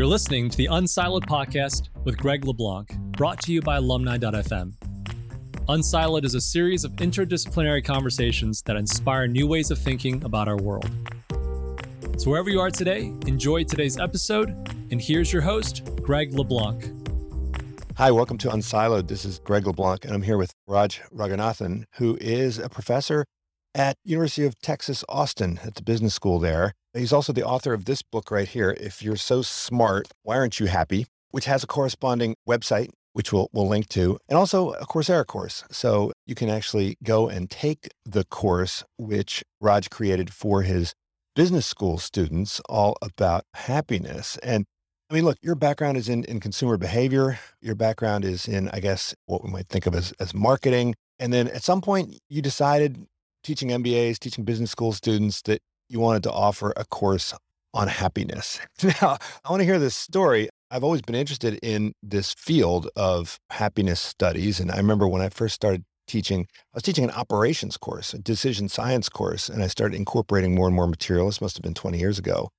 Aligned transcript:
You're 0.00 0.06
listening 0.06 0.48
to 0.48 0.56
the 0.56 0.68
Unsiloed 0.68 1.26
podcast 1.26 1.90
with 2.04 2.16
Greg 2.16 2.46
LeBlanc, 2.46 2.96
brought 3.18 3.38
to 3.42 3.52
you 3.52 3.60
by 3.60 3.76
alumni.fm. 3.76 4.72
Unsiloed 5.68 6.24
is 6.24 6.34
a 6.34 6.40
series 6.40 6.84
of 6.84 6.92
interdisciplinary 6.92 7.84
conversations 7.84 8.62
that 8.62 8.76
inspire 8.76 9.26
new 9.26 9.46
ways 9.46 9.70
of 9.70 9.78
thinking 9.78 10.24
about 10.24 10.48
our 10.48 10.56
world. 10.56 10.90
So, 12.16 12.30
wherever 12.30 12.48
you 12.48 12.60
are 12.60 12.70
today, 12.70 13.12
enjoy 13.26 13.64
today's 13.64 13.98
episode. 13.98 14.48
And 14.90 15.02
here's 15.02 15.34
your 15.34 15.42
host, 15.42 15.84
Greg 15.96 16.32
LeBlanc. 16.32 16.82
Hi, 17.98 18.10
welcome 18.10 18.38
to 18.38 18.48
Unsiloed. 18.48 19.06
This 19.06 19.26
is 19.26 19.38
Greg 19.40 19.66
LeBlanc, 19.66 20.06
and 20.06 20.14
I'm 20.14 20.22
here 20.22 20.38
with 20.38 20.54
Raj 20.66 21.02
Raghunathan, 21.14 21.84
who 21.96 22.16
is 22.22 22.58
a 22.58 22.70
professor 22.70 23.26
at 23.74 23.96
University 24.02 24.46
of 24.46 24.58
Texas, 24.62 25.04
Austin, 25.10 25.60
at 25.62 25.74
the 25.74 25.82
business 25.82 26.14
school 26.14 26.38
there. 26.38 26.72
He's 26.94 27.12
also 27.12 27.32
the 27.32 27.44
author 27.44 27.72
of 27.72 27.84
this 27.84 28.02
book 28.02 28.30
right 28.30 28.48
here, 28.48 28.76
If 28.80 29.02
You're 29.02 29.16
So 29.16 29.42
Smart, 29.42 30.08
Why 30.22 30.36
Aren't 30.36 30.58
You 30.58 30.66
Happy? 30.66 31.06
which 31.30 31.44
has 31.46 31.62
a 31.62 31.66
corresponding 31.66 32.36
website, 32.48 32.88
which 33.12 33.32
we'll, 33.32 33.48
we'll 33.52 33.68
link 33.68 33.88
to, 33.88 34.18
and 34.28 34.38
also 34.38 34.72
a 34.72 34.86
Coursera 34.86 35.26
course. 35.26 35.64
So 35.70 36.12
you 36.26 36.34
can 36.34 36.48
actually 36.48 36.96
go 37.02 37.28
and 37.28 37.50
take 37.50 37.88
the 38.04 38.24
course, 38.24 38.84
which 38.98 39.42
Raj 39.60 39.90
created 39.90 40.32
for 40.32 40.62
his 40.62 40.94
business 41.34 41.66
school 41.66 41.98
students, 41.98 42.60
all 42.68 42.96
about 43.02 43.44
happiness. 43.54 44.36
And 44.42 44.64
I 45.08 45.14
mean, 45.14 45.24
look, 45.24 45.38
your 45.42 45.54
background 45.54 45.96
is 45.96 46.08
in, 46.08 46.24
in 46.24 46.40
consumer 46.40 46.76
behavior. 46.76 47.38
Your 47.60 47.74
background 47.74 48.24
is 48.24 48.46
in, 48.46 48.68
I 48.70 48.80
guess, 48.80 49.14
what 49.26 49.42
we 49.42 49.50
might 49.50 49.68
think 49.68 49.86
of 49.86 49.94
as, 49.94 50.12
as 50.20 50.34
marketing. 50.34 50.94
And 51.18 51.32
then 51.32 51.48
at 51.48 51.62
some 51.62 51.80
point, 51.80 52.16
you 52.28 52.42
decided 52.42 53.06
teaching 53.42 53.70
MBAs, 53.70 54.18
teaching 54.18 54.44
business 54.44 54.70
school 54.70 54.92
students 54.92 55.42
that 55.42 55.60
you 55.90 56.00
wanted 56.00 56.22
to 56.22 56.32
offer 56.32 56.72
a 56.76 56.84
course 56.84 57.34
on 57.74 57.88
happiness. 57.88 58.60
Now, 58.82 59.18
I 59.44 59.50
want 59.50 59.60
to 59.60 59.64
hear 59.64 59.78
this 59.78 59.96
story. 59.96 60.48
I've 60.70 60.84
always 60.84 61.02
been 61.02 61.16
interested 61.16 61.58
in 61.62 61.92
this 62.02 62.32
field 62.34 62.88
of 62.96 63.38
happiness 63.50 64.00
studies. 64.00 64.60
And 64.60 64.70
I 64.70 64.76
remember 64.76 65.06
when 65.08 65.20
I 65.20 65.28
first 65.28 65.54
started 65.54 65.84
teaching, 66.06 66.46
I 66.52 66.76
was 66.76 66.82
teaching 66.82 67.04
an 67.04 67.10
operations 67.10 67.76
course, 67.76 68.14
a 68.14 68.18
decision 68.18 68.68
science 68.68 69.08
course, 69.08 69.48
and 69.48 69.62
I 69.62 69.66
started 69.66 69.96
incorporating 69.96 70.54
more 70.54 70.66
and 70.66 70.74
more 70.74 70.86
material. 70.86 71.26
This 71.26 71.40
must 71.40 71.56
have 71.56 71.62
been 71.62 71.74
20 71.74 71.98
years 71.98 72.18
ago 72.18 72.50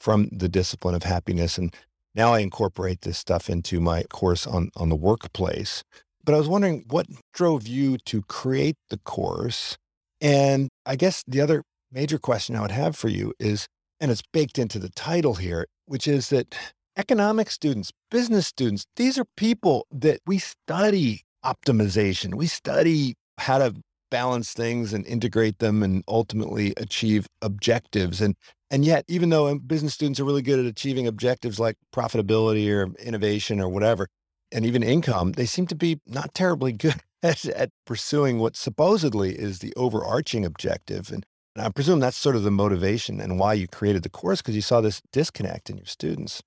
from 0.00 0.28
the 0.32 0.48
discipline 0.48 0.94
of 0.94 1.02
happiness. 1.02 1.58
And 1.58 1.74
now 2.14 2.32
I 2.32 2.40
incorporate 2.40 3.02
this 3.02 3.18
stuff 3.18 3.50
into 3.50 3.80
my 3.80 4.04
course 4.04 4.46
on, 4.46 4.70
on 4.76 4.88
the 4.88 4.96
workplace. 4.96 5.84
But 6.24 6.34
I 6.34 6.38
was 6.38 6.48
wondering 6.48 6.84
what 6.88 7.06
drove 7.32 7.66
you 7.66 7.98
to 8.06 8.22
create 8.22 8.76
the 8.90 8.98
course? 8.98 9.76
And 10.20 10.68
I 10.84 10.96
guess 10.96 11.22
the 11.26 11.40
other 11.40 11.62
major 11.90 12.18
question 12.18 12.56
I 12.56 12.60
would 12.60 12.70
have 12.70 12.96
for 12.96 13.08
you 13.08 13.32
is, 13.38 13.68
and 14.00 14.10
it's 14.10 14.22
baked 14.32 14.58
into 14.58 14.78
the 14.78 14.90
title 14.90 15.34
here, 15.34 15.66
which 15.86 16.06
is 16.06 16.28
that 16.30 16.54
economic 16.96 17.50
students, 17.50 17.92
business 18.10 18.46
students, 18.46 18.86
these 18.96 19.18
are 19.18 19.24
people 19.36 19.86
that 19.90 20.20
we 20.26 20.38
study 20.38 21.22
optimization. 21.44 22.34
We 22.34 22.46
study 22.46 23.14
how 23.38 23.58
to 23.58 23.74
balance 24.10 24.52
things 24.52 24.92
and 24.92 25.06
integrate 25.06 25.58
them 25.58 25.82
and 25.82 26.02
ultimately 26.08 26.74
achieve 26.76 27.26
objectives. 27.42 28.20
And 28.20 28.34
and 28.70 28.84
yet, 28.84 29.04
even 29.08 29.30
though 29.30 29.48
um, 29.48 29.60
business 29.60 29.94
students 29.94 30.20
are 30.20 30.24
really 30.24 30.42
good 30.42 30.58
at 30.58 30.66
achieving 30.66 31.06
objectives 31.06 31.58
like 31.58 31.76
profitability 31.94 32.70
or 32.70 32.92
innovation 33.00 33.60
or 33.60 33.68
whatever, 33.68 34.08
and 34.52 34.66
even 34.66 34.82
income, 34.82 35.32
they 35.32 35.46
seem 35.46 35.66
to 35.68 35.74
be 35.74 36.00
not 36.06 36.34
terribly 36.34 36.72
good 36.84 37.00
at, 37.22 37.44
at 37.46 37.70
pursuing 37.86 38.38
what 38.38 38.56
supposedly 38.56 39.32
is 39.38 39.60
the 39.60 39.72
overarching 39.74 40.44
objective. 40.44 41.10
And 41.10 41.24
and 41.58 41.66
I 41.66 41.70
presume 41.70 41.98
that's 41.98 42.16
sort 42.16 42.36
of 42.36 42.44
the 42.44 42.52
motivation 42.52 43.20
and 43.20 43.36
why 43.36 43.54
you 43.54 43.66
created 43.66 44.04
the 44.04 44.08
course 44.08 44.40
because 44.40 44.54
you 44.54 44.62
saw 44.62 44.80
this 44.80 45.02
disconnect 45.12 45.68
in 45.68 45.76
your 45.76 45.86
students. 45.86 46.40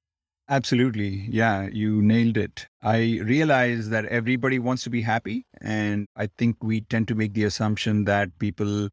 Absolutely. 0.48 1.28
Yeah, 1.30 1.68
you 1.70 2.02
nailed 2.02 2.38
it. 2.38 2.68
I 2.81 3.20
realize 3.22 3.90
that 3.90 4.06
everybody 4.06 4.58
wants 4.58 4.84
to 4.85 4.90
be 4.90 5.02
happy. 5.02 5.46
And 5.59 6.08
I 6.16 6.30
think 6.38 6.63
we 6.63 6.81
tend 6.81 7.09
to 7.09 7.16
make 7.16 7.34
the 7.34 7.44
assumption 7.44 8.06
that 8.06 8.40
people 8.40 8.88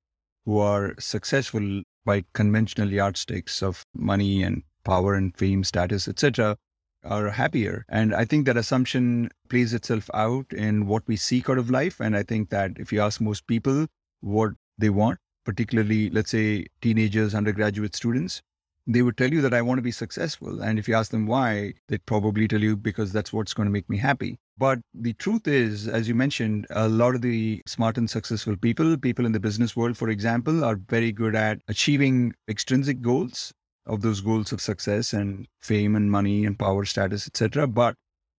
who 0.44 0.58
are 0.58 0.96
successful 0.98 1.82
by 2.04 2.24
conventional 2.32 2.90
yardsticks 2.90 3.62
of 3.62 3.84
money 3.94 4.42
and 4.42 4.64
power 4.82 5.14
and 5.14 5.36
fame, 5.36 5.62
status, 5.62 6.08
etc., 6.08 6.56
are 7.04 7.30
happier. 7.30 7.84
And 7.88 8.12
I 8.12 8.24
think 8.24 8.44
that 8.46 8.56
assumption 8.56 9.30
plays 9.48 9.72
itself 9.72 10.10
out 10.14 10.52
in 10.52 10.88
what 10.88 11.06
we 11.06 11.14
seek 11.14 11.48
out 11.48 11.58
of 11.58 11.70
life. 11.70 12.00
And 12.00 12.16
I 12.16 12.24
think 12.24 12.50
that 12.50 12.72
if 12.76 12.92
you 12.92 13.00
ask 13.00 13.20
most 13.20 13.46
people 13.46 13.86
what 14.20 14.54
they 14.78 14.90
want, 14.90 15.18
particularly, 15.48 16.10
let's 16.10 16.30
say, 16.30 16.66
teenagers, 16.82 17.34
undergraduate 17.34 17.96
students, 17.96 18.42
they 18.86 19.00
would 19.00 19.16
tell 19.16 19.32
you 19.32 19.40
that 19.40 19.54
I 19.54 19.62
want 19.62 19.78
to 19.78 19.82
be 19.82 19.90
successful. 19.90 20.60
And 20.60 20.78
if 20.78 20.86
you 20.86 20.94
ask 20.94 21.10
them 21.10 21.26
why, 21.26 21.72
they'd 21.88 22.04
probably 22.04 22.46
tell 22.46 22.60
you 22.60 22.76
because 22.76 23.12
that's 23.12 23.32
what's 23.32 23.54
going 23.54 23.64
to 23.64 23.72
make 23.72 23.88
me 23.88 23.96
happy. 23.96 24.38
But 24.58 24.80
the 24.92 25.14
truth 25.14 25.48
is, 25.48 25.88
as 25.88 26.06
you 26.06 26.14
mentioned, 26.14 26.66
a 26.68 26.86
lot 26.86 27.14
of 27.14 27.22
the 27.22 27.62
smart 27.64 27.96
and 27.96 28.10
successful 28.10 28.58
people, 28.58 28.98
people 28.98 29.24
in 29.24 29.32
the 29.32 29.40
business 29.40 29.74
world, 29.74 29.96
for 29.96 30.10
example, 30.10 30.66
are 30.66 30.76
very 30.76 31.12
good 31.12 31.34
at 31.34 31.62
achieving 31.66 32.34
extrinsic 32.46 33.00
goals 33.00 33.50
of 33.86 34.02
those 34.02 34.20
goals 34.20 34.52
of 34.52 34.60
success 34.60 35.14
and 35.14 35.48
fame 35.62 35.96
and 35.96 36.10
money 36.10 36.44
and 36.44 36.58
power 36.58 36.84
status, 36.84 37.26
etc. 37.26 37.66
But 37.66 37.94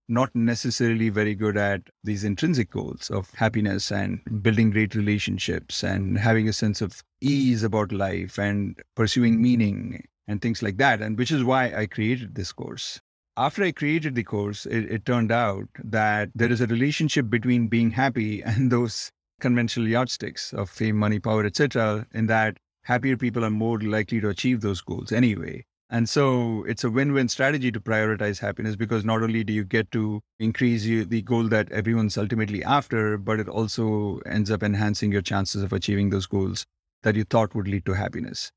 not 0.08 0.34
necessarily 0.34 1.10
very 1.10 1.34
good 1.34 1.56
at 1.56 1.82
these 2.02 2.24
intrinsic 2.24 2.70
goals 2.70 3.10
of 3.10 3.30
happiness 3.34 3.91
and 3.92 4.20
building 4.42 4.70
great 4.70 4.94
relationships 4.94 5.82
and 5.82 6.19
having 6.19 6.48
a 6.48 6.52
sense 6.52 6.80
of 6.80 7.02
ease 7.20 7.62
about 7.62 7.92
life 7.92 8.38
and 8.38 8.80
pursuing 8.94 9.41
meaning 9.41 10.02
and 10.26 10.41
things 10.41 10.62
like 10.62 10.78
that. 10.78 11.02
And 11.02 11.19
which 11.19 11.30
is 11.30 11.44
why 11.44 11.72
I 11.74 11.86
created 11.86 12.34
this 12.34 12.52
course. 12.52 13.00
After 13.36 13.62
I 13.62 13.72
created 13.72 14.14
the 14.14 14.24
course, 14.24 14.66
it, 14.66 14.91
it 14.91 15.04
turned 15.04 15.30
out 15.30 15.69
that 15.84 16.30
there 16.34 16.50
is 16.50 16.60
a 16.60 16.66
relationship 16.66 17.30
between 17.30 17.69
being 17.69 17.90
happy 17.90 18.42
and 18.44 18.72
those 18.72 19.10
conventional 19.40 19.86
yardsticks 19.86 20.52
of 20.52 20.70
fame, 20.70 20.96
money, 20.96 21.20
power, 21.20 21.44
etc. 21.44 22.06
In 22.12 22.26
that 22.26 22.56
happier 22.82 23.16
people 23.16 23.44
are 23.44 23.50
more 23.50 23.78
likely 23.78 24.20
to 24.20 24.30
achieve 24.30 24.62
those 24.62 24.80
goals 24.80 25.12
anyway. 25.12 25.64
And 25.91 26.09
so 26.09 26.65
it's 26.65 26.84
a 26.84 26.91
win 26.91 27.12
win 27.15 27.28
strategy 27.28 27.72
to 27.72 27.81
prioritize 27.81 28.38
happiness 28.38 28.76
because 28.76 29.04
not 29.04 29.22
only 29.22 29.43
do 29.43 29.54
you 29.54 29.65
get 29.65 29.91
to 29.93 30.21
increase 30.38 30.84
you, 30.84 31.04
the 31.04 31.22
goal 31.22 31.44
that 31.44 31.72
everyone's 31.72 32.19
ultimately 32.19 32.62
after, 32.62 33.16
but 33.16 33.41
it 33.41 33.49
also 33.49 34.21
ends 34.26 34.50
up 34.50 34.62
enhancing 34.62 35.12
your 35.12 35.22
chances 35.22 35.62
of 35.62 35.72
achieving 35.72 36.10
those 36.10 36.26
goals 36.26 36.66
that 37.04 37.15
you 37.15 37.25
thought 37.25 37.54
would 37.54 37.69
lead 37.69 37.87
to 37.87 37.94
happiness. 37.94 38.50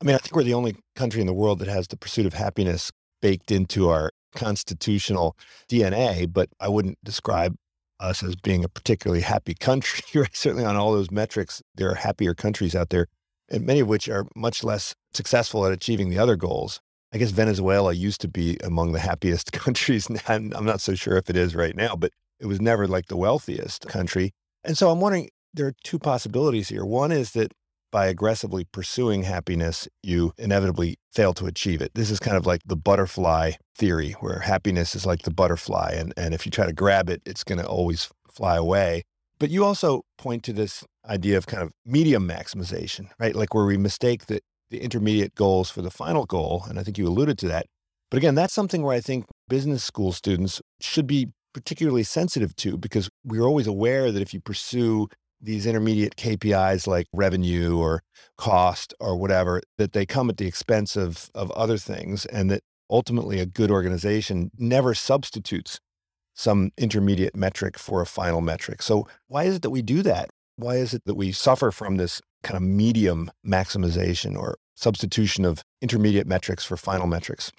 I 0.00 0.04
mean, 0.04 0.14
I 0.14 0.18
think 0.18 0.36
we're 0.36 0.44
the 0.44 0.54
only 0.54 0.76
country 0.94 1.20
in 1.20 1.26
the 1.26 1.34
world 1.34 1.58
that 1.58 1.68
has 1.68 1.88
the 1.88 1.96
pursuit 1.96 2.26
of 2.26 2.34
happiness 2.34 2.92
baked 3.20 3.50
into 3.50 3.88
our 3.88 4.12
constitutional 4.36 5.36
DNA, 5.68 6.32
but 6.32 6.48
I 6.60 6.68
wouldn't 6.68 6.98
describe 7.02 7.56
us 7.98 8.22
as 8.22 8.36
being 8.36 8.64
a 8.64 8.68
particularly 8.68 9.22
happy 9.22 9.54
country. 9.54 10.24
Certainly 10.32 10.64
on 10.64 10.76
all 10.76 10.92
those 10.92 11.10
metrics, 11.10 11.60
there 11.74 11.90
are 11.90 11.96
happier 11.96 12.34
countries 12.34 12.76
out 12.76 12.90
there 12.90 13.08
and 13.48 13.64
many 13.64 13.80
of 13.80 13.88
which 13.88 14.08
are 14.08 14.26
much 14.34 14.62
less 14.64 14.94
successful 15.12 15.66
at 15.66 15.72
achieving 15.72 16.10
the 16.10 16.18
other 16.18 16.36
goals. 16.36 16.80
I 17.12 17.18
guess 17.18 17.30
Venezuela 17.30 17.92
used 17.92 18.20
to 18.20 18.28
be 18.28 18.58
among 18.62 18.92
the 18.92 19.00
happiest 19.00 19.52
countries. 19.52 20.08
I'm, 20.28 20.52
I'm 20.54 20.64
not 20.64 20.80
so 20.80 20.94
sure 20.94 21.16
if 21.16 21.30
it 21.30 21.36
is 21.36 21.54
right 21.54 21.74
now, 21.74 21.96
but 21.96 22.12
it 22.40 22.46
was 22.46 22.60
never 22.60 22.86
like 22.86 23.06
the 23.06 23.16
wealthiest 23.16 23.86
country. 23.88 24.32
And 24.64 24.76
so 24.76 24.90
I'm 24.90 25.00
wondering 25.00 25.30
there 25.54 25.66
are 25.66 25.74
two 25.82 25.98
possibilities 25.98 26.68
here. 26.68 26.84
One 26.84 27.10
is 27.10 27.32
that 27.32 27.52
by 27.90 28.06
aggressively 28.06 28.64
pursuing 28.64 29.22
happiness, 29.22 29.88
you 30.02 30.32
inevitably 30.36 30.98
fail 31.12 31.32
to 31.34 31.46
achieve 31.46 31.80
it. 31.80 31.92
This 31.94 32.10
is 32.10 32.20
kind 32.20 32.36
of 32.36 32.46
like 32.46 32.60
the 32.66 32.76
butterfly 32.76 33.52
theory, 33.74 34.12
where 34.20 34.40
happiness 34.40 34.94
is 34.94 35.06
like 35.06 35.22
the 35.22 35.30
butterfly. 35.30 35.94
And, 35.96 36.12
and 36.16 36.34
if 36.34 36.44
you 36.44 36.52
try 36.52 36.66
to 36.66 36.72
grab 36.72 37.08
it, 37.08 37.22
it's 37.24 37.44
going 37.44 37.58
to 37.58 37.66
always 37.66 38.10
fly 38.30 38.56
away. 38.56 39.04
But 39.38 39.50
you 39.50 39.64
also 39.64 40.02
point 40.18 40.42
to 40.44 40.52
this 40.52 40.84
idea 41.08 41.36
of 41.36 41.46
kind 41.46 41.62
of 41.62 41.72
medium 41.84 42.28
maximization, 42.28 43.08
right? 43.18 43.34
Like 43.34 43.54
where 43.54 43.64
we 43.64 43.76
mistake 43.76 44.26
the, 44.26 44.40
the 44.70 44.80
intermediate 44.80 45.34
goals 45.34 45.70
for 45.70 45.82
the 45.82 45.90
final 45.90 46.26
goal. 46.26 46.64
And 46.68 46.78
I 46.78 46.82
think 46.82 46.98
you 46.98 47.06
alluded 47.06 47.38
to 47.38 47.48
that. 47.48 47.66
But 48.10 48.18
again, 48.18 48.34
that's 48.34 48.54
something 48.54 48.82
where 48.82 48.96
I 48.96 49.00
think 49.00 49.26
business 49.48 49.84
school 49.84 50.12
students 50.12 50.62
should 50.80 51.06
be 51.06 51.28
particularly 51.52 52.02
sensitive 52.02 52.54
to 52.56 52.76
because 52.76 53.10
we're 53.24 53.44
always 53.44 53.66
aware 53.66 54.12
that 54.12 54.22
if 54.22 54.32
you 54.32 54.40
pursue 54.40 55.08
these 55.40 55.66
intermediate 55.66 56.16
KPIs 56.16 56.86
like 56.86 57.06
revenue 57.12 57.78
or 57.78 58.02
cost 58.36 58.94
or 59.00 59.16
whatever, 59.16 59.60
that 59.76 59.92
they 59.92 60.06
come 60.06 60.28
at 60.30 60.36
the 60.36 60.46
expense 60.46 60.96
of, 60.96 61.30
of 61.34 61.50
other 61.52 61.78
things 61.78 62.26
and 62.26 62.50
that 62.50 62.62
ultimately 62.90 63.38
a 63.38 63.46
good 63.46 63.70
organization 63.70 64.50
never 64.58 64.94
substitutes 64.94 65.78
some 66.34 66.70
intermediate 66.78 67.36
metric 67.36 67.78
for 67.78 68.00
a 68.00 68.06
final 68.06 68.40
metric. 68.40 68.80
So, 68.82 69.08
why 69.26 69.44
is 69.44 69.56
it 69.56 69.62
that 69.62 69.70
we 69.70 69.82
do 69.82 70.02
that? 70.02 70.30
Why 70.58 70.74
is 70.74 70.92
it 70.92 71.04
that 71.04 71.14
we 71.14 71.30
suffer 71.30 71.70
from 71.70 71.98
this 71.98 72.20
kind 72.42 72.56
of 72.56 72.62
medium 72.62 73.30
maximization 73.46 74.36
or 74.36 74.58
substitution 74.74 75.44
of 75.44 75.62
intermediate 75.80 76.26
metrics 76.26 76.64
for 76.64 76.76
final 76.76 77.06
metrics? 77.06 77.52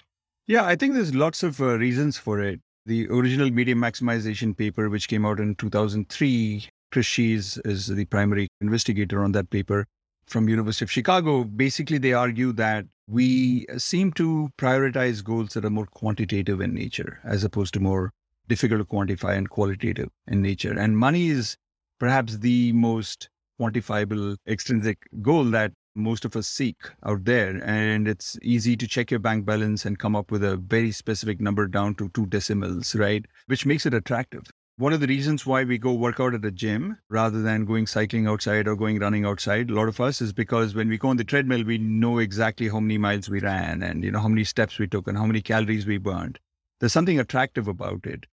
Yeah, 0.46 0.66
I 0.66 0.76
think 0.76 0.92
there's 0.92 1.14
lots 1.14 1.42
of 1.42 1.62
uh, 1.62 1.78
reasons 1.78 2.18
for 2.18 2.40
it. 2.40 2.60
The 2.84 3.08
original 3.08 3.50
medium 3.50 3.78
maximization 3.78 4.54
paper, 4.54 4.90
which 4.90 5.08
came 5.08 5.24
out 5.24 5.40
in 5.40 5.54
2003, 5.54 6.68
Chris 6.92 7.06
Hsee 7.06 7.34
is 7.34 7.86
the 7.86 8.04
primary 8.04 8.48
investigator 8.60 9.24
on 9.24 9.32
that 9.32 9.48
paper 9.48 9.86
from 10.26 10.50
University 10.50 10.84
of 10.84 10.90
Chicago. 10.90 11.44
Basically, 11.44 11.96
they 11.96 12.12
argue 12.12 12.52
that 12.52 12.84
we 13.08 13.64
seem 13.78 14.12
to 14.12 14.50
prioritize 14.58 15.24
goals 15.24 15.54
that 15.54 15.64
are 15.64 15.70
more 15.70 15.86
quantitative 15.86 16.60
in 16.60 16.74
nature 16.74 17.18
as 17.24 17.44
opposed 17.44 17.72
to 17.74 17.80
more 17.80 18.12
difficult 18.46 18.80
to 18.80 18.84
quantify 18.84 19.38
and 19.38 19.48
qualitative 19.48 20.10
in 20.26 20.42
nature. 20.42 20.78
And 20.78 20.98
money 20.98 21.28
is 21.28 21.56
perhaps 22.00 22.38
the 22.38 22.72
most 22.72 23.28
quantifiable 23.60 24.36
extrinsic 24.48 24.98
goal 25.22 25.44
that 25.44 25.72
most 25.94 26.24
of 26.24 26.34
us 26.34 26.48
seek 26.48 26.76
out 27.04 27.24
there. 27.24 27.62
And 27.64 28.08
it's 28.08 28.38
easy 28.42 28.76
to 28.76 28.88
check 28.88 29.10
your 29.10 29.20
bank 29.20 29.44
balance 29.44 29.84
and 29.84 29.98
come 29.98 30.16
up 30.16 30.30
with 30.30 30.42
a 30.42 30.56
very 30.56 30.90
specific 30.92 31.40
number 31.40 31.66
down 31.66 31.94
to 31.96 32.08
two 32.08 32.26
decimals, 32.26 32.94
right? 32.94 33.24
Which 33.46 33.66
makes 33.66 33.86
it 33.86 33.94
attractive. 33.94 34.44
One 34.78 34.94
of 34.94 35.00
the 35.00 35.08
reasons 35.08 35.44
why 35.44 35.64
we 35.64 35.76
go 35.76 35.92
work 35.92 36.20
out 36.20 36.32
at 36.32 36.40
the 36.40 36.50
gym 36.50 36.96
rather 37.10 37.42
than 37.42 37.66
going 37.66 37.86
cycling 37.86 38.26
outside 38.26 38.66
or 38.66 38.76
going 38.76 38.98
running 38.98 39.26
outside, 39.26 39.68
a 39.68 39.74
lot 39.74 39.88
of 39.88 40.00
us 40.00 40.22
is 40.22 40.32
because 40.32 40.74
when 40.74 40.88
we 40.88 40.96
go 40.96 41.08
on 41.08 41.18
the 41.18 41.24
treadmill, 41.24 41.64
we 41.64 41.76
know 41.76 42.18
exactly 42.18 42.68
how 42.68 42.80
many 42.80 42.96
miles 42.96 43.28
we 43.28 43.40
ran 43.40 43.82
and 43.82 44.02
you 44.02 44.10
know 44.10 44.20
how 44.20 44.28
many 44.28 44.44
steps 44.44 44.78
we 44.78 44.86
took 44.86 45.06
and 45.06 45.18
how 45.18 45.26
many 45.26 45.42
calories 45.42 45.84
we 45.84 45.98
burned. 45.98 46.38
There's 46.78 46.94
something 46.94 47.20
attractive 47.20 47.68
about 47.68 48.06
it. 48.06 48.24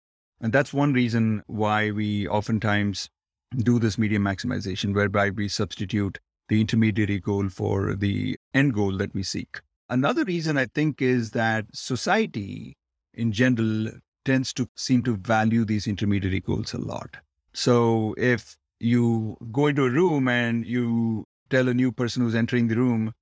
And 0.40 0.52
that's 0.52 0.72
one 0.72 0.92
reason 0.92 1.42
why 1.48 1.90
we 1.90 2.28
oftentimes 2.28 3.08
do 3.58 3.78
this 3.78 3.98
medium 3.98 4.24
maximization, 4.24 4.94
whereby 4.94 5.30
we 5.30 5.48
substitute 5.48 6.18
the 6.48 6.60
intermediary 6.60 7.18
goal 7.18 7.48
for 7.48 7.94
the 7.94 8.38
end 8.54 8.74
goal 8.74 8.96
that 8.96 9.14
we 9.14 9.22
seek. 9.22 9.60
Another 9.88 10.24
reason 10.24 10.56
I 10.56 10.66
think 10.66 11.00
is 11.00 11.30
that 11.32 11.66
society 11.72 12.76
in 13.14 13.32
general 13.32 13.92
tends 14.24 14.52
to 14.54 14.68
seem 14.74 15.02
to 15.04 15.16
value 15.16 15.64
these 15.64 15.86
intermediary 15.86 16.40
goals 16.40 16.74
a 16.74 16.78
lot. 16.78 17.16
So 17.52 18.14
if 18.18 18.56
you 18.80 19.36
go 19.52 19.68
into 19.68 19.84
a 19.84 19.90
room 19.90 20.28
and 20.28 20.66
you 20.66 21.24
tell 21.48 21.68
a 21.68 21.74
new 21.74 21.92
person 21.92 22.22
who's 22.22 22.34
entering 22.34 22.68
the 22.68 22.76
room, 22.76 23.12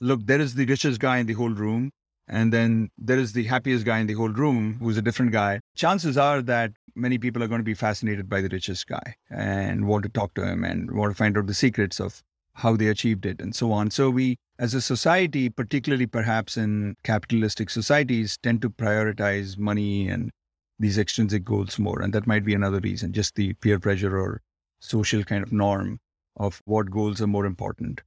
look, 0.00 0.26
there 0.26 0.40
is 0.40 0.54
the 0.54 0.66
richest 0.66 1.00
guy 1.00 1.18
in 1.18 1.26
the 1.26 1.32
whole 1.32 1.50
room, 1.50 1.90
and 2.30 2.52
then 2.52 2.90
there 2.96 3.18
is 3.18 3.32
the 3.32 3.44
happiest 3.44 3.84
guy 3.84 3.98
in 3.98 4.06
the 4.06 4.14
whole 4.14 4.30
room 4.30 4.78
who's 4.80 4.96
a 4.96 5.02
different 5.02 5.32
guy. 5.32 5.60
Chances 5.74 6.16
are 6.16 6.40
that 6.42 6.72
many 6.94 7.18
people 7.18 7.42
are 7.42 7.48
going 7.48 7.60
to 7.60 7.64
be 7.64 7.74
fascinated 7.74 8.28
by 8.28 8.40
the 8.40 8.48
richest 8.48 8.86
guy 8.86 9.16
and 9.30 9.86
want 9.86 10.04
to 10.04 10.08
talk 10.08 10.32
to 10.34 10.46
him 10.46 10.64
and 10.64 10.92
want 10.92 11.10
to 11.10 11.16
find 11.16 11.36
out 11.36 11.46
the 11.46 11.54
secrets 11.54 12.00
of 12.00 12.22
how 12.54 12.76
they 12.76 12.86
achieved 12.86 13.26
it 13.26 13.40
and 13.40 13.54
so 13.54 13.72
on. 13.72 13.90
So 13.90 14.10
we, 14.10 14.36
as 14.58 14.74
a 14.74 14.80
society, 14.80 15.48
particularly 15.48 16.06
perhaps 16.06 16.56
in 16.56 16.96
capitalistic 17.02 17.68
societies, 17.68 18.38
tend 18.42 18.62
to 18.62 18.70
prioritize 18.70 19.58
money 19.58 20.08
and 20.08 20.30
these 20.78 20.98
extrinsic 20.98 21.44
goals 21.44 21.78
more. 21.78 22.00
And 22.00 22.12
that 22.12 22.28
might 22.28 22.44
be 22.44 22.54
another 22.54 22.80
reason, 22.80 23.12
just 23.12 23.34
the 23.34 23.54
peer 23.54 23.80
pressure 23.80 24.16
or 24.16 24.40
social 24.78 25.24
kind 25.24 25.42
of 25.42 25.52
norm 25.52 25.98
of 26.36 26.62
what 26.64 26.90
goals 26.90 27.20
are 27.20 27.26
more 27.26 27.44
important. 27.44 28.02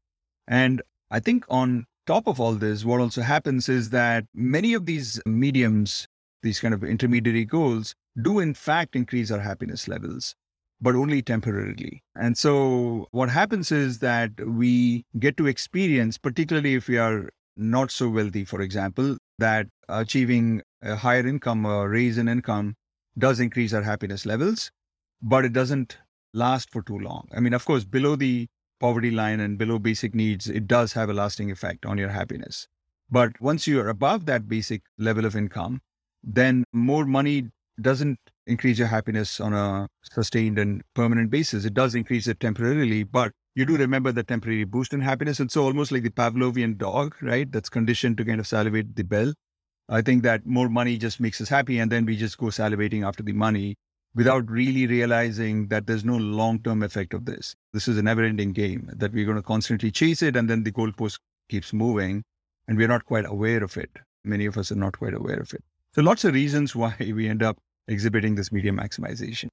And 0.47 0.81
I 1.11 1.19
think 1.19 1.45
on 1.49 1.85
top 2.05 2.27
of 2.27 2.39
all 2.39 2.53
this, 2.53 2.85
what 2.85 3.01
also 3.01 3.21
happens 3.21 3.69
is 3.69 3.89
that 3.91 4.25
many 4.33 4.73
of 4.73 4.85
these 4.85 5.21
mediums, 5.25 6.07
these 6.41 6.59
kind 6.59 6.73
of 6.73 6.83
intermediary 6.83 7.45
goals, 7.45 7.94
do 8.21 8.39
in 8.39 8.53
fact 8.53 8.95
increase 8.95 9.31
our 9.31 9.39
happiness 9.39 9.88
levels 9.88 10.35
but 10.83 10.95
only 10.95 11.21
temporarily. 11.21 12.03
And 12.13 12.38
so 12.38 13.07
what 13.11 13.29
happens 13.29 13.71
is 13.71 14.00
that 14.00 14.31
we 14.45 15.05
get 15.17 15.38
to 15.38 15.47
experience, 15.47 16.17
particularly 16.17 16.75
if 16.75 16.89
we 16.89 16.97
are 16.97 17.29
not 17.55 17.89
so 17.89 18.09
wealthy, 18.09 18.44
for 18.44 18.59
example, 18.59 19.17
that 19.39 19.67
achieving 19.88 20.61
a 20.81 20.97
higher 20.97 21.25
income 21.25 21.65
or 21.65 21.88
raise 21.88 22.17
in 22.17 22.27
income 22.27 22.75
does 23.17 23.39
increase 23.39 23.73
our 23.73 23.81
happiness 23.81 24.25
levels, 24.25 24.71
but 25.21 25.45
it 25.45 25.53
doesn't 25.53 25.97
last 26.33 26.69
for 26.69 26.81
too 26.81 26.99
long. 26.99 27.29
I 27.33 27.39
mean, 27.39 27.53
of 27.53 27.63
course, 27.63 27.85
below 27.85 28.17
the 28.17 28.47
poverty 28.79 29.11
line 29.11 29.39
and 29.39 29.57
below 29.57 29.79
basic 29.79 30.13
needs, 30.13 30.49
it 30.49 30.67
does 30.67 30.93
have 30.93 31.09
a 31.09 31.13
lasting 31.13 31.51
effect 31.51 31.85
on 31.85 31.97
your 31.97 32.09
happiness. 32.09 32.67
But 33.09 33.39
once 33.39 33.67
you're 33.67 33.89
above 33.89 34.25
that 34.25 34.47
basic 34.47 34.81
level 34.97 35.25
of 35.25 35.35
income, 35.35 35.81
then 36.23 36.63
more 36.73 37.05
money 37.05 37.49
doesn't 37.81 38.19
increase 38.45 38.77
your 38.77 38.87
happiness 38.87 39.39
on 39.39 39.53
a 39.53 39.87
sustained 40.03 40.59
and 40.59 40.81
permanent 40.93 41.29
basis. 41.29 41.65
It 41.65 41.73
does 41.73 41.95
increase 41.95 42.27
it 42.27 42.39
temporarily, 42.39 43.03
but 43.03 43.31
you 43.55 43.65
do 43.65 43.77
remember 43.77 44.11
the 44.11 44.23
temporary 44.23 44.63
boost 44.63 44.93
in 44.93 45.01
happiness. 45.01 45.39
And 45.39 45.51
so 45.51 45.63
almost 45.63 45.91
like 45.91 46.03
the 46.03 46.09
Pavlovian 46.09 46.77
dog, 46.77 47.15
right? 47.21 47.51
That's 47.51 47.69
conditioned 47.69 48.17
to 48.17 48.25
kind 48.25 48.39
of 48.39 48.47
salivate 48.47 48.95
the 48.95 49.03
bell. 49.03 49.33
I 49.89 50.01
think 50.01 50.23
that 50.23 50.45
more 50.45 50.69
money 50.69 50.97
just 50.97 51.19
makes 51.19 51.39
us 51.41 51.49
happy. 51.49 51.79
And 51.79 51.91
then 51.91 52.05
we 52.05 52.15
just 52.15 52.37
go 52.37 52.47
salivating 52.47 53.05
after 53.05 53.21
the 53.21 53.33
money 53.33 53.75
without 54.15 54.50
really 54.50 54.86
realizing 54.88 55.68
that 55.68 55.88
there's 55.88 56.06
no 56.06 56.18
long-term 56.18 56.83
effect 56.83 57.13
of 57.13 57.25
this. 57.25 57.56
This 57.74 57.88
is 57.88 57.98
a 57.98 58.04
never-ending 58.04 58.54
game 58.54 58.89
that 58.94 59.13
we're 59.13 59.25
going 59.25 59.38
to 59.38 59.44
constantly 59.44 59.92
chase 59.92 60.21
it. 60.21 60.36
And 60.36 60.50
then 60.50 60.63
the 60.63 60.71
goalpost 60.71 61.19
keeps 61.50 61.74
moving 61.74 62.24
and 62.68 62.77
we're 62.77 62.88
not 62.88 63.06
quite 63.06 63.25
aware 63.25 63.63
of 63.63 63.75
it. 63.77 63.89
Many 64.24 64.45
of 64.45 64.57
us 64.57 64.71
are 64.71 64.75
not 64.75 64.98
quite 64.98 65.13
aware 65.13 65.39
of 65.39 65.54
it. 65.54 65.63
So 65.94 66.01
lots 66.01 66.24
of 66.24 66.33
reasons 66.33 66.75
why 66.75 66.95
we 67.00 67.27
end 67.27 67.44
up 67.44 67.57
exhibiting 67.88 68.36
this 68.36 68.51
medium 68.51 68.77
maximization. 68.77 69.48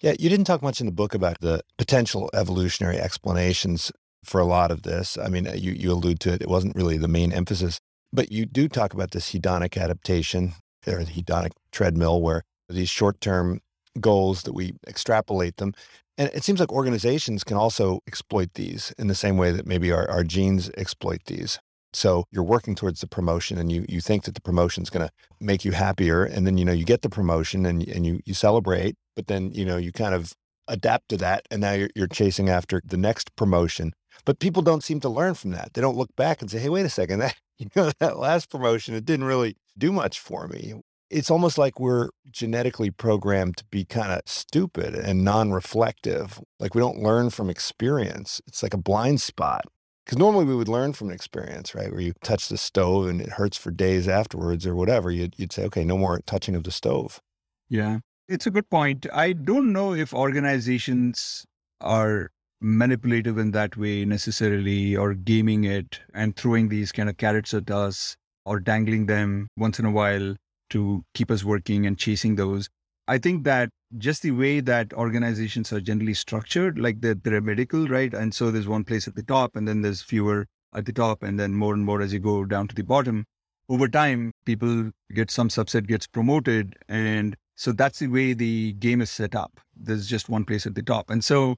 Yeah, 0.00 0.14
you 0.18 0.28
didn't 0.28 0.46
talk 0.46 0.62
much 0.62 0.80
in 0.80 0.86
the 0.86 0.92
book 0.92 1.14
about 1.14 1.40
the 1.40 1.62
potential 1.78 2.28
evolutionary 2.34 2.98
explanations 2.98 3.92
for 4.24 4.40
a 4.40 4.44
lot 4.44 4.72
of 4.72 4.82
this. 4.82 5.16
I 5.16 5.28
mean, 5.28 5.48
you, 5.54 5.72
you 5.72 5.92
allude 5.92 6.18
to 6.20 6.32
it. 6.32 6.42
It 6.42 6.48
wasn't 6.48 6.74
really 6.74 6.98
the 6.98 7.08
main 7.08 7.32
emphasis, 7.32 7.78
but 8.12 8.32
you 8.32 8.44
do 8.44 8.68
talk 8.68 8.94
about 8.94 9.12
this 9.12 9.32
hedonic 9.32 9.80
adaptation 9.80 10.54
or 10.86 11.04
the 11.04 11.12
hedonic 11.12 11.52
treadmill 11.70 12.20
where 12.20 12.42
these 12.68 12.90
short-term 12.90 13.60
goals 14.00 14.42
that 14.42 14.52
we 14.52 14.74
extrapolate 14.86 15.56
them. 15.56 15.74
And 16.18 16.30
it 16.34 16.44
seems 16.44 16.60
like 16.60 16.72
organizations 16.72 17.42
can 17.44 17.56
also 17.56 18.00
exploit 18.06 18.54
these 18.54 18.92
in 18.98 19.06
the 19.06 19.14
same 19.14 19.36
way 19.36 19.50
that 19.52 19.66
maybe 19.66 19.90
our, 19.90 20.08
our 20.10 20.24
genes 20.24 20.70
exploit 20.76 21.24
these. 21.26 21.58
So 21.94 22.24
you're 22.30 22.42
working 22.42 22.74
towards 22.74 23.00
the 23.00 23.06
promotion 23.06 23.58
and 23.58 23.70
you 23.70 23.84
you 23.88 24.00
think 24.00 24.24
that 24.24 24.34
the 24.34 24.40
promotion 24.40 24.82
is 24.82 24.90
going 24.90 25.06
to 25.06 25.12
make 25.40 25.64
you 25.64 25.72
happier 25.72 26.24
and 26.24 26.46
then 26.46 26.56
you 26.56 26.64
know 26.64 26.72
you 26.72 26.84
get 26.84 27.02
the 27.02 27.10
promotion 27.10 27.66
and 27.66 27.86
and 27.86 28.06
you 28.06 28.20
you 28.24 28.32
celebrate 28.32 28.94
but 29.14 29.26
then 29.26 29.50
you 29.52 29.64
know 29.64 29.76
you 29.76 29.92
kind 29.92 30.14
of 30.14 30.32
adapt 30.68 31.08
to 31.10 31.16
that 31.18 31.46
and 31.50 31.60
now 31.60 31.72
you're 31.72 31.90
you're 31.94 32.06
chasing 32.06 32.48
after 32.48 32.80
the 32.84 32.96
next 32.96 33.34
promotion. 33.36 33.92
But 34.24 34.38
people 34.38 34.62
don't 34.62 34.84
seem 34.84 35.00
to 35.00 35.08
learn 35.08 35.34
from 35.34 35.50
that. 35.50 35.74
They 35.74 35.80
don't 35.80 35.96
look 35.96 36.14
back 36.16 36.40
and 36.40 36.50
say, 36.50 36.58
"Hey, 36.58 36.68
wait 36.68 36.86
a 36.86 36.90
second. 36.90 37.20
That 37.22 37.36
you 37.58 37.68
know 37.76 37.92
that 38.00 38.18
last 38.18 38.50
promotion 38.50 38.94
it 38.94 39.04
didn't 39.04 39.26
really 39.26 39.56
do 39.76 39.92
much 39.92 40.18
for 40.18 40.48
me." 40.48 40.74
It's 41.12 41.30
almost 41.30 41.58
like 41.58 41.78
we're 41.78 42.08
genetically 42.30 42.90
programmed 42.90 43.58
to 43.58 43.64
be 43.66 43.84
kind 43.84 44.12
of 44.12 44.22
stupid 44.24 44.94
and 44.94 45.22
non-reflective. 45.22 46.40
Like 46.58 46.74
we 46.74 46.80
don't 46.80 47.02
learn 47.02 47.28
from 47.28 47.50
experience. 47.50 48.40
It's 48.46 48.62
like 48.62 48.72
a 48.72 48.78
blind 48.78 49.20
spot. 49.20 49.66
Because 50.04 50.18
normally 50.18 50.46
we 50.46 50.56
would 50.56 50.68
learn 50.68 50.94
from 50.94 51.08
an 51.08 51.14
experience, 51.14 51.74
right? 51.74 51.92
Where 51.92 52.00
you 52.00 52.14
touch 52.24 52.48
the 52.48 52.56
stove 52.56 53.06
and 53.08 53.20
it 53.20 53.28
hurts 53.28 53.56
for 53.56 53.70
days 53.70 54.08
afterwards 54.08 54.66
or 54.66 54.74
whatever. 54.74 55.10
You'd, 55.10 55.34
you'd 55.36 55.52
say, 55.52 55.64
okay, 55.66 55.84
no 55.84 55.98
more 55.98 56.18
touching 56.26 56.56
of 56.56 56.64
the 56.64 56.72
stove. 56.72 57.20
Yeah, 57.68 57.98
it's 58.26 58.46
a 58.46 58.50
good 58.50 58.68
point. 58.68 59.06
I 59.12 59.34
don't 59.34 59.72
know 59.72 59.94
if 59.94 60.12
organizations 60.12 61.44
are 61.80 62.30
manipulative 62.60 63.38
in 63.38 63.50
that 63.50 63.76
way 63.76 64.04
necessarily 64.04 64.96
or 64.96 65.14
gaming 65.14 65.64
it 65.64 66.00
and 66.14 66.34
throwing 66.36 66.68
these 66.68 66.90
kind 66.90 67.08
of 67.08 67.16
carrots 67.18 67.52
at 67.52 67.70
us 67.70 68.16
or 68.44 68.60
dangling 68.60 69.06
them 69.06 69.48
once 69.56 69.78
in 69.78 69.84
a 69.84 69.90
while 69.90 70.34
to 70.72 71.04
keep 71.14 71.30
us 71.30 71.44
working 71.44 71.86
and 71.86 71.98
chasing 71.98 72.36
those. 72.36 72.68
I 73.08 73.18
think 73.18 73.44
that 73.44 73.70
just 73.98 74.22
the 74.22 74.30
way 74.30 74.60
that 74.60 74.92
organizations 74.94 75.72
are 75.72 75.80
generally 75.80 76.14
structured, 76.14 76.78
like 76.78 77.00
they're 77.00 77.14
pyramidal, 77.14 77.88
right? 77.88 78.12
And 78.14 78.34
so 78.34 78.50
there's 78.50 78.68
one 78.68 78.84
place 78.84 79.06
at 79.06 79.14
the 79.14 79.22
top, 79.22 79.56
and 79.56 79.66
then 79.68 79.82
there's 79.82 80.02
fewer 80.02 80.46
at 80.74 80.86
the 80.86 80.92
top, 80.92 81.22
and 81.22 81.38
then 81.38 81.54
more 81.54 81.74
and 81.74 81.84
more 81.84 82.00
as 82.00 82.12
you 82.12 82.18
go 82.18 82.44
down 82.44 82.68
to 82.68 82.74
the 82.74 82.84
bottom. 82.84 83.24
Over 83.68 83.88
time, 83.88 84.32
people 84.44 84.90
get 85.14 85.30
some 85.30 85.48
subset 85.48 85.86
gets 85.86 86.06
promoted, 86.06 86.76
and 86.88 87.36
so 87.54 87.72
that's 87.72 87.98
the 87.98 88.08
way 88.08 88.32
the 88.32 88.72
game 88.74 89.00
is 89.00 89.10
set 89.10 89.34
up. 89.34 89.60
There's 89.76 90.06
just 90.06 90.28
one 90.28 90.44
place 90.44 90.66
at 90.66 90.74
the 90.74 90.82
top, 90.82 91.10
and 91.10 91.22
so 91.22 91.56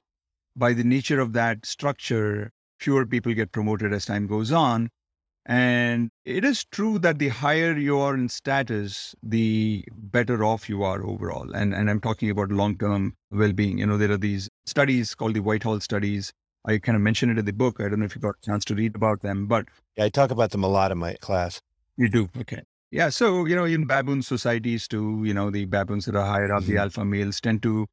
by 0.57 0.73
the 0.73 0.85
nature 0.85 1.21
of 1.21 1.33
that 1.35 1.67
structure, 1.67 2.51
fewer 2.79 3.07
people 3.07 3.35
get 3.35 3.53
promoted 3.53 3.93
as 3.93 4.07
time 4.07 4.27
goes 4.27 4.51
on, 4.53 4.91
and 5.47 6.11
it 6.25 6.45
is 6.45 6.65
true 6.65 6.99
that 7.01 7.19
the 7.19 7.29
higher 7.29 7.77
you 7.77 7.99
are 7.99 8.15
in 8.15 8.29
status, 8.29 9.15
the 9.23 9.85
better 9.93 10.43
off 10.43 10.69
you 10.69 10.83
are 10.83 11.05
overall. 11.05 11.53
And, 11.53 11.75
and 11.75 11.91
I'm 11.91 12.01
talking 12.01 12.31
about 12.31 12.51
long 12.51 12.79
term 12.79 13.15
well 13.31 13.53
being. 13.53 13.79
You 13.79 13.87
know, 13.87 13.99
there 13.99 14.11
are 14.11 14.17
these 14.17 14.49
studies 14.65 15.15
called 15.15 15.35
the 15.35 15.41
Whitehall 15.41 15.81
studies. 15.81 16.33
I 16.65 16.79
kind 16.79 16.97
of 16.97 17.03
mentioned 17.03 17.33
it 17.33 17.39
in 17.39 17.45
the 17.45 17.53
book. 17.53 17.79
I 17.79 17.89
don't 17.89 17.99
know 17.99 18.07
if 18.07 18.15
you 18.15 18.23
got 18.23 18.37
a 18.43 18.47
chance 18.47 18.65
to 18.67 18.75
read 18.75 18.97
about 18.97 19.21
them, 19.21 19.47
but. 19.47 19.67
Yeah, 19.97 20.05
I 20.05 20.09
talk 20.09 20.31
about 20.31 20.51
them 20.51 20.65
a 20.65 20.69
lot 20.69 20.91
in 20.91 20.99
my 20.99 21.15
class. 21.15 21.61
You 21.99 22.09
do? 22.09 22.31
Okay. 22.41 22.63
Yeah. 22.91 23.11
So, 23.11 23.45
you 23.45 23.55
know, 23.55 23.65
in 23.65 23.87
baboon 23.87 24.23
societies 24.23 24.89
too, 24.89 25.23
you 25.25 25.35
know, 25.35 25.51
the 25.51 25.67
baboons 25.67 26.07
that 26.07 26.17
are 26.17 26.25
higher 26.25 26.53
up, 26.55 26.63
mm-hmm. 26.63 26.73
the 26.73 26.79
alpha 26.79 27.05
males 27.05 27.41
tend 27.41 27.63
to 27.65 27.87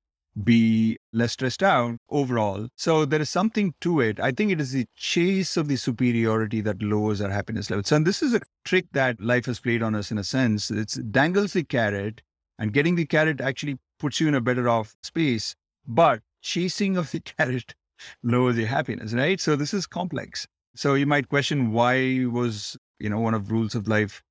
be 0.43 0.97
less 1.11 1.33
stressed 1.33 1.63
out 1.63 1.97
overall. 2.09 2.67
So 2.75 3.05
there 3.05 3.21
is 3.21 3.29
something 3.29 3.73
to 3.81 3.99
it. 3.99 4.19
I 4.19 4.31
think 4.31 4.51
it 4.51 4.61
is 4.61 4.71
the 4.71 4.85
chase 4.95 5.57
of 5.57 5.67
the 5.67 5.75
superiority 5.75 6.61
that 6.61 6.81
lowers 6.81 7.21
our 7.21 7.29
happiness 7.29 7.69
levels. 7.69 7.91
And 7.91 8.07
this 8.07 8.23
is 8.23 8.33
a 8.33 8.41
trick 8.63 8.85
that 8.93 9.19
life 9.19 9.45
has 9.45 9.59
played 9.59 9.83
on 9.83 9.95
us 9.95 10.11
in 10.11 10.17
a 10.17 10.23
sense. 10.23 10.71
It 10.71 10.95
dangles 11.11 11.53
the 11.53 11.63
carrot, 11.63 12.21
and 12.59 12.73
getting 12.73 12.95
the 12.95 13.05
carrot 13.05 13.41
actually 13.41 13.77
puts 13.99 14.19
you 14.19 14.27
in 14.27 14.35
a 14.35 14.41
better 14.41 14.69
off 14.69 14.95
space. 15.03 15.55
But 15.87 16.21
chasing 16.41 16.97
of 16.97 17.11
the 17.11 17.19
carrot 17.37 17.75
lowers 18.23 18.57
your 18.57 18.67
happiness, 18.67 19.13
right? 19.13 19.39
So 19.39 19.55
this 19.55 19.73
is 19.73 19.85
complex. 19.85 20.47
So 20.75 20.93
you 20.93 21.05
might 21.05 21.27
question 21.27 21.71
why 21.71 22.25
was 22.25 22.77
you 23.01 23.09
know, 23.09 23.19
one 23.19 23.33
of 23.33 23.51
rules 23.51 23.75
of 23.75 23.87
life 23.87 24.21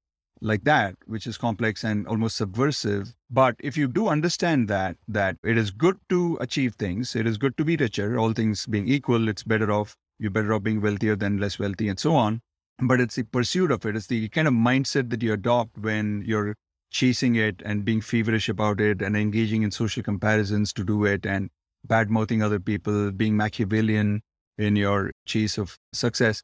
like 0.40 0.64
that, 0.64 0.96
which 1.06 1.26
is 1.26 1.36
complex 1.36 1.84
and 1.84 2.06
almost 2.06 2.36
subversive. 2.36 3.14
But 3.30 3.56
if 3.60 3.76
you 3.76 3.88
do 3.88 4.08
understand 4.08 4.68
that, 4.68 4.96
that 5.08 5.36
it 5.44 5.56
is 5.56 5.70
good 5.70 5.98
to 6.08 6.38
achieve 6.40 6.74
things, 6.74 7.14
it 7.14 7.26
is 7.26 7.38
good 7.38 7.56
to 7.58 7.64
be 7.64 7.76
richer, 7.76 8.18
all 8.18 8.32
things 8.32 8.66
being 8.66 8.88
equal, 8.88 9.28
it's 9.28 9.42
better 9.42 9.70
off, 9.70 9.96
you're 10.18 10.30
better 10.30 10.52
off 10.52 10.62
being 10.62 10.80
wealthier 10.80 11.16
than 11.16 11.38
less 11.38 11.58
wealthy 11.58 11.88
and 11.88 11.98
so 11.98 12.14
on. 12.14 12.40
But 12.78 13.00
it's 13.00 13.16
the 13.16 13.24
pursuit 13.24 13.70
of 13.70 13.84
it. 13.84 13.96
It's 13.96 14.06
the 14.06 14.28
kind 14.30 14.48
of 14.48 14.54
mindset 14.54 15.10
that 15.10 15.22
you 15.22 15.34
adopt 15.34 15.76
when 15.78 16.24
you're 16.26 16.54
chasing 16.90 17.34
it 17.36 17.60
and 17.64 17.84
being 17.84 18.00
feverish 18.00 18.48
about 18.48 18.80
it 18.80 19.02
and 19.02 19.16
engaging 19.16 19.62
in 19.62 19.70
social 19.70 20.02
comparisons 20.02 20.72
to 20.72 20.84
do 20.84 21.04
it 21.04 21.26
and 21.26 21.50
bad 21.84 22.10
mouthing 22.10 22.42
other 22.42 22.58
people, 22.58 23.12
being 23.12 23.36
Machiavellian 23.36 24.22
in 24.58 24.76
your 24.76 25.10
chase 25.26 25.58
of 25.58 25.76
success 25.92 26.42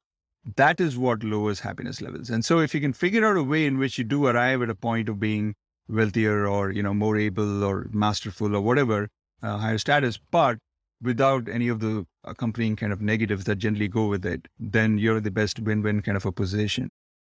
that 0.54 0.80
is 0.80 0.96
what 0.96 1.24
lowers 1.24 1.60
happiness 1.60 2.00
levels. 2.00 2.30
And 2.30 2.44
so 2.44 2.60
if 2.60 2.74
you 2.74 2.80
can 2.80 2.92
figure 2.92 3.26
out 3.26 3.36
a 3.36 3.42
way 3.42 3.66
in 3.66 3.78
which 3.78 3.98
you 3.98 4.04
do 4.04 4.26
arrive 4.26 4.62
at 4.62 4.70
a 4.70 4.74
point 4.74 5.08
of 5.08 5.18
being 5.18 5.54
wealthier 5.88 6.46
or, 6.46 6.70
you 6.70 6.82
know, 6.82 6.94
more 6.94 7.16
able 7.16 7.64
or 7.64 7.88
masterful 7.92 8.54
or 8.54 8.60
whatever, 8.60 9.08
uh, 9.42 9.58
higher 9.58 9.78
status, 9.78 10.18
but 10.30 10.58
without 11.02 11.48
any 11.48 11.68
of 11.68 11.80
the 11.80 12.06
accompanying 12.24 12.76
kind 12.76 12.92
of 12.92 13.00
negatives 13.00 13.44
that 13.44 13.56
generally 13.56 13.88
go 13.88 14.06
with 14.06 14.24
it, 14.24 14.46
then 14.58 14.98
you're 14.98 15.20
the 15.20 15.30
best 15.30 15.58
win-win 15.58 16.00
kind 16.02 16.16
of 16.16 16.24
a 16.24 16.32
position. 16.32 16.88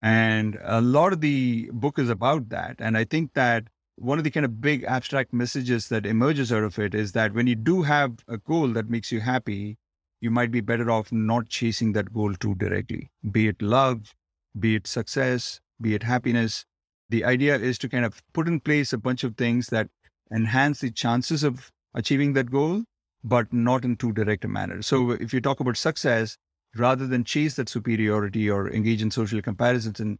And 0.02 0.58
a 0.62 0.80
lot 0.80 1.12
of 1.12 1.20
the 1.20 1.70
book 1.72 1.98
is 1.98 2.08
about 2.08 2.50
that. 2.50 2.76
And 2.78 2.96
I 2.96 3.04
think 3.04 3.32
that 3.34 3.64
one 3.96 4.18
of 4.18 4.24
the 4.24 4.30
kind 4.30 4.46
of 4.46 4.60
big 4.60 4.84
abstract 4.84 5.32
messages 5.32 5.88
that 5.88 6.06
emerges 6.06 6.52
out 6.52 6.62
of 6.62 6.78
it 6.78 6.94
is 6.94 7.12
that 7.12 7.34
when 7.34 7.48
you 7.48 7.56
do 7.56 7.82
have 7.82 8.12
a 8.28 8.38
goal 8.38 8.68
that 8.68 8.88
makes 8.88 9.10
you 9.10 9.20
happy, 9.20 9.76
you 10.20 10.30
might 10.30 10.50
be 10.50 10.60
better 10.60 10.90
off 10.90 11.12
not 11.12 11.48
chasing 11.48 11.92
that 11.92 12.12
goal 12.12 12.34
too 12.34 12.54
directly, 12.56 13.10
be 13.30 13.48
it 13.48 13.62
love, 13.62 14.14
be 14.58 14.74
it 14.74 14.86
success, 14.86 15.60
be 15.80 15.94
it 15.94 16.02
happiness. 16.02 16.64
The 17.10 17.24
idea 17.24 17.56
is 17.56 17.78
to 17.78 17.88
kind 17.88 18.04
of 18.04 18.20
put 18.32 18.48
in 18.48 18.60
place 18.60 18.92
a 18.92 18.98
bunch 18.98 19.24
of 19.24 19.36
things 19.36 19.68
that 19.68 19.88
enhance 20.32 20.80
the 20.80 20.90
chances 20.90 21.44
of 21.44 21.70
achieving 21.94 22.32
that 22.34 22.50
goal, 22.50 22.84
but 23.24 23.52
not 23.52 23.84
in 23.84 23.96
too 23.96 24.12
direct 24.12 24.44
a 24.44 24.48
manner. 24.48 24.82
So 24.82 25.04
hmm. 25.04 25.22
if 25.22 25.32
you 25.32 25.40
talk 25.40 25.60
about 25.60 25.76
success, 25.76 26.36
rather 26.76 27.06
than 27.06 27.24
chase 27.24 27.56
that 27.56 27.68
superiority 27.68 28.50
or 28.50 28.70
engage 28.70 29.02
in 29.02 29.10
social 29.10 29.40
comparisons 29.40 30.00
and 30.00 30.18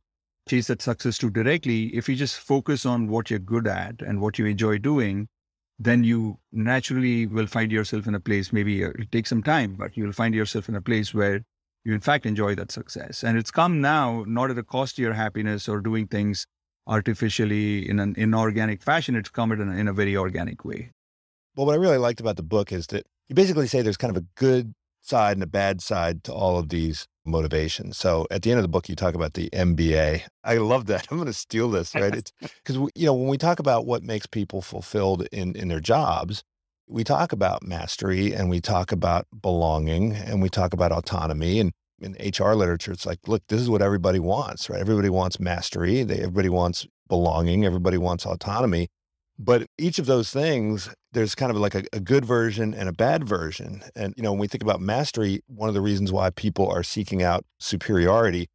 chase 0.49 0.69
that 0.69 0.83
success 0.83 1.19
too 1.19 1.31
directly, 1.31 1.95
if 1.95 2.09
you 2.09 2.17
just 2.17 2.39
focus 2.39 2.87
on 2.87 3.09
what 3.09 3.31
you're 3.31 3.39
good 3.39 3.67
at 3.67 4.01
and 4.01 4.21
what 4.21 4.39
you 4.39 4.47
enjoy 4.47 4.79
doing, 4.79 5.29
then 5.79 6.05
you 6.05 6.39
naturally 6.53 7.27
will 7.27 7.47
find 7.47 7.71
yourself 7.71 8.07
in 8.07 8.15
a 8.15 8.21
place, 8.21 8.53
maybe 8.53 8.85
uh, 8.85 8.91
it 8.99 9.13
takes 9.13 9.29
some 9.29 9.43
time, 9.43 9.75
but 9.75 9.97
you'll 9.97 10.13
find 10.13 10.35
yourself 10.35 10.69
in 10.69 10.75
a 10.75 10.81
place 10.81 11.15
where 11.15 11.43
you 11.85 11.95
in 11.95 12.01
fact 12.01 12.27
enjoy 12.27 12.55
that 12.55 12.73
success. 12.73 13.23
And 13.23 13.39
it's 13.39 13.51
come 13.51 13.81
now, 13.81 14.25
not 14.27 14.51
at 14.51 14.59
a 14.59 14.63
cost 14.63 14.99
of 14.99 15.03
your 15.03 15.13
happiness 15.13 15.69
or 15.69 15.81
doing 15.81 16.07
things 16.07 16.47
artificially 16.87 17.89
in 17.89 18.01
an 18.01 18.15
inorganic 18.17 18.83
fashion. 18.83 19.15
It's 19.15 19.31
come 19.31 19.53
in 19.53 19.61
a, 19.61 19.73
in 19.73 19.89
a 19.89 19.93
very 19.93 20.17
organic 20.17 20.65
way. 20.65 20.91
Well, 21.55 21.67
what 21.67 21.75
I 21.75 21.77
really 21.77 21.99
liked 21.99 22.21
about 22.21 22.37
the 22.37 22.43
book 22.43 22.73
is 22.73 22.89
that 22.89 23.07
you 23.29 23.35
basically 23.35 23.67
say 23.67 23.83
there's 23.83 23.97
kind 23.97 24.17
of 24.17 24.23
a 24.23 24.27
good 24.37 24.75
side 25.01 25.37
and 25.37 25.43
a 25.43 25.47
bad 25.47 25.81
side 25.81 26.25
to 26.25 26.33
all 26.33 26.59
of 26.59 26.69
these 26.69 27.07
motivations. 27.25 27.97
So 27.97 28.27
at 28.31 28.43
the 28.43 28.51
end 28.51 28.59
of 28.59 28.63
the 28.63 28.69
book, 28.69 28.89
you 28.89 28.97
talk 28.97 29.15
about 29.15 29.35
the 29.35 29.49
MBA. 29.51 30.23
I 30.45 30.57
love 30.57 30.87
that. 30.87 31.07
I'm 31.11 31.19
going 31.19 31.27
to 31.27 31.33
steal 31.33 31.71
this, 31.71 31.95
right? 31.95 32.15
It's 32.15 32.33
because, 32.41 32.77
you 32.95 33.07
know, 33.07 33.15
when 33.15 33.29
we 33.29 33.39
talk 33.39 33.59
about 33.59 33.87
what 33.87 34.03
makes 34.03 34.27
people 34.27 34.63
fulfilled 34.63 35.27
in, 35.33 35.55
in 35.55 35.69
their 35.69 35.81
jobs, 35.81 36.43
we 36.89 37.05
talk 37.05 37.33
about 37.33 37.63
mastery 37.63 38.33
and 38.33 38.49
we 38.49 38.61
talk 38.61 38.93
about 38.93 39.27
belonging 39.43 40.15
and 40.15 40.41
we 40.41 40.49
talk 40.49 40.73
about 40.73 40.91
autonomy. 40.91 41.61
And 41.61 41.73
in 42.01 42.13
HR 42.13 42.55
literature, 42.55 42.93
it's 42.93 43.07
like, 43.07 43.19
look, 43.27 43.43
this 43.49 43.61
is 43.61 43.69
what 43.69 43.83
everybody 43.83 44.19
wants, 44.19 44.71
right? 44.71 44.81
Everybody 44.81 45.11
wants 45.11 45.39
mastery. 45.39 46.03
They, 46.03 46.19
everybody 46.19 46.49
wants 46.49 46.87
belonging. 47.09 47.65
Everybody 47.65 47.99
wants 47.99 48.25
autonomy. 48.25 48.89
But 49.39 49.67
each 49.79 49.99
of 49.99 50.07
those 50.07 50.31
things, 50.31 50.91
there's 51.19 51.35
kind 51.35 51.51
of 51.51 51.57
like 51.57 51.75
a, 51.75 51.83
a, 51.93 51.99
good 51.99 52.25
version 52.25 52.73
and 52.73 52.89
a 52.89 52.93
bad 52.93 53.25
version. 53.25 53.83
And, 53.97 54.15
you 54.17 54.23
know, 54.23 54.31
when 54.31 54.39
we 54.39 54.47
think 54.47 54.63
about 54.63 54.81
mastery, 54.81 55.41
one 55.49 55.69
of 55.69 55.75
the 55.75 55.81
reasons 55.81 56.13
why 56.13 56.31
people 56.31 56.71
are 56.71 56.85
seeking 56.85 57.25
out 57.25 57.45
superiority, 57.59 58.47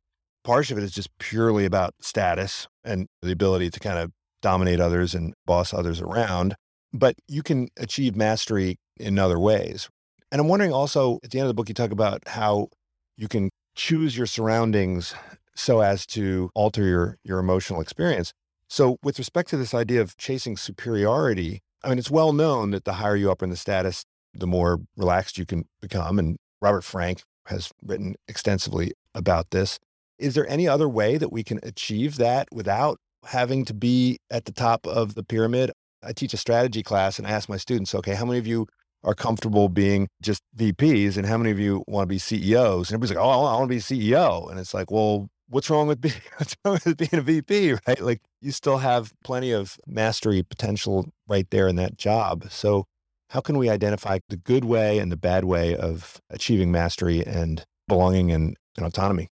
part 0.46 0.72
of 0.72 0.78
it 0.78 0.84
is 0.86 0.94
just 0.94 1.10
purely 1.20 1.66
about 1.66 1.94
status 2.00 2.70
and 2.86 3.08
the 3.22 3.34
ability 3.34 3.70
to 3.72 3.82
kind 3.82 4.00
of 4.00 4.12
dominate 4.42 4.80
others 4.80 5.14
and 5.14 5.34
boss 5.46 5.74
others 5.74 6.00
around. 6.00 6.56
But 6.94 7.16
you 7.28 7.44
can 7.44 7.68
achieve 7.78 8.16
mastery 8.16 8.78
in 8.96 9.20
other 9.20 9.38
ways. 9.38 9.90
And 10.32 10.40
I'm 10.40 10.48
wondering 10.48 10.72
also 10.72 11.20
at 11.22 11.32
the 11.32 11.40
end 11.40 11.48
of 11.48 11.50
the 11.50 11.54
book, 11.56 11.68
you 11.68 11.76
talk 11.76 11.92
about 11.92 12.26
how 12.30 12.70
you 13.18 13.28
can 13.28 13.50
choose 13.76 14.16
your 14.18 14.26
surroundings 14.26 15.14
so 15.54 15.82
as 15.82 16.06
to 16.06 16.50
alter 16.56 16.86
your, 16.86 17.18
your 17.26 17.40
emotional 17.40 17.82
experience. 17.82 18.32
So, 18.70 19.00
with 19.04 19.20
respect 19.20 19.50
to 19.50 19.58
this 19.58 19.74
idea 19.74 20.00
of 20.00 20.16
chasing 20.16 20.56
superiority, 20.56 21.62
I 21.84 21.90
mean, 21.90 22.00
it's 22.00 22.12
well 22.12 22.34
known 22.34 22.72
that 22.72 22.86
the 22.86 22.94
higher 22.94 23.16
you 23.16 23.32
up 23.32 23.44
in 23.44 23.50
the 23.50 23.58
status, 23.58 24.06
the 24.34 24.48
more 24.48 24.80
relaxed 24.96 25.38
you 25.38 25.46
can 25.46 25.66
become. 25.82 26.18
And 26.18 26.38
Robert 26.62 26.84
Frank 26.84 27.24
has 27.48 27.72
written 27.84 28.16
extensively 28.28 28.94
about 29.14 29.52
this. 29.52 29.80
Is 30.18 30.36
there 30.36 30.48
any 30.48 30.68
other 30.68 30.88
way 30.88 31.18
that 31.18 31.32
we 31.32 31.44
can 31.44 31.60
achieve 31.64 32.18
that 32.18 32.48
without 32.52 33.00
having 33.26 33.66
to 33.66 33.74
be 33.74 34.20
at 34.32 34.46
the 34.46 34.52
top 34.52 34.88
of 34.88 35.16
the 35.16 35.24
pyramid? 35.24 35.72
I 36.02 36.14
teach 36.14 36.34
a 36.34 36.38
strategy 36.38 36.84
class 36.84 37.18
and 37.18 37.28
I 37.28 37.32
ask 37.32 37.50
my 37.50 37.58
students, 37.58 37.94
okay, 37.96 38.16
how 38.16 38.26
many 38.26 38.40
of 38.40 38.48
you 38.48 38.68
are 39.04 39.14
comfortable 39.14 39.68
being 39.68 40.08
just 40.22 40.42
VPs 40.58 41.18
and 41.18 41.26
how 41.26 41.38
many 41.38 41.52
of 41.52 41.60
you 41.60 41.84
want 41.88 42.04
to 42.04 42.08
be 42.08 42.20
CEOs? 42.20 42.90
And 42.90 42.96
everybody's 42.96 43.16
like, 43.16 43.26
oh, 43.26 43.30
I 43.30 43.58
want 43.58 43.70
to 43.70 43.76
be 43.76 43.82
CEO. 43.82 44.50
And 44.50 44.60
it's 44.60 44.74
like, 44.74 44.92
well, 44.92 45.30
what's 45.48 45.70
wrong 45.70 45.88
with 45.88 46.02
being 46.02 46.16
what's 46.38 46.56
wrong 46.64 46.80
with 46.86 46.98
being 46.98 47.10
a 47.14 47.22
VP, 47.22 47.74
right? 47.88 48.02
Like 48.02 48.22
you 48.42 48.52
still 48.52 48.78
have 48.78 49.14
plenty 49.24 49.52
of 49.52 49.78
mastery 49.88 50.44
potential 50.44 51.10
right 51.28 51.50
there 51.50 51.68
in 51.68 51.76
that 51.78 51.98
job. 51.98 52.46
So 52.50 52.86
how 53.30 53.42
can 53.42 53.58
we 53.58 53.70
identify 53.70 54.20
the 54.30 54.38
good 54.38 54.66
way 54.66 55.00
and 55.00 55.12
the 55.12 55.18
bad 55.18 55.46
way 55.46 55.76
of 55.76 56.22
achieving 56.30 56.72
mastery 56.72 57.26
and 57.26 57.66
belonging 57.88 58.32
and, 58.32 58.56
and 58.78 58.86
autonomy? 58.86 59.30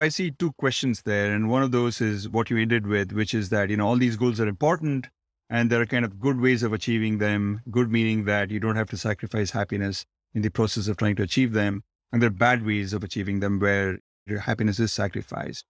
I 0.00 0.08
see 0.08 0.30
two 0.30 0.52
questions 0.58 1.02
there. 1.04 1.32
And 1.32 1.48
one 1.48 1.62
of 1.62 1.70
those 1.70 2.00
is 2.00 2.28
what 2.28 2.50
you 2.50 2.58
ended 2.58 2.86
with, 2.86 3.12
which 3.12 3.32
is 3.34 3.48
that, 3.50 3.70
you 3.70 3.76
know, 3.76 3.86
all 3.86 3.96
these 3.96 4.16
goals 4.16 4.40
are 4.40 4.48
important 4.48 5.08
and 5.50 5.70
there 5.70 5.80
are 5.80 5.86
kind 5.86 6.04
of 6.04 6.18
good 6.18 6.40
ways 6.40 6.62
of 6.62 6.72
achieving 6.72 7.18
them. 7.18 7.60
Good 7.70 7.90
meaning 7.90 8.24
that 8.24 8.50
you 8.50 8.60
don't 8.60 8.76
have 8.76 8.88
to 8.90 8.96
sacrifice 8.96 9.50
happiness 9.50 10.04
in 10.34 10.42
the 10.42 10.50
process 10.50 10.88
of 10.88 10.96
trying 10.96 11.16
to 11.16 11.22
achieve 11.22 11.52
them. 11.52 11.82
And 12.12 12.20
there 12.20 12.28
are 12.28 12.40
bad 12.48 12.64
ways 12.64 12.92
of 12.92 13.04
achieving 13.04 13.40
them 13.40 13.60
where 13.60 13.98
your 14.26 14.40
happiness 14.40 14.78
is 14.80 14.92
sacrificed. 14.92 15.64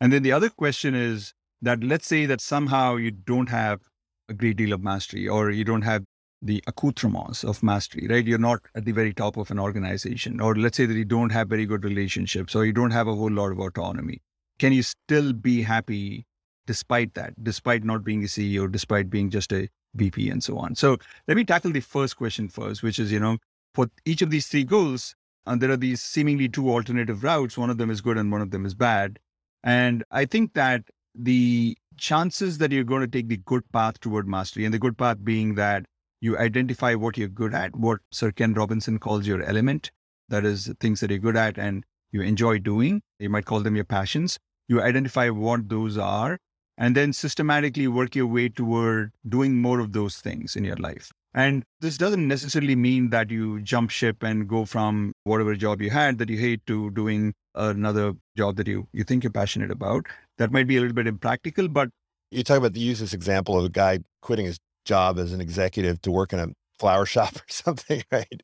And 0.00 0.12
then 0.12 0.22
the 0.22 0.32
other 0.32 0.50
question 0.50 0.94
is 0.94 1.32
that 1.62 1.82
let's 1.82 2.06
say 2.06 2.26
that 2.26 2.40
somehow 2.40 2.96
you 2.96 3.10
don't 3.10 3.48
have 3.48 3.80
a 4.28 4.34
great 4.34 4.56
deal 4.56 4.72
of 4.72 4.82
mastery 4.82 5.28
or 5.28 5.50
you 5.50 5.64
don't 5.64 5.82
have 5.82 6.04
the 6.42 6.62
accoutrements 6.66 7.42
of 7.42 7.62
mastery, 7.62 8.06
right? 8.08 8.26
You're 8.26 8.38
not 8.38 8.60
at 8.74 8.84
the 8.84 8.92
very 8.92 9.14
top 9.14 9.38
of 9.38 9.50
an 9.50 9.58
organization. 9.58 10.40
Or 10.40 10.54
let's 10.54 10.76
say 10.76 10.84
that 10.84 10.94
you 10.94 11.04
don't 11.04 11.32
have 11.32 11.48
very 11.48 11.64
good 11.64 11.84
relationships 11.84 12.54
or 12.54 12.66
you 12.66 12.72
don't 12.72 12.90
have 12.90 13.08
a 13.08 13.14
whole 13.14 13.30
lot 13.30 13.50
of 13.50 13.58
autonomy. 13.58 14.20
Can 14.58 14.72
you 14.72 14.82
still 14.82 15.32
be 15.32 15.62
happy 15.62 16.26
despite 16.66 17.14
that, 17.14 17.42
despite 17.42 17.84
not 17.84 18.04
being 18.04 18.22
a 18.22 18.26
CEO, 18.26 18.70
despite 18.70 19.08
being 19.08 19.30
just 19.30 19.52
a 19.52 19.68
VP 19.94 20.28
and 20.28 20.44
so 20.44 20.58
on? 20.58 20.74
So 20.74 20.98
let 21.28 21.36
me 21.36 21.44
tackle 21.44 21.72
the 21.72 21.80
first 21.80 22.16
question 22.16 22.48
first, 22.48 22.82
which 22.82 22.98
is, 22.98 23.10
you 23.10 23.20
know, 23.20 23.38
for 23.74 23.90
each 24.04 24.20
of 24.20 24.30
these 24.30 24.46
three 24.46 24.64
goals, 24.64 25.14
and 25.46 25.60
there 25.60 25.70
are 25.70 25.76
these 25.76 26.02
seemingly 26.02 26.48
two 26.48 26.70
alternative 26.70 27.22
routes. 27.22 27.58
One 27.58 27.70
of 27.70 27.78
them 27.78 27.90
is 27.90 28.00
good 28.00 28.18
and 28.18 28.32
one 28.32 28.40
of 28.40 28.50
them 28.50 28.64
is 28.64 28.74
bad. 28.74 29.18
And 29.62 30.04
I 30.10 30.24
think 30.24 30.54
that 30.54 30.82
the 31.14 31.76
chances 31.96 32.58
that 32.58 32.72
you're 32.72 32.84
going 32.84 33.02
to 33.02 33.08
take 33.08 33.28
the 33.28 33.36
good 33.36 33.70
path 33.72 34.00
toward 34.00 34.26
mastery, 34.26 34.64
and 34.64 34.74
the 34.74 34.78
good 34.78 34.98
path 34.98 35.18
being 35.22 35.54
that 35.54 35.86
you 36.20 36.36
identify 36.38 36.94
what 36.94 37.16
you're 37.16 37.28
good 37.28 37.54
at, 37.54 37.76
what 37.76 38.00
Sir 38.10 38.32
Ken 38.32 38.54
Robinson 38.54 38.98
calls 38.98 39.26
your 39.26 39.42
element, 39.42 39.90
that 40.28 40.44
is 40.44 40.72
things 40.80 41.00
that 41.00 41.10
you're 41.10 41.18
good 41.18 41.36
at 41.36 41.58
and 41.58 41.84
you 42.10 42.22
enjoy 42.22 42.58
doing. 42.58 43.02
You 43.18 43.30
might 43.30 43.44
call 43.44 43.60
them 43.60 43.76
your 43.76 43.84
passions. 43.84 44.38
You 44.68 44.80
identify 44.80 45.28
what 45.28 45.68
those 45.68 45.98
are 45.98 46.38
and 46.76 46.96
then 46.96 47.12
systematically 47.12 47.86
work 47.86 48.14
your 48.14 48.26
way 48.26 48.48
toward 48.48 49.12
doing 49.28 49.60
more 49.60 49.80
of 49.80 49.92
those 49.92 50.16
things 50.16 50.56
in 50.56 50.64
your 50.64 50.76
life. 50.76 51.12
And 51.34 51.64
this 51.80 51.98
doesn't 51.98 52.28
necessarily 52.28 52.76
mean 52.76 53.10
that 53.10 53.28
you 53.28 53.60
jump 53.60 53.90
ship 53.90 54.22
and 54.22 54.48
go 54.48 54.64
from 54.64 55.12
whatever 55.24 55.56
job 55.56 55.82
you 55.82 55.90
had 55.90 56.18
that 56.18 56.28
you 56.28 56.38
hate 56.38 56.64
to 56.66 56.90
doing 56.92 57.34
another 57.56 58.14
job 58.36 58.56
that 58.56 58.68
you, 58.68 58.86
you 58.92 59.02
think 59.02 59.24
you're 59.24 59.32
passionate 59.32 59.72
about. 59.72 60.06
That 60.38 60.52
might 60.52 60.68
be 60.68 60.76
a 60.76 60.80
little 60.80 60.94
bit 60.94 61.08
impractical, 61.08 61.66
but 61.66 61.88
you 62.30 62.44
talk 62.44 62.58
about 62.58 62.72
the 62.72 62.80
use 62.80 63.00
this 63.00 63.12
example 63.12 63.58
of 63.58 63.64
a 63.64 63.68
guy 63.68 63.98
quitting 64.22 64.46
his 64.46 64.58
job 64.84 65.18
as 65.18 65.32
an 65.32 65.40
executive 65.40 66.00
to 66.02 66.12
work 66.12 66.32
in 66.32 66.38
a 66.38 66.46
flower 66.78 67.06
shop 67.14 67.34
or 67.34 67.44
something, 67.48 68.02
right? 68.12 68.42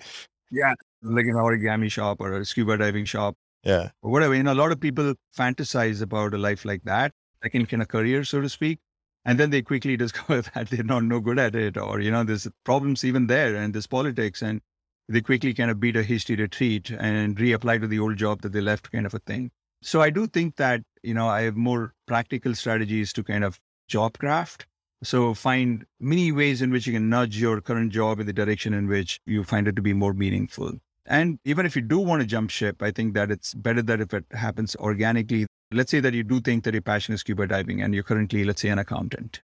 Yeah, 0.51 0.75
like 1.03 1.27
an 1.27 1.35
origami 1.35 1.91
shop 1.93 2.21
or 2.21 2.33
a 2.33 2.45
scuba 2.45 2.77
diving 2.77 3.05
shop. 3.05 3.37
Yeah. 3.63 3.91
Or 4.03 4.11
whatever. 4.11 4.35
You 4.35 4.43
know, 4.43 4.53
a 4.53 4.55
lot 4.55 4.73
of 4.73 4.81
people 4.81 5.15
fantasize 5.39 6.03
about 6.03 6.35
a 6.35 6.39
life 6.39 6.65
like 6.65 6.83
that, 6.85 7.13
like 7.45 7.55
in, 7.55 7.69
in 7.71 7.81
a 7.83 7.87
career, 7.87 8.25
so 8.25 8.41
to 8.41 8.49
speak 8.49 8.81
and 9.25 9.39
then 9.39 9.51
they 9.51 9.63
quickly 9.63 9.97
discover 10.05 10.43
that 10.43 10.71
they're 10.71 10.85
not 10.85 11.05
no 11.05 11.21
good 11.21 11.39
at 11.39 11.55
it 11.55 11.77
or 11.77 12.01
you 12.01 12.11
know 12.11 12.25
there's 12.25 12.49
problems 12.65 13.05
even 13.05 13.27
there 13.27 13.55
and 13.57 13.75
there's 13.75 13.87
politics 13.87 14.43
and 14.43 14.61
they 15.09 15.21
quickly 15.21 15.53
kind 15.53 15.71
of 15.71 15.81
beat 15.81 15.97
a 15.97 16.03
hasty 16.03 16.37
retreat 16.37 16.91
and 16.91 17.37
reapply 17.37 17.81
to 17.81 17.87
the 17.87 17.99
old 17.99 18.17
job 18.17 18.43
that 18.43 18.53
they 18.53 18.61
left 18.61 18.93
kind 18.93 19.07
of 19.07 19.15
a 19.15 19.19
thing 19.21 19.51
So 19.83 20.03
I 20.03 20.11
do 20.11 20.27
think 20.27 20.57
that, 20.57 20.83
you 21.03 21.15
know, 21.15 21.27
I 21.29 21.43
have 21.43 21.57
more 21.57 21.95
practical 22.07 22.55
strategies 22.55 23.13
to 23.15 23.25
kind 23.25 23.45
of 23.45 23.59
job 23.89 24.19
craft. 24.19 24.67
So 25.03 25.33
find 25.33 25.87
many 25.99 26.31
ways 26.33 26.61
in 26.61 26.71
which 26.71 26.87
you 26.87 26.93
can 26.93 27.09
nudge 27.09 27.39
your 27.41 27.61
current 27.63 27.91
job 27.93 28.21
in 28.21 28.27
the 28.27 28.33
direction 28.35 28.75
in 28.75 28.87
which 28.89 29.21
you 29.25 29.43
find 29.45 29.67
it 29.67 29.77
to 29.77 29.83
be 29.83 29.95
more 29.95 30.13
meaningful. 30.13 30.73
And 31.07 31.39
even 31.45 31.65
if 31.65 31.75
you 31.75 31.83
do 31.83 31.99
want 31.99 32.21
to 32.21 32.27
jump 32.27 32.51
ship, 32.51 32.83
I 32.83 32.91
think 32.91 33.15
that 33.15 33.31
it's 33.31 33.55
better 33.55 33.83
that 33.83 34.01
if 34.01 34.13
it 34.13 34.27
happens 34.33 34.77
organically. 34.77 35.47
Let's 35.73 35.93
say 35.93 36.01
that 36.01 36.15
you 36.15 36.25
do 36.25 36.41
think 36.41 36.65
that 36.65 36.75
your 36.75 36.83
passion 36.83 37.15
is 37.15 37.21
scuba 37.21 37.47
diving 37.47 37.81
and 37.81 37.95
you're 37.95 38.03
currently, 38.03 38.43
let's 38.43 38.61
say, 38.61 38.71
an 38.71 38.81
accountant. 38.81 39.41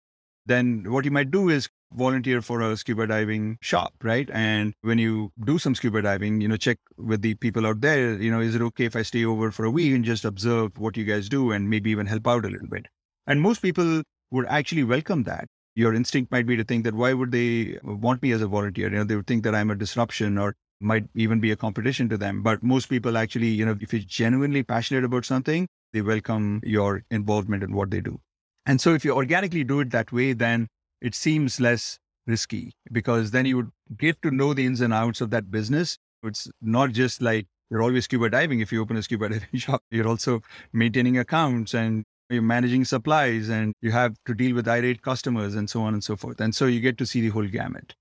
Then 0.46 0.92
what 0.92 1.04
you 1.04 1.10
might 1.10 1.32
do 1.32 1.50
is 1.50 1.68
volunteer 1.94 2.44
for 2.44 2.62
a 2.62 2.78
scuba 2.78 3.08
diving 3.08 3.58
shop, 3.62 3.96
right? 4.04 4.30
And 4.32 4.74
when 4.82 5.00
you 5.00 5.32
do 5.44 5.58
some 5.58 5.74
scuba 5.74 6.04
diving, 6.04 6.40
you 6.40 6.48
know, 6.48 6.58
check 6.58 6.78
with 6.96 7.24
the 7.24 7.34
people 7.34 7.66
out 7.66 7.82
there, 7.82 8.22
you 8.22 8.30
know, 8.30 8.40
is 8.40 8.54
it 8.54 8.62
okay 8.62 8.86
if 8.86 8.96
I 8.96 9.02
stay 9.02 9.26
over 9.26 9.52
for 9.52 9.66
a 9.66 9.72
week 9.72 9.96
and 9.96 10.06
just 10.06 10.24
observe 10.24 10.78
what 10.78 10.96
you 10.96 11.06
guys 11.06 11.28
do 11.28 11.52
and 11.52 11.72
maybe 11.72 11.90
even 11.90 12.06
help 12.06 12.28
out 12.28 12.46
a 12.46 12.50
little 12.50 12.68
bit? 12.68 12.86
And 13.26 13.42
most 13.42 13.64
people 13.64 14.04
would 14.30 14.46
actually 14.46 14.84
welcome 14.84 15.24
that. 15.24 15.48
Your 15.74 15.96
instinct 15.96 16.32
might 16.32 16.46
be 16.46 16.56
to 16.56 16.64
think 16.64 16.84
that 16.84 16.94
why 16.94 17.14
would 17.14 17.32
they 17.32 17.80
want 17.84 18.22
me 18.22 18.32
as 18.32 18.44
a 18.44 18.48
volunteer? 18.48 18.90
You 18.90 18.98
know, 18.98 19.04
they 19.06 19.16
would 19.16 19.28
think 19.28 19.44
that 19.44 19.56
I'm 19.56 19.72
a 19.72 19.76
disruption 19.76 20.38
or 20.38 20.56
might 20.80 21.06
even 21.16 21.40
be 21.40 21.50
a 21.50 21.56
competition 21.56 22.10
to 22.10 22.18
them. 22.18 22.44
But 22.44 22.62
most 22.62 22.90
people 22.90 23.18
actually, 23.18 23.48
you 23.48 23.66
know, 23.66 23.76
if 23.80 23.92
you're 23.92 24.04
genuinely 24.06 24.62
passionate 24.62 25.04
about 25.04 25.26
something, 25.26 25.68
they 25.94 26.02
welcome 26.02 26.62
your 26.64 27.04
involvement 27.12 27.64
in 27.64 27.74
what 27.74 27.92
they 27.92 28.02
do. 28.02 28.20
And 28.66 28.80
so 28.80 28.94
if 28.94 29.04
you 29.04 29.14
organically 29.14 29.64
do 29.64 29.80
it 29.80 29.92
that 29.92 30.12
way, 30.12 30.34
then 30.34 30.68
it 31.02 31.16
seems 31.16 31.60
less 31.60 31.98
risky 32.28 32.74
because 32.92 33.32
then 33.32 33.46
you 33.46 33.58
would 33.58 33.72
get 33.98 34.22
to 34.22 34.32
know 34.32 34.54
the 34.54 34.66
ins 34.66 34.82
and 34.82 34.94
outs 34.94 35.22
of 35.22 35.32
that 35.32 35.50
business. 35.50 35.98
It's 36.24 36.48
not 36.62 36.92
just 36.92 37.22
like 37.22 37.48
you're 37.70 37.82
always 37.82 38.06
scuba 38.06 38.30
diving. 38.30 38.60
If 38.60 38.72
you 38.72 38.82
open 38.82 38.98
a 38.98 39.04
scuba 39.04 39.30
diving 39.34 39.60
shop, 39.60 39.82
you're 39.90 40.08
also 40.08 40.42
maintaining 40.74 41.18
accounts 41.18 41.74
and 41.74 42.04
you're 42.30 42.42
managing 42.42 42.86
supplies 42.86 43.50
and 43.50 43.74
you 43.82 43.92
have 43.92 44.16
to 44.26 44.34
deal 44.34 44.56
with 44.56 44.68
irate 44.68 45.02
customers 45.02 45.56
and 45.56 45.70
so 45.70 45.82
on 45.82 45.94
and 45.94 46.04
so 46.04 46.16
forth. 46.16 46.40
And 46.40 46.56
so 46.56 46.66
you 46.66 46.80
get 46.80 46.98
to 47.00 47.06
see 47.06 47.22
the 47.22 47.30
whole 47.30 47.48
gamut. 47.48 47.96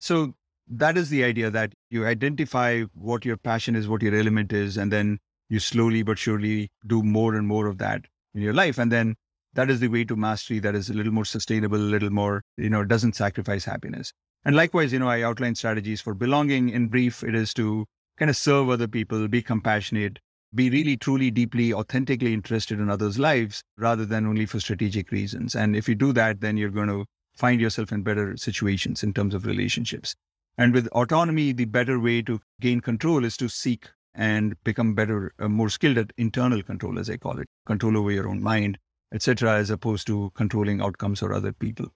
So 0.00 0.34
that 0.68 0.96
is 0.96 1.10
the 1.10 1.22
idea 1.22 1.50
that 1.50 1.72
you 1.90 2.06
identify 2.06 2.82
what 2.94 3.24
your 3.24 3.36
passion 3.36 3.76
is, 3.76 3.86
what 3.86 4.02
your 4.02 4.14
element 4.14 4.52
is, 4.52 4.76
and 4.76 4.92
then 4.92 5.18
you 5.48 5.60
slowly 5.60 6.02
but 6.02 6.18
surely 6.18 6.70
do 6.86 7.02
more 7.02 7.34
and 7.34 7.46
more 7.46 7.66
of 7.66 7.78
that 7.78 8.04
in 8.34 8.42
your 8.42 8.54
life. 8.54 8.78
And 8.78 8.90
then 8.90 9.16
that 9.54 9.70
is 9.70 9.80
the 9.80 9.88
way 9.88 10.04
to 10.04 10.16
mastery 10.16 10.58
that 10.60 10.74
is 10.74 10.90
a 10.90 10.94
little 10.94 11.12
more 11.12 11.24
sustainable, 11.24 11.78
a 11.78 11.78
little 11.78 12.10
more, 12.10 12.42
you 12.56 12.68
know, 12.68 12.84
doesn't 12.84 13.16
sacrifice 13.16 13.64
happiness. 13.64 14.12
And 14.44 14.54
likewise, 14.54 14.92
you 14.92 14.98
know, 14.98 15.08
I 15.08 15.22
outline 15.22 15.54
strategies 15.54 16.00
for 16.00 16.14
belonging. 16.14 16.68
In 16.68 16.88
brief, 16.88 17.24
it 17.24 17.34
is 17.34 17.54
to 17.54 17.86
kind 18.18 18.30
of 18.30 18.36
serve 18.36 18.68
other 18.68 18.86
people, 18.86 19.26
be 19.28 19.42
compassionate, 19.42 20.18
be 20.54 20.70
really, 20.70 20.96
truly, 20.96 21.30
deeply, 21.30 21.72
authentically 21.72 22.32
interested 22.32 22.78
in 22.78 22.88
others' 22.88 23.18
lives 23.18 23.62
rather 23.76 24.06
than 24.06 24.26
only 24.26 24.46
for 24.46 24.60
strategic 24.60 25.10
reasons. 25.10 25.54
And 25.54 25.74
if 25.74 25.88
you 25.88 25.94
do 25.94 26.12
that, 26.12 26.40
then 26.40 26.56
you're 26.56 26.70
going 26.70 26.88
to 26.88 27.04
find 27.34 27.60
yourself 27.60 27.92
in 27.92 28.02
better 28.02 28.36
situations 28.36 29.02
in 29.02 29.12
terms 29.12 29.34
of 29.34 29.46
relationships. 29.46 30.14
And 30.58 30.72
with 30.72 30.86
autonomy, 30.88 31.52
the 31.52 31.66
better 31.66 32.00
way 32.00 32.22
to 32.22 32.40
gain 32.60 32.80
control 32.80 33.24
is 33.24 33.36
to 33.38 33.48
seek 33.48 33.88
and 34.16 34.56
become 34.64 34.94
better, 34.94 35.32
uh, 35.38 35.48
more 35.48 35.68
skilled 35.68 35.98
at 35.98 36.12
internal 36.16 36.62
control, 36.62 36.98
as 36.98 37.10
I 37.10 37.18
call 37.18 37.38
it, 37.38 37.48
control 37.66 37.96
over 37.96 38.10
your 38.10 38.28
own 38.28 38.42
mind, 38.42 38.78
etc., 39.12 39.56
as 39.58 39.70
opposed 39.70 40.06
to 40.08 40.32
controlling 40.34 40.80
outcomes 40.80 41.22
or 41.22 41.32
other 41.32 41.52
people. 41.52 41.88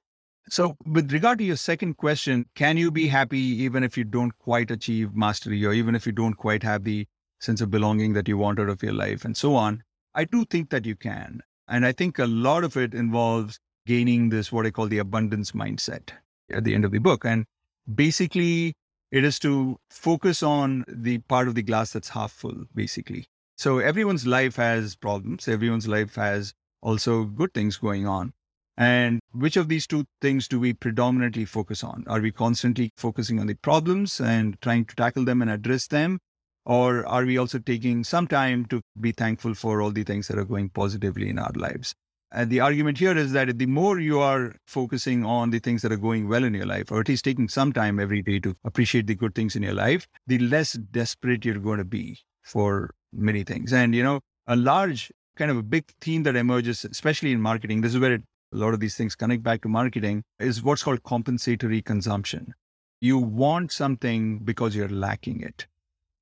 So, 0.48 0.76
with 0.84 1.12
regard 1.12 1.38
to 1.38 1.44
your 1.44 1.56
second 1.56 1.96
question, 1.96 2.46
can 2.54 2.76
you 2.76 2.90
be 2.90 3.08
happy 3.08 3.38
even 3.38 3.82
if 3.82 3.96
you 3.96 4.04
don't 4.04 4.36
quite 4.38 4.70
achieve 4.70 5.14
mastery 5.14 5.64
or 5.64 5.72
even 5.72 5.94
if 5.94 6.06
you 6.06 6.12
don't 6.12 6.34
quite 6.34 6.62
have 6.62 6.84
the 6.84 7.06
sense 7.40 7.60
of 7.60 7.70
belonging 7.70 8.12
that 8.12 8.28
you 8.28 8.36
want 8.36 8.60
out 8.60 8.68
of 8.68 8.82
your 8.82 8.92
life 8.92 9.24
and 9.24 9.36
so 9.36 9.54
on? 9.54 9.82
I 10.14 10.24
do 10.24 10.44
think 10.44 10.70
that 10.70 10.84
you 10.86 10.96
can. 10.96 11.40
And 11.68 11.86
I 11.86 11.92
think 11.92 12.18
a 12.18 12.26
lot 12.26 12.64
of 12.64 12.76
it 12.76 12.94
involves 12.94 13.58
gaining 13.86 14.28
this, 14.28 14.50
what 14.50 14.66
I 14.66 14.70
call 14.70 14.88
the 14.88 14.98
abundance 14.98 15.52
mindset 15.52 16.11
at 16.52 16.64
the 16.64 16.74
end 16.74 16.85
of 16.85 16.90
the 16.90 16.98
book. 16.98 17.24
And 17.24 17.46
basically, 17.94 18.74
it 19.11 19.25
is 19.25 19.38
to 19.40 19.79
focus 19.90 20.42
on 20.42 20.85
the 20.88 21.18
part 21.18 21.49
of 21.49 21.55
the 21.55 21.62
glass 21.62 21.92
that's 21.92 22.11
half 22.11 22.33
full, 22.33 22.64
basically. 22.75 23.27
So 23.57 23.79
everyone's 23.79 24.27
life 24.27 24.57
has 24.57 24.94
problems. 24.96 25.49
Everyone's 25.49 25.88
life 25.88 26.14
has 26.14 26.55
also 26.83 27.25
good 27.25 27.53
things 27.53 27.77
going 27.77 28.07
on. 28.07 28.33
And 28.77 29.20
which 29.33 29.57
of 29.59 29.68
these 29.68 29.87
two 29.87 30.07
things 30.23 30.49
do 30.49 30.59
we 30.59 30.73
predominantly 30.73 31.44
focus 31.44 31.85
on? 31.85 32.05
Are 32.07 32.20
we 32.20 32.33
constantly 32.33 32.90
focusing 32.96 33.38
on 33.38 33.46
the 33.46 33.55
problems 33.55 34.20
and 34.20 34.59
trying 34.62 34.87
to 34.87 34.96
tackle 34.96 35.25
them 35.25 35.42
and 35.42 35.51
address 35.51 35.87
them? 35.87 36.20
Or 36.64 37.07
are 37.07 37.25
we 37.25 37.37
also 37.37 37.59
taking 37.59 38.05
some 38.05 38.27
time 38.27 38.64
to 38.66 38.81
be 38.99 39.12
thankful 39.12 39.55
for 39.55 39.83
all 39.83 39.90
the 39.90 40.05
things 40.05 40.29
that 40.29 40.38
are 40.38 40.44
going 40.44 40.70
positively 40.70 41.29
in 41.29 41.38
our 41.38 41.53
lives? 41.55 41.94
And 42.33 42.49
the 42.49 42.61
argument 42.61 42.99
here 42.99 43.16
is 43.16 43.33
that 43.33 43.59
the 43.59 43.66
more 43.66 43.99
you 43.99 44.21
are 44.21 44.55
focusing 44.66 45.25
on 45.25 45.51
the 45.51 45.59
things 45.59 45.83
that 45.83 45.90
are 45.90 45.97
going 45.97 46.29
well 46.29 46.45
in 46.45 46.55
your 46.55 46.66
life, 46.66 46.93
or 46.93 47.01
at 47.01 47.09
least 47.09 47.25
taking 47.25 47.49
some 47.49 47.73
time 47.73 47.99
every 47.99 48.23
day 48.23 48.38
to 48.40 48.55
appreciate 48.64 49.09
the 49.09 49.16
good 49.16 49.35
things 49.35 49.57
in 49.57 49.64
your 49.64 49.75
life, 49.75 50.07
the 50.29 50.38
less 50.38 50.75
desperate 50.75 51.45
you're 51.45 51.59
going 51.59 51.79
to 51.79 51.85
be 51.85 52.19
for 52.43 52.95
many 53.12 53.43
things. 53.43 53.73
And, 53.73 53.95
you 53.95 54.05
know, 54.05 54.21
a 54.47 54.55
large 54.55 55.11
kind 55.37 55.51
of 55.51 55.57
a 55.57 55.62
big 55.62 55.85
theme 56.01 56.23
that 56.23 56.37
emerges, 56.37 56.85
especially 56.85 57.33
in 57.33 57.40
marketing. 57.40 57.81
This 57.81 57.95
is 57.95 58.01
where 58.01 58.14
it, 58.14 58.23
a 58.53 58.57
lot 58.57 58.75
of 58.75 58.81
these 58.81 58.97
things 58.97 59.16
connect 59.16 59.43
back 59.43 59.62
to 59.62 59.69
marketing, 59.69 60.23
is 60.38 60.62
what's 60.62 60.85
called 60.85 61.03
compensatory 61.03 61.83
consumption. 61.83 62.55
You 63.01 63.19
want 63.19 63.73
something 63.73 64.38
because 64.40 64.77
you're 64.77 64.88
lacking 64.88 65.40
it 65.40 65.66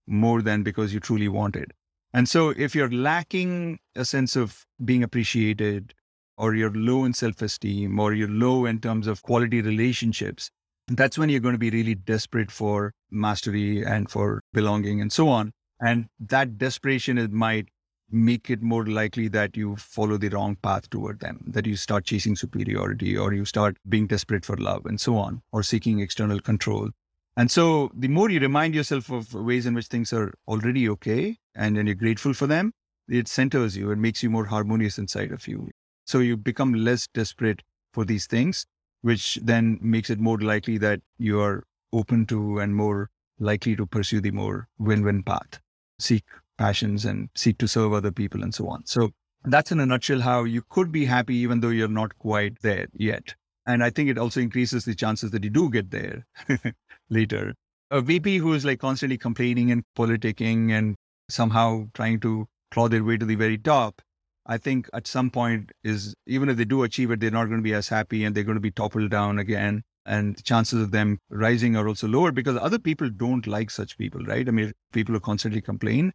more 0.07 0.40
than 0.40 0.62
because 0.62 0.94
you 0.94 1.01
truly 1.01 1.29
want 1.29 1.55
it. 1.55 1.73
And 2.14 2.29
so 2.29 2.51
if 2.51 2.75
you're 2.75 2.90
lacking 2.90 3.79
a 3.94 4.05
sense 4.05 4.37
of 4.37 4.64
being 4.85 5.03
appreciated, 5.03 5.92
or 6.38 6.55
you're 6.55 6.72
low 6.72 7.05
in 7.05 7.12
self 7.12 7.42
esteem, 7.42 7.98
or 7.98 8.14
you're 8.14 8.29
low 8.29 8.64
in 8.64 8.81
terms 8.81 9.07
of 9.07 9.22
quality 9.22 9.61
relationships, 9.61 10.51
that's 10.87 11.18
when 11.18 11.29
you're 11.29 11.40
going 11.40 11.55
to 11.55 11.59
be 11.59 11.70
really 11.70 11.94
desperate 11.94 12.51
for 12.51 12.94
mastery 13.11 13.85
and 13.85 14.11
for 14.11 14.40
belonging 14.53 15.01
and 15.01 15.12
so 15.12 15.29
on. 15.29 15.53
And 15.81 16.09
that 16.20 16.57
desperation 16.57 17.18
it 17.18 17.33
might 17.33 17.68
make 18.11 18.48
it 18.48 18.62
more 18.62 18.87
likely 18.87 19.29
that 19.29 19.57
you 19.57 19.77
follow 19.77 20.16
the 20.16 20.31
wrong 20.31 20.57
path 20.57 20.88
toward 20.88 21.20
them, 21.20 21.44
that 21.48 21.66
you 21.66 21.77
start 21.77 22.05
chasing 22.05 22.37
superiority 22.37 23.16
or 23.16 23.35
you 23.35 23.44
start 23.44 23.77
being 23.88 24.07
desperate 24.07 24.44
for 24.44 24.57
love 24.57 24.87
and 24.87 25.01
so 25.01 25.16
on, 25.16 25.42
or 25.53 25.62
seeking 25.62 26.01
external 26.01 26.40
control. 26.40 26.88
And 27.37 27.51
so 27.51 27.90
the 27.94 28.09
more 28.09 28.31
you 28.31 28.40
remind 28.40 28.74
yourself 28.74 29.11
of 29.11 29.35
ways 29.35 29.66
in 29.66 29.74
which 29.74 29.87
things 29.87 30.12
are 30.12 30.33
already 30.48 30.88
okay 30.88 31.37
and 31.55 31.77
then 31.77 31.87
you're 31.87 31.94
grateful 31.94 32.33
for 32.33 32.46
them, 32.46 32.72
it 33.09 33.29
centers 33.29 33.77
you, 33.77 33.90
it 33.90 33.98
makes 33.98 34.22
you 34.22 34.31
more 34.31 34.46
harmonious 34.46 34.98
inside 34.98 35.33
of 35.33 35.46
you. 35.46 35.70
So 36.09 36.21
you 36.21 36.38
become 36.38 36.73
less 36.73 37.07
desperate 37.07 37.62
for 37.92 38.03
these 38.03 38.27
things, 38.27 38.64
which 39.03 39.38
then 39.42 39.79
makes 39.83 40.09
it 40.09 40.18
more 40.18 40.38
likely 40.38 40.79
that 40.79 41.03
you 41.18 41.38
are 41.38 41.64
open 41.92 42.25
to 42.27 42.61
and 42.61 42.75
more 42.75 43.11
likely 43.38 43.77
to 43.77 43.85
pursue 43.85 44.23
the 44.23 44.31
more 44.31 44.68
win 44.79 45.05
win 45.05 45.23
path. 45.23 45.61
Seek 45.99 46.25
passions 46.57 47.05
and 47.05 47.29
seek 47.35 47.59
to 47.59 47.68
serve 47.68 47.92
other 47.92 48.11
people 48.11 48.42
and 48.42 48.55
so 48.55 48.68
on. 48.68 48.87
So 48.87 49.11
that's 49.44 49.71
in 49.71 49.81
a 49.81 49.85
nutshell 49.85 50.23
how 50.23 50.44
you 50.44 50.62
could 50.71 50.90
be 50.90 51.05
happy 51.05 51.37
even 51.37 51.61
though 51.61 51.68
you're 51.68 51.88
not 51.88 52.18
quite 52.18 52.59
there 52.62 52.87
yet. 52.94 53.35
And 53.66 53.85
I 53.85 53.90
think 53.90 54.09
it 54.09 54.16
also 54.16 54.40
increases 54.40 54.87
the 54.87 54.94
chances 54.94 55.31
that 55.33 55.44
you 55.44 55.51
do 55.51 55.68
get 55.68 55.90
there 55.90 56.27
later. 57.11 57.55
A 57.90 58.01
VP 58.01 58.38
who 58.38 58.55
is 58.55 58.64
like 58.64 58.81
constantly 58.81 59.18
complaining 59.18 59.71
and 59.71 59.85
politicking 59.94 60.71
and 60.73 60.97
somehow 61.29 61.88
trying 61.92 62.18
to 62.21 62.49
claw 62.71 62.88
their 62.88 63.05
way 63.05 63.18
to 63.18 63.27
the 63.27 63.35
very 63.35 63.59
top, 63.59 64.01
I 64.48 64.56
think 64.56 64.88
at 64.94 65.06
some 65.06 65.30
point 65.30 65.72
is 65.84 66.14
even 66.26 66.48
if 66.48 66.56
they 66.56 66.64
do 66.64 66.82
achieve 66.82 67.11
it, 67.11 67.20
they're 67.20 67.30
not 67.30 67.44
going 67.44 67.58
to 67.58 67.62
be 67.62 67.74
as 67.74 67.88
happy 67.88 68.24
and 68.24 68.34
they're 68.34 68.44
going 68.44 68.56
to 68.56 68.61
be 68.61 68.70
toppled 68.70 69.11
down 69.11 69.38
again. 69.38 69.82
And 70.06 70.42
chances 70.42 70.80
of 70.80 70.90
them 70.90 71.18
rising 71.28 71.76
are 71.76 71.87
also 71.87 72.08
lower 72.08 72.32
because 72.32 72.56
other 72.56 72.78
people 72.78 73.11
don't 73.11 73.46
like 73.46 73.70
such 73.70 73.98
people, 73.98 74.24
right? 74.24 74.48
I 74.48 74.50
mean, 74.50 74.72
people 74.94 75.14
who 75.14 75.20
constantly 75.20 75.61
complain 75.61 76.12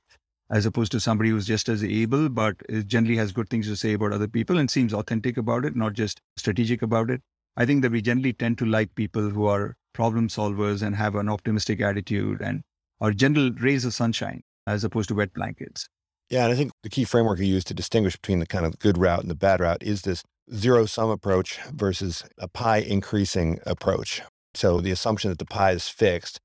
as 0.49 0.65
opposed 0.65 0.91
to 0.93 0.99
somebody 0.99 1.29
who's 1.29 1.45
just 1.45 1.69
as 1.69 1.83
able, 1.83 2.27
but 2.27 2.55
generally 2.87 3.17
has 3.17 3.31
good 3.31 3.49
things 3.49 3.67
to 3.67 3.75
say 3.75 3.93
about 3.93 4.11
other 4.11 4.27
people 4.27 4.57
and 4.57 4.69
seems 4.69 4.93
authentic 4.93 5.37
about 5.37 5.63
it, 5.63 5.75
not 5.75 5.93
just 5.93 6.19
strategic 6.35 6.81
about 6.81 7.11
it. 7.11 7.21
I 7.55 7.67
think 7.67 7.83
that 7.83 7.91
we 7.91 8.01
generally 8.01 8.33
tend 8.33 8.57
to 8.57 8.65
like 8.65 8.95
people 8.95 9.29
who 9.29 9.45
are 9.45 9.75
problem 9.93 10.27
solvers 10.27 10.81
and 10.81 10.95
have 10.95 11.13
an 11.13 11.29
optimistic 11.29 11.81
attitude 11.81 12.41
and 12.41 12.63
are 12.99 13.11
general 13.11 13.51
rays 13.51 13.85
of 13.85 13.93
sunshine 13.93 14.41
as 14.65 14.83
opposed 14.83 15.09
to 15.09 15.15
wet 15.15 15.33
blankets. 15.35 15.87
Yeah, 16.33 16.45
and 16.45 16.51
I 16.51 16.55
think 16.55 16.71
the 16.81 16.89
key 16.89 17.03
framework 17.03 17.37
you 17.37 17.45
use 17.45 17.63
to 17.65 17.75
distinguish 17.75 18.15
between 18.15 18.39
the 18.39 18.47
kind 18.47 18.65
of 18.65 18.79
good 18.79 18.97
route 18.97 19.19
and 19.19 19.29
the 19.29 19.35
bad 19.35 19.59
route 19.59 19.83
is 19.83 20.01
this 20.01 20.23
zero 20.51 20.87
sum 20.87 21.11
approach 21.11 21.59
versus 21.71 22.23
a 22.39 22.47
pie 22.47 22.79
increasing 22.79 23.59
approach. 23.67 24.23
So 24.55 24.81
the 24.81 24.89
assumption 24.89 25.29
that 25.29 25.37
the 25.37 25.45
pie 25.45 25.73
is 25.73 25.89
fixed 25.89 26.39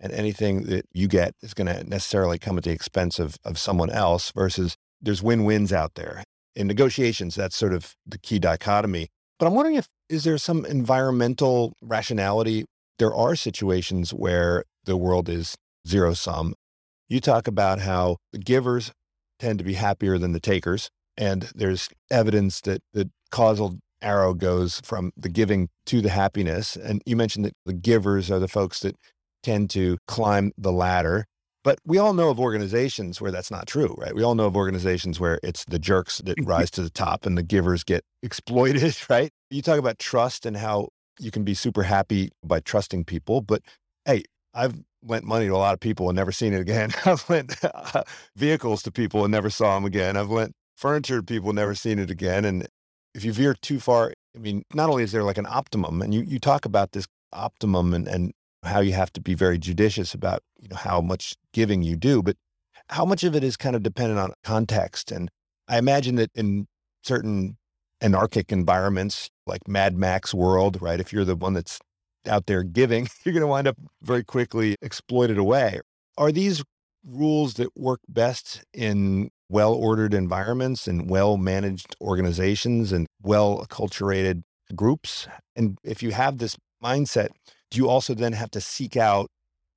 and 0.00 0.14
anything 0.14 0.62
that 0.68 0.86
you 0.94 1.08
get 1.08 1.34
is 1.42 1.52
going 1.52 1.66
to 1.66 1.84
necessarily 1.84 2.38
come 2.38 2.56
at 2.56 2.64
the 2.64 2.70
expense 2.70 3.18
of, 3.18 3.36
of 3.44 3.58
someone 3.58 3.90
else 3.90 4.32
versus 4.34 4.76
there's 5.02 5.22
win-wins 5.22 5.74
out 5.74 5.94
there. 5.94 6.24
In 6.56 6.66
negotiations, 6.66 7.34
that's 7.34 7.54
sort 7.54 7.74
of 7.74 7.92
the 8.06 8.16
key 8.16 8.38
dichotomy. 8.38 9.08
But 9.38 9.44
I'm 9.44 9.54
wondering 9.54 9.76
if 9.76 9.88
is 10.08 10.24
there 10.24 10.38
some 10.38 10.64
environmental 10.64 11.74
rationality? 11.82 12.64
There 12.98 13.14
are 13.14 13.36
situations 13.36 14.14
where 14.14 14.64
the 14.86 14.96
world 14.96 15.28
is 15.28 15.54
zero 15.86 16.14
sum. 16.14 16.54
You 17.10 17.20
talk 17.20 17.46
about 17.46 17.80
how 17.80 18.16
the 18.32 18.38
givers 18.38 18.90
tend 19.38 19.58
to 19.58 19.64
be 19.64 19.74
happier 19.74 20.18
than 20.18 20.32
the 20.32 20.40
takers. 20.40 20.90
And 21.16 21.50
there's 21.54 21.88
evidence 22.10 22.60
that 22.62 22.82
the 22.92 23.10
causal 23.30 23.78
arrow 24.02 24.34
goes 24.34 24.80
from 24.84 25.12
the 25.16 25.28
giving 25.28 25.68
to 25.86 26.00
the 26.00 26.10
happiness. 26.10 26.76
And 26.76 27.02
you 27.06 27.16
mentioned 27.16 27.44
that 27.44 27.54
the 27.64 27.72
givers 27.72 28.30
are 28.30 28.38
the 28.38 28.48
folks 28.48 28.80
that 28.80 28.96
tend 29.42 29.70
to 29.70 29.98
climb 30.06 30.52
the 30.58 30.72
ladder. 30.72 31.26
But 31.62 31.78
we 31.86 31.96
all 31.96 32.12
know 32.12 32.28
of 32.28 32.38
organizations 32.38 33.20
where 33.20 33.30
that's 33.30 33.50
not 33.50 33.66
true, 33.66 33.94
right? 33.96 34.14
We 34.14 34.22
all 34.22 34.34
know 34.34 34.46
of 34.46 34.56
organizations 34.56 35.18
where 35.18 35.40
it's 35.42 35.64
the 35.64 35.78
jerks 35.78 36.18
that 36.18 36.36
mm-hmm. 36.36 36.48
rise 36.48 36.70
to 36.72 36.82
the 36.82 36.90
top 36.90 37.24
and 37.24 37.38
the 37.38 37.42
givers 37.42 37.84
get 37.84 38.04
exploited, 38.22 38.96
right? 39.08 39.30
You 39.50 39.62
talk 39.62 39.78
about 39.78 39.98
trust 39.98 40.44
and 40.44 40.56
how 40.56 40.88
you 41.18 41.30
can 41.30 41.42
be 41.42 41.54
super 41.54 41.82
happy 41.82 42.30
by 42.42 42.60
trusting 42.60 43.04
people. 43.04 43.40
But 43.40 43.62
hey, 44.04 44.24
I've 44.52 44.74
lent 45.04 45.24
money 45.24 45.46
to 45.46 45.54
a 45.54 45.58
lot 45.58 45.74
of 45.74 45.80
people 45.80 46.08
and 46.08 46.16
never 46.16 46.32
seen 46.32 46.52
it 46.52 46.60
again. 46.60 46.90
I've 47.04 47.28
lent 47.28 47.62
uh, 47.64 48.02
vehicles 48.36 48.82
to 48.84 48.92
people 48.92 49.24
and 49.24 49.32
never 49.32 49.50
saw 49.50 49.74
them 49.74 49.84
again. 49.84 50.16
I've 50.16 50.30
lent 50.30 50.52
furniture 50.76 51.18
to 51.18 51.22
people 51.22 51.50
and 51.50 51.56
never 51.56 51.74
seen 51.74 51.98
it 51.98 52.10
again. 52.10 52.44
And 52.44 52.66
if 53.14 53.24
you 53.24 53.32
veer 53.32 53.54
too 53.54 53.80
far, 53.80 54.12
I 54.34 54.38
mean, 54.38 54.64
not 54.72 54.90
only 54.90 55.04
is 55.04 55.12
there 55.12 55.22
like 55.22 55.38
an 55.38 55.46
optimum, 55.48 56.02
and 56.02 56.12
you, 56.12 56.22
you 56.22 56.38
talk 56.38 56.64
about 56.64 56.92
this 56.92 57.06
optimum 57.32 57.94
and, 57.94 58.08
and 58.08 58.32
how 58.64 58.80
you 58.80 58.92
have 58.92 59.12
to 59.12 59.20
be 59.20 59.34
very 59.34 59.58
judicious 59.58 60.14
about 60.14 60.42
you 60.60 60.68
know 60.68 60.76
how 60.76 61.00
much 61.00 61.34
giving 61.52 61.82
you 61.82 61.96
do, 61.96 62.22
but 62.22 62.36
how 62.90 63.04
much 63.04 63.24
of 63.24 63.34
it 63.34 63.44
is 63.44 63.56
kind 63.56 63.76
of 63.76 63.82
dependent 63.82 64.18
on 64.18 64.32
context. 64.42 65.12
And 65.12 65.30
I 65.68 65.78
imagine 65.78 66.16
that 66.16 66.30
in 66.34 66.66
certain 67.02 67.56
anarchic 68.00 68.52
environments 68.52 69.30
like 69.46 69.68
Mad 69.68 69.96
Max 69.96 70.34
world, 70.34 70.80
right? 70.82 71.00
If 71.00 71.12
you're 71.12 71.24
the 71.24 71.36
one 71.36 71.54
that's 71.54 71.78
out 72.28 72.46
there 72.46 72.62
giving, 72.62 73.08
you're 73.24 73.32
going 73.32 73.40
to 73.40 73.46
wind 73.46 73.68
up 73.68 73.76
very 74.02 74.24
quickly 74.24 74.76
exploited 74.82 75.38
away. 75.38 75.80
Are 76.16 76.32
these 76.32 76.62
rules 77.06 77.54
that 77.54 77.76
work 77.76 78.00
best 78.08 78.64
in 78.72 79.30
well 79.48 79.74
ordered 79.74 80.14
environments 80.14 80.88
and 80.88 81.10
well 81.10 81.36
managed 81.36 81.96
organizations 82.00 82.92
and 82.92 83.06
well 83.22 83.64
acculturated 83.66 84.42
groups? 84.74 85.28
And 85.56 85.78
if 85.84 86.02
you 86.02 86.12
have 86.12 86.38
this 86.38 86.56
mindset, 86.82 87.28
do 87.70 87.78
you 87.78 87.88
also 87.88 88.14
then 88.14 88.32
have 88.32 88.50
to 88.52 88.60
seek 88.60 88.96
out 88.96 89.28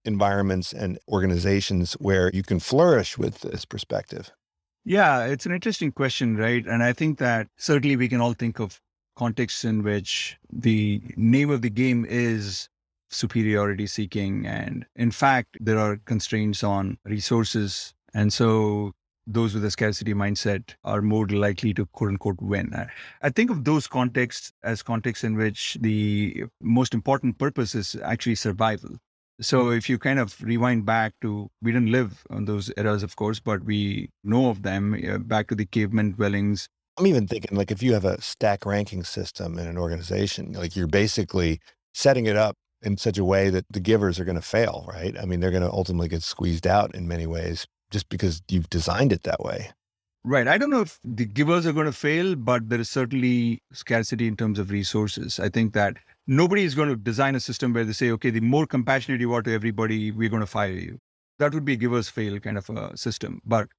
environments 0.05 0.73
and 0.73 0.97
organizations 1.09 1.93
where 1.93 2.31
you 2.33 2.43
can 2.43 2.59
flourish 2.59 3.17
with 3.17 3.41
this 3.41 3.65
perspective? 3.65 4.31
Yeah, 4.85 5.25
it's 5.25 5.45
an 5.45 5.51
interesting 5.51 5.91
question, 5.91 6.37
right? 6.37 6.65
And 6.65 6.81
I 6.81 6.93
think 6.93 7.17
that 7.19 7.47
certainly 7.57 7.97
we 7.97 8.07
can 8.07 8.21
all 8.21 8.33
think 8.33 8.59
of 8.59 8.79
contexts 9.17 9.65
in 9.65 9.83
which 9.83 10.37
the 10.51 11.01
name 11.17 11.49
of 11.49 11.61
the 11.61 11.69
game 11.69 12.05
is 12.07 12.69
superiority 13.09 13.87
seeking. 13.87 14.45
And 14.45 14.85
in 14.95 15.11
fact, 15.11 15.57
there 15.59 15.79
are 15.79 15.97
constraints 16.05 16.63
on 16.63 16.97
resources. 17.05 17.93
And 18.13 18.31
so 18.31 18.93
those 19.25 19.53
with 19.53 19.65
a 19.65 19.71
scarcity 19.71 20.13
mindset 20.13 20.75
are 20.83 21.01
more 21.01 21.27
likely 21.27 21.73
to 21.73 21.85
quote 21.87 22.11
unquote 22.11 22.41
win. 22.41 22.73
I 23.21 23.29
think 23.29 23.49
of 23.49 23.65
those 23.65 23.87
contexts 23.87 24.53
as 24.63 24.81
contexts 24.81 25.23
in 25.23 25.35
which 25.35 25.77
the 25.81 26.45
most 26.61 26.93
important 26.93 27.37
purpose 27.37 27.75
is 27.75 27.97
actually 28.03 28.35
survival. 28.35 28.97
So 29.39 29.69
if 29.69 29.87
you 29.87 29.99
kind 29.99 30.17
of 30.17 30.41
rewind 30.41 30.85
back 30.85 31.13
to, 31.21 31.49
we 31.61 31.71
didn't 31.71 31.91
live 31.91 32.23
on 32.31 32.45
those 32.45 32.71
eras, 32.75 33.03
of 33.03 33.15
course, 33.15 33.39
but 33.39 33.63
we 33.63 34.09
know 34.23 34.49
of 34.49 34.63
them 34.63 34.95
uh, 35.07 35.19
back 35.19 35.47
to 35.49 35.55
the 35.55 35.65
caveman 35.65 36.13
dwellings. 36.13 36.67
I'm 36.97 37.07
even 37.07 37.27
thinking 37.27 37.55
like 37.55 37.71
if 37.71 37.83
you 37.83 37.93
have 37.93 38.05
a 38.05 38.19
stack 38.21 38.65
ranking 38.65 39.03
system 39.03 39.59
in 39.59 39.67
an 39.67 39.77
organization, 39.77 40.53
like 40.53 40.75
you're 40.75 40.87
basically 40.87 41.59
setting 41.93 42.25
it 42.25 42.35
up 42.35 42.55
in 42.81 42.97
such 42.97 43.17
a 43.17 43.25
way 43.25 43.49
that 43.49 43.65
the 43.69 43.79
givers 43.79 44.19
are 44.19 44.25
going 44.25 44.35
to 44.35 44.41
fail, 44.41 44.85
right? 44.87 45.15
I 45.19 45.25
mean, 45.25 45.39
they're 45.39 45.51
going 45.51 45.63
to 45.63 45.71
ultimately 45.71 46.07
get 46.07 46.23
squeezed 46.23 46.67
out 46.67 46.95
in 46.95 47.07
many 47.07 47.27
ways 47.27 47.67
just 47.91 48.09
because 48.09 48.41
you've 48.49 48.69
designed 48.69 49.11
it 49.11 49.23
that 49.23 49.41
way. 49.41 49.71
Right. 50.23 50.47
I 50.47 50.57
don't 50.57 50.69
know 50.69 50.81
if 50.81 50.99
the 51.03 51.25
givers 51.25 51.65
are 51.65 51.71
going 51.71 51.85
to 51.85 51.91
fail, 51.91 52.35
but 52.35 52.67
there 52.67 52.79
is 52.79 52.89
certainly 52.89 53.61
scarcity 53.71 54.27
in 54.27 54.35
terms 54.35 54.59
of 54.59 54.71
resources. 54.71 55.39
I 55.39 55.47
think 55.49 55.73
that 55.73 55.97
nobody 56.25 56.63
is 56.63 56.75
going 56.75 56.89
to 56.89 56.97
design 56.97 57.35
a 57.35 57.39
system 57.39 57.73
where 57.73 57.85
they 57.85 57.93
say, 57.93 58.11
okay, 58.11 58.29
the 58.29 58.41
more 58.41 58.67
compassionate 58.67 59.21
you 59.21 59.33
are 59.33 59.41
to 59.41 59.53
everybody, 59.53 60.11
we're 60.11 60.29
going 60.29 60.41
to 60.41 60.47
fire 60.47 60.71
you. 60.71 60.99
That 61.39 61.53
would 61.53 61.63
be 61.63 61.73
a 61.73 61.77
givers 61.77 62.09
fail 62.09 62.39
kind 62.39 62.57
of 62.57 62.69
a 62.69 62.97
system. 62.97 63.39
But 63.45 63.69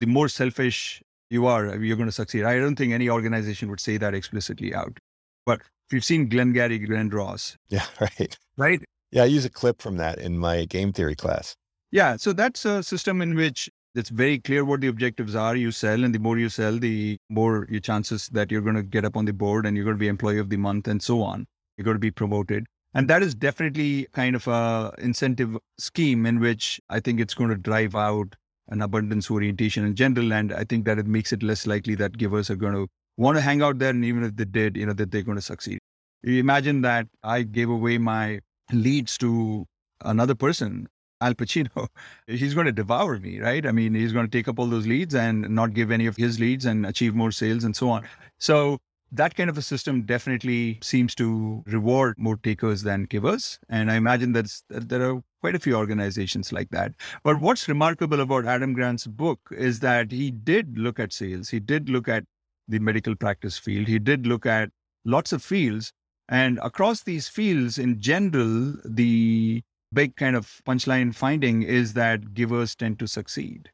the 0.00 0.06
more 0.06 0.28
selfish 0.28 1.02
you 1.30 1.46
are, 1.46 1.70
uh, 1.70 1.78
you're 1.78 1.96
going 1.96 2.08
to 2.08 2.12
succeed. 2.12 2.44
I 2.44 2.58
don't 2.58 2.76
think 2.76 2.92
any 2.92 3.08
organization 3.08 3.70
would 3.70 3.80
say 3.80 3.96
that 3.96 4.14
explicitly 4.14 4.74
out. 4.74 4.98
But 5.46 5.60
if 5.60 5.92
you've 5.92 6.04
seen 6.04 6.28
Glengarry 6.28 6.78
Glen 6.78 7.08
Ross. 7.08 7.56
Yeah, 7.68 7.84
right. 8.00 8.36
Right. 8.56 8.82
Yeah, 9.10 9.22
I 9.22 9.26
use 9.26 9.44
a 9.44 9.50
clip 9.50 9.80
from 9.80 9.96
that 9.96 10.18
in 10.18 10.38
my 10.38 10.64
game 10.66 10.92
theory 10.92 11.16
class. 11.16 11.54
Yeah. 11.90 12.16
So 12.16 12.32
that's 12.32 12.64
a 12.64 12.82
system 12.82 13.22
in 13.22 13.34
which 13.34 13.70
it's 13.94 14.10
very 14.10 14.38
clear 14.38 14.64
what 14.64 14.80
the 14.82 14.88
objectives 14.88 15.34
are. 15.34 15.56
You 15.56 15.70
sell, 15.70 16.04
and 16.04 16.14
the 16.14 16.18
more 16.18 16.38
you 16.38 16.50
sell, 16.50 16.78
the 16.78 17.16
more 17.30 17.66
your 17.70 17.80
chances 17.80 18.28
that 18.28 18.50
you're 18.50 18.60
going 18.60 18.76
to 18.76 18.82
get 18.82 19.04
up 19.04 19.16
on 19.16 19.24
the 19.24 19.32
board 19.32 19.64
and 19.64 19.76
you're 19.76 19.84
going 19.84 19.96
to 19.96 20.00
be 20.00 20.08
employee 20.08 20.38
of 20.38 20.50
the 20.50 20.58
month 20.58 20.88
and 20.88 21.02
so 21.02 21.22
on. 21.22 21.46
You're 21.76 21.84
going 21.84 21.94
to 21.94 22.00
be 22.00 22.10
promoted. 22.10 22.66
And 22.94 23.08
that 23.08 23.22
is 23.22 23.34
definitely 23.34 24.06
kind 24.12 24.34
of 24.34 24.46
a 24.46 24.92
incentive 24.98 25.56
scheme 25.78 26.26
in 26.26 26.40
which 26.40 26.80
I 26.90 27.00
think 27.00 27.20
it's 27.20 27.34
going 27.34 27.50
to 27.50 27.56
drive 27.56 27.94
out 27.94 28.34
an 28.68 28.82
abundance 28.82 29.30
orientation 29.30 29.84
in 29.84 29.94
general. 29.94 30.32
And 30.32 30.52
I 30.52 30.64
think 30.64 30.84
that 30.86 30.98
it 30.98 31.06
makes 31.06 31.32
it 31.32 31.42
less 31.42 31.66
likely 31.66 31.94
that 31.96 32.18
givers 32.18 32.50
are 32.50 32.56
going 32.56 32.74
to 32.74 32.86
want 33.16 33.36
to 33.36 33.40
hang 33.42 33.62
out 33.62 33.78
there. 33.78 33.90
And 33.90 34.04
even 34.04 34.24
if 34.24 34.36
they 34.36 34.44
did, 34.44 34.76
you 34.76 34.86
know, 34.86 34.92
that 34.94 35.10
they're 35.10 35.22
going 35.22 35.38
to 35.38 35.42
succeed. 35.42 35.78
You 36.22 36.40
imagine 36.40 36.82
that 36.82 37.06
I 37.22 37.42
gave 37.42 37.70
away 37.70 37.98
my 37.98 38.40
leads 38.72 39.16
to 39.18 39.66
another 40.04 40.34
person 40.34 40.88
Al 41.20 41.34
Pacino, 41.34 41.88
he's 42.26 42.54
going 42.54 42.66
to 42.66 42.72
devour 42.72 43.18
me, 43.18 43.40
right? 43.40 43.66
I 43.66 43.72
mean, 43.72 43.94
he's 43.94 44.12
going 44.12 44.26
to 44.26 44.30
take 44.30 44.48
up 44.48 44.58
all 44.58 44.66
those 44.66 44.86
leads 44.86 45.14
and 45.14 45.48
not 45.50 45.74
give 45.74 45.90
any 45.90 46.06
of 46.06 46.16
his 46.16 46.38
leads 46.38 46.64
and 46.64 46.86
achieve 46.86 47.14
more 47.14 47.32
sales 47.32 47.64
and 47.64 47.74
so 47.74 47.90
on. 47.90 48.04
So 48.38 48.78
that 49.12 49.34
kind 49.34 49.50
of 49.50 49.58
a 49.58 49.62
system 49.62 50.02
definitely 50.02 50.78
seems 50.82 51.14
to 51.16 51.62
reward 51.66 52.16
more 52.18 52.36
takers 52.36 52.82
than 52.82 53.04
givers. 53.04 53.58
And 53.68 53.90
I 53.90 53.96
imagine 53.96 54.32
that 54.32 54.52
there 54.68 55.02
are 55.10 55.22
quite 55.40 55.54
a 55.54 55.58
few 55.58 55.74
organizations 55.74 56.52
like 56.52 56.70
that. 56.70 56.92
But 57.22 57.40
what's 57.40 57.68
remarkable 57.68 58.20
about 58.20 58.46
Adam 58.46 58.72
Grant's 58.72 59.06
book 59.06 59.40
is 59.50 59.80
that 59.80 60.10
he 60.12 60.30
did 60.30 60.78
look 60.78 60.98
at 60.98 61.12
sales. 61.12 61.48
He 61.48 61.60
did 61.60 61.88
look 61.88 62.08
at 62.08 62.24
the 62.66 62.78
medical 62.78 63.14
practice 63.14 63.58
field. 63.58 63.86
He 63.86 63.98
did 63.98 64.26
look 64.26 64.46
at 64.46 64.70
lots 65.04 65.32
of 65.32 65.42
fields. 65.42 65.92
And 66.28 66.58
across 66.62 67.02
these 67.02 67.28
fields, 67.28 67.78
in 67.78 68.00
general, 68.00 68.74
the 68.84 69.62
big 69.92 70.16
kind 70.16 70.36
of 70.36 70.60
punchline 70.66 71.14
finding 71.14 71.62
is 71.62 71.94
that 71.94 72.34
givers 72.34 72.74
tend 72.74 72.98
to 72.98 73.08
succeed. 73.08 73.70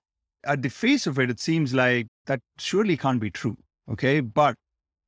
At 0.47 0.63
the 0.63 0.69
face 0.69 1.07
of 1.07 1.19
it, 1.19 1.31
it 1.31 1.41
seems 1.41 1.75
like 1.75 2.07
that 2.27 2.41
surely 2.59 2.97
can't 2.97 3.21
be 3.21 3.31
true. 3.31 3.57
Okay. 3.91 4.21
But 4.21 4.55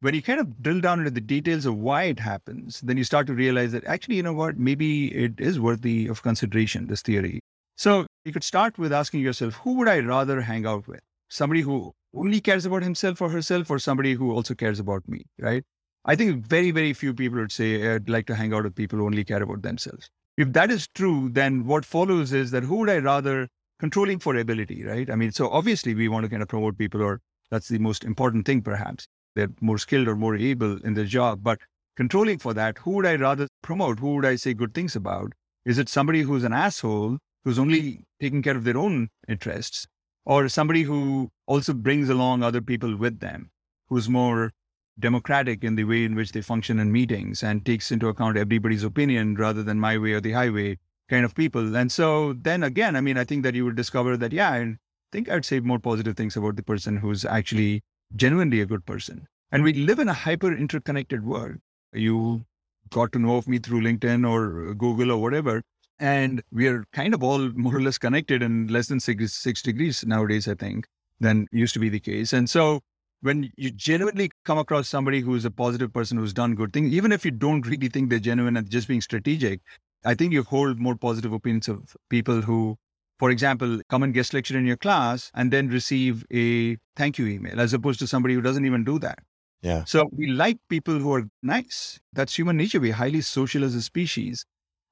when 0.06 0.14
you 0.14 0.22
kind 0.22 0.38
of 0.38 0.62
drill 0.62 0.80
down 0.80 1.00
into 1.00 1.10
the 1.10 1.20
details 1.20 1.66
of 1.66 1.76
why 1.78 2.04
it 2.04 2.20
happens, 2.20 2.80
then 2.80 2.96
you 2.96 3.02
start 3.02 3.26
to 3.26 3.34
realize 3.34 3.72
that 3.72 3.84
actually, 3.86 4.14
you 4.14 4.22
know 4.22 4.32
what, 4.32 4.56
maybe 4.56 5.12
it 5.12 5.40
is 5.40 5.58
worthy 5.58 6.06
of 6.06 6.22
consideration, 6.22 6.86
this 6.86 7.02
theory. 7.02 7.40
So 7.76 8.06
you 8.24 8.32
could 8.32 8.44
start 8.44 8.78
with 8.78 8.92
asking 8.92 9.18
yourself, 9.22 9.54
who 9.54 9.72
would 9.78 9.88
I 9.88 9.98
rather 9.98 10.40
hang 10.40 10.64
out 10.64 10.86
with? 10.86 11.00
Somebody 11.28 11.62
who 11.62 11.92
only 12.14 12.40
cares 12.40 12.64
about 12.64 12.84
himself 12.84 13.20
or 13.20 13.30
herself, 13.30 13.68
or 13.68 13.80
somebody 13.80 14.14
who 14.14 14.30
also 14.30 14.54
cares 14.54 14.78
about 14.78 15.02
me, 15.08 15.24
right? 15.40 15.64
I 16.04 16.14
think 16.14 16.46
very, 16.46 16.70
very 16.70 16.92
few 16.92 17.12
people 17.12 17.40
would 17.40 17.50
say, 17.50 17.92
I'd 17.92 18.08
like 18.08 18.28
to 18.28 18.36
hang 18.36 18.54
out 18.54 18.62
with 18.62 18.76
people 18.76 19.00
who 19.00 19.06
only 19.06 19.24
care 19.24 19.42
about 19.42 19.62
themselves. 19.62 20.08
If 20.36 20.52
that 20.52 20.70
is 20.70 20.86
true, 20.86 21.30
then 21.32 21.66
what 21.66 21.84
follows 21.84 22.32
is 22.32 22.52
that 22.52 22.62
who 22.62 22.76
would 22.76 22.90
I 22.90 22.98
rather 22.98 23.48
controlling 23.80 24.20
for 24.20 24.36
ability, 24.36 24.84
right? 24.84 25.10
I 25.10 25.16
mean, 25.16 25.32
so 25.32 25.48
obviously 25.48 25.96
we 25.96 26.06
want 26.06 26.22
to 26.22 26.30
kind 26.30 26.42
of 26.42 26.48
promote 26.48 26.78
people, 26.78 27.02
or 27.02 27.20
that's 27.50 27.66
the 27.66 27.80
most 27.80 28.04
important 28.04 28.46
thing, 28.46 28.62
perhaps. 28.62 29.08
They're 29.36 29.52
more 29.60 29.78
skilled 29.78 30.08
or 30.08 30.16
more 30.16 30.34
able 30.34 30.78
in 30.82 30.94
their 30.94 31.04
job. 31.04 31.44
But 31.44 31.60
controlling 31.96 32.38
for 32.38 32.54
that, 32.54 32.78
who 32.78 32.92
would 32.92 33.06
I 33.06 33.14
rather 33.14 33.46
promote? 33.62 34.00
Who 34.00 34.16
would 34.16 34.24
I 34.24 34.34
say 34.36 34.54
good 34.54 34.74
things 34.74 34.96
about? 34.96 35.32
Is 35.64 35.78
it 35.78 35.88
somebody 35.88 36.22
who's 36.22 36.42
an 36.42 36.52
asshole, 36.52 37.18
who's 37.44 37.58
only 37.58 38.04
taking 38.20 38.42
care 38.42 38.56
of 38.56 38.64
their 38.64 38.78
own 38.78 39.10
interests, 39.28 39.86
or 40.24 40.48
somebody 40.48 40.82
who 40.82 41.30
also 41.46 41.72
brings 41.74 42.08
along 42.08 42.42
other 42.42 42.60
people 42.60 42.96
with 42.96 43.20
them, 43.20 43.50
who's 43.88 44.08
more 44.08 44.52
democratic 44.98 45.62
in 45.62 45.76
the 45.76 45.84
way 45.84 46.04
in 46.04 46.14
which 46.14 46.32
they 46.32 46.40
function 46.40 46.78
in 46.78 46.90
meetings 46.90 47.42
and 47.42 47.66
takes 47.66 47.92
into 47.92 48.08
account 48.08 48.38
everybody's 48.38 48.82
opinion 48.82 49.34
rather 49.34 49.62
than 49.62 49.78
my 49.78 49.98
way 49.98 50.12
or 50.12 50.20
the 50.20 50.32
highway 50.32 50.78
kind 51.08 51.24
of 51.24 51.34
people. 51.34 51.76
And 51.76 51.92
so 51.92 52.32
then 52.32 52.62
again, 52.62 52.96
I 52.96 53.02
mean, 53.02 53.18
I 53.18 53.24
think 53.24 53.42
that 53.42 53.54
you 53.54 53.64
would 53.66 53.76
discover 53.76 54.16
that, 54.16 54.32
yeah, 54.32 54.50
I 54.50 54.76
think 55.12 55.28
I'd 55.28 55.44
say 55.44 55.60
more 55.60 55.78
positive 55.78 56.16
things 56.16 56.36
about 56.36 56.56
the 56.56 56.62
person 56.62 56.96
who's 56.96 57.24
actually 57.24 57.82
genuinely 58.14 58.60
a 58.60 58.66
good 58.66 58.86
person. 58.86 59.26
And 59.50 59.62
we 59.62 59.72
live 59.72 59.98
in 59.98 60.08
a 60.08 60.12
hyper 60.12 60.54
interconnected 60.54 61.24
world. 61.24 61.56
You 61.92 62.44
got 62.90 63.12
to 63.12 63.18
know 63.18 63.36
of 63.36 63.48
me 63.48 63.58
through 63.58 63.82
LinkedIn 63.82 64.28
or 64.28 64.74
Google 64.74 65.10
or 65.12 65.20
whatever. 65.20 65.62
And 65.98 66.42
we 66.52 66.68
are 66.68 66.84
kind 66.92 67.14
of 67.14 67.22
all 67.22 67.50
more 67.54 67.76
or 67.76 67.80
less 67.80 67.98
connected 67.98 68.42
in 68.42 68.66
less 68.68 68.88
than 68.88 69.00
six, 69.00 69.32
six 69.32 69.62
degrees 69.62 70.04
nowadays, 70.06 70.46
I 70.46 70.54
think, 70.54 70.86
than 71.20 71.48
used 71.52 71.74
to 71.74 71.80
be 71.80 71.88
the 71.88 72.00
case. 72.00 72.32
And 72.32 72.50
so 72.50 72.80
when 73.22 73.50
you 73.56 73.70
genuinely 73.70 74.30
come 74.44 74.58
across 74.58 74.88
somebody 74.88 75.20
who's 75.20 75.44
a 75.44 75.50
positive 75.50 75.92
person 75.92 76.18
who's 76.18 76.34
done 76.34 76.54
good 76.54 76.72
things, 76.72 76.92
even 76.92 77.12
if 77.12 77.24
you 77.24 77.30
don't 77.30 77.66
really 77.66 77.88
think 77.88 78.10
they're 78.10 78.18
genuine 78.18 78.56
and 78.56 78.68
just 78.68 78.88
being 78.88 79.00
strategic, 79.00 79.60
I 80.04 80.14
think 80.14 80.32
you 80.32 80.42
hold 80.42 80.78
more 80.78 80.96
positive 80.96 81.32
opinions 81.32 81.68
of 81.68 81.96
people 82.10 82.42
who 82.42 82.76
for 83.18 83.30
example, 83.30 83.80
come 83.88 84.02
and 84.02 84.12
guest 84.12 84.34
lecture 84.34 84.58
in 84.58 84.66
your 84.66 84.76
class 84.76 85.30
and 85.34 85.50
then 85.50 85.68
receive 85.68 86.24
a 86.32 86.76
thank 86.96 87.18
you 87.18 87.26
email 87.26 87.60
as 87.60 87.72
opposed 87.72 87.98
to 88.00 88.06
somebody 88.06 88.34
who 88.34 88.42
doesn't 88.42 88.66
even 88.66 88.84
do 88.84 88.98
that. 88.98 89.18
Yeah. 89.62 89.84
So 89.84 90.08
we 90.12 90.28
like 90.28 90.58
people 90.68 90.98
who 90.98 91.12
are 91.14 91.24
nice. 91.42 91.98
That's 92.12 92.36
human 92.36 92.56
nature. 92.56 92.78
We're 92.78 92.92
highly 92.92 93.22
social 93.22 93.64
as 93.64 93.74
a 93.74 93.82
species. 93.82 94.44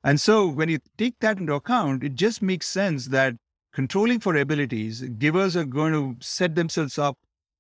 And 0.02 0.20
so 0.20 0.46
when 0.46 0.68
you 0.68 0.78
take 0.98 1.18
that 1.20 1.38
into 1.38 1.54
account, 1.54 2.02
it 2.02 2.14
just 2.14 2.42
makes 2.42 2.66
sense 2.66 3.06
that 3.06 3.34
controlling 3.72 4.20
for 4.20 4.36
abilities, 4.36 5.02
givers 5.18 5.56
are 5.56 5.64
going 5.64 5.92
to 5.92 6.16
set 6.24 6.54
themselves 6.54 6.98
up 6.98 7.18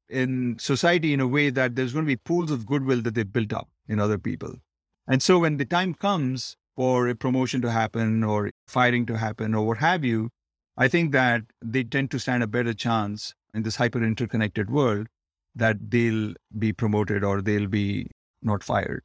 in 0.08 0.56
society 0.58 1.12
in 1.12 1.20
a 1.20 1.26
way 1.26 1.50
that 1.50 1.74
there's 1.74 1.92
going 1.92 2.04
to 2.04 2.10
be 2.10 2.16
pools 2.16 2.50
of 2.50 2.66
goodwill 2.66 3.00
that 3.02 3.14
they've 3.14 3.32
built 3.32 3.52
up 3.52 3.68
in 3.88 3.98
other 3.98 4.18
people. 4.18 4.54
And 5.06 5.22
so 5.22 5.38
when 5.38 5.56
the 5.56 5.64
time 5.64 5.94
comes 5.94 6.56
for 6.76 7.08
a 7.08 7.14
promotion 7.14 7.62
to 7.62 7.70
happen 7.70 8.24
or 8.24 8.50
firing 8.66 9.06
to 9.06 9.18
happen 9.18 9.54
or 9.54 9.66
what 9.66 9.78
have 9.78 10.04
you, 10.04 10.30
I 10.76 10.88
think 10.88 11.12
that 11.12 11.42
they 11.62 11.84
tend 11.84 12.10
to 12.10 12.18
stand 12.18 12.42
a 12.42 12.48
better 12.48 12.74
chance 12.74 13.34
in 13.54 13.62
this 13.62 13.76
hyper 13.76 14.02
interconnected 14.02 14.70
world 14.70 15.06
that 15.54 15.90
they'll 15.90 16.34
be 16.58 16.72
promoted 16.72 17.22
or 17.22 17.40
they'll 17.40 17.68
be 17.68 18.10
not 18.42 18.64
fired. 18.64 19.02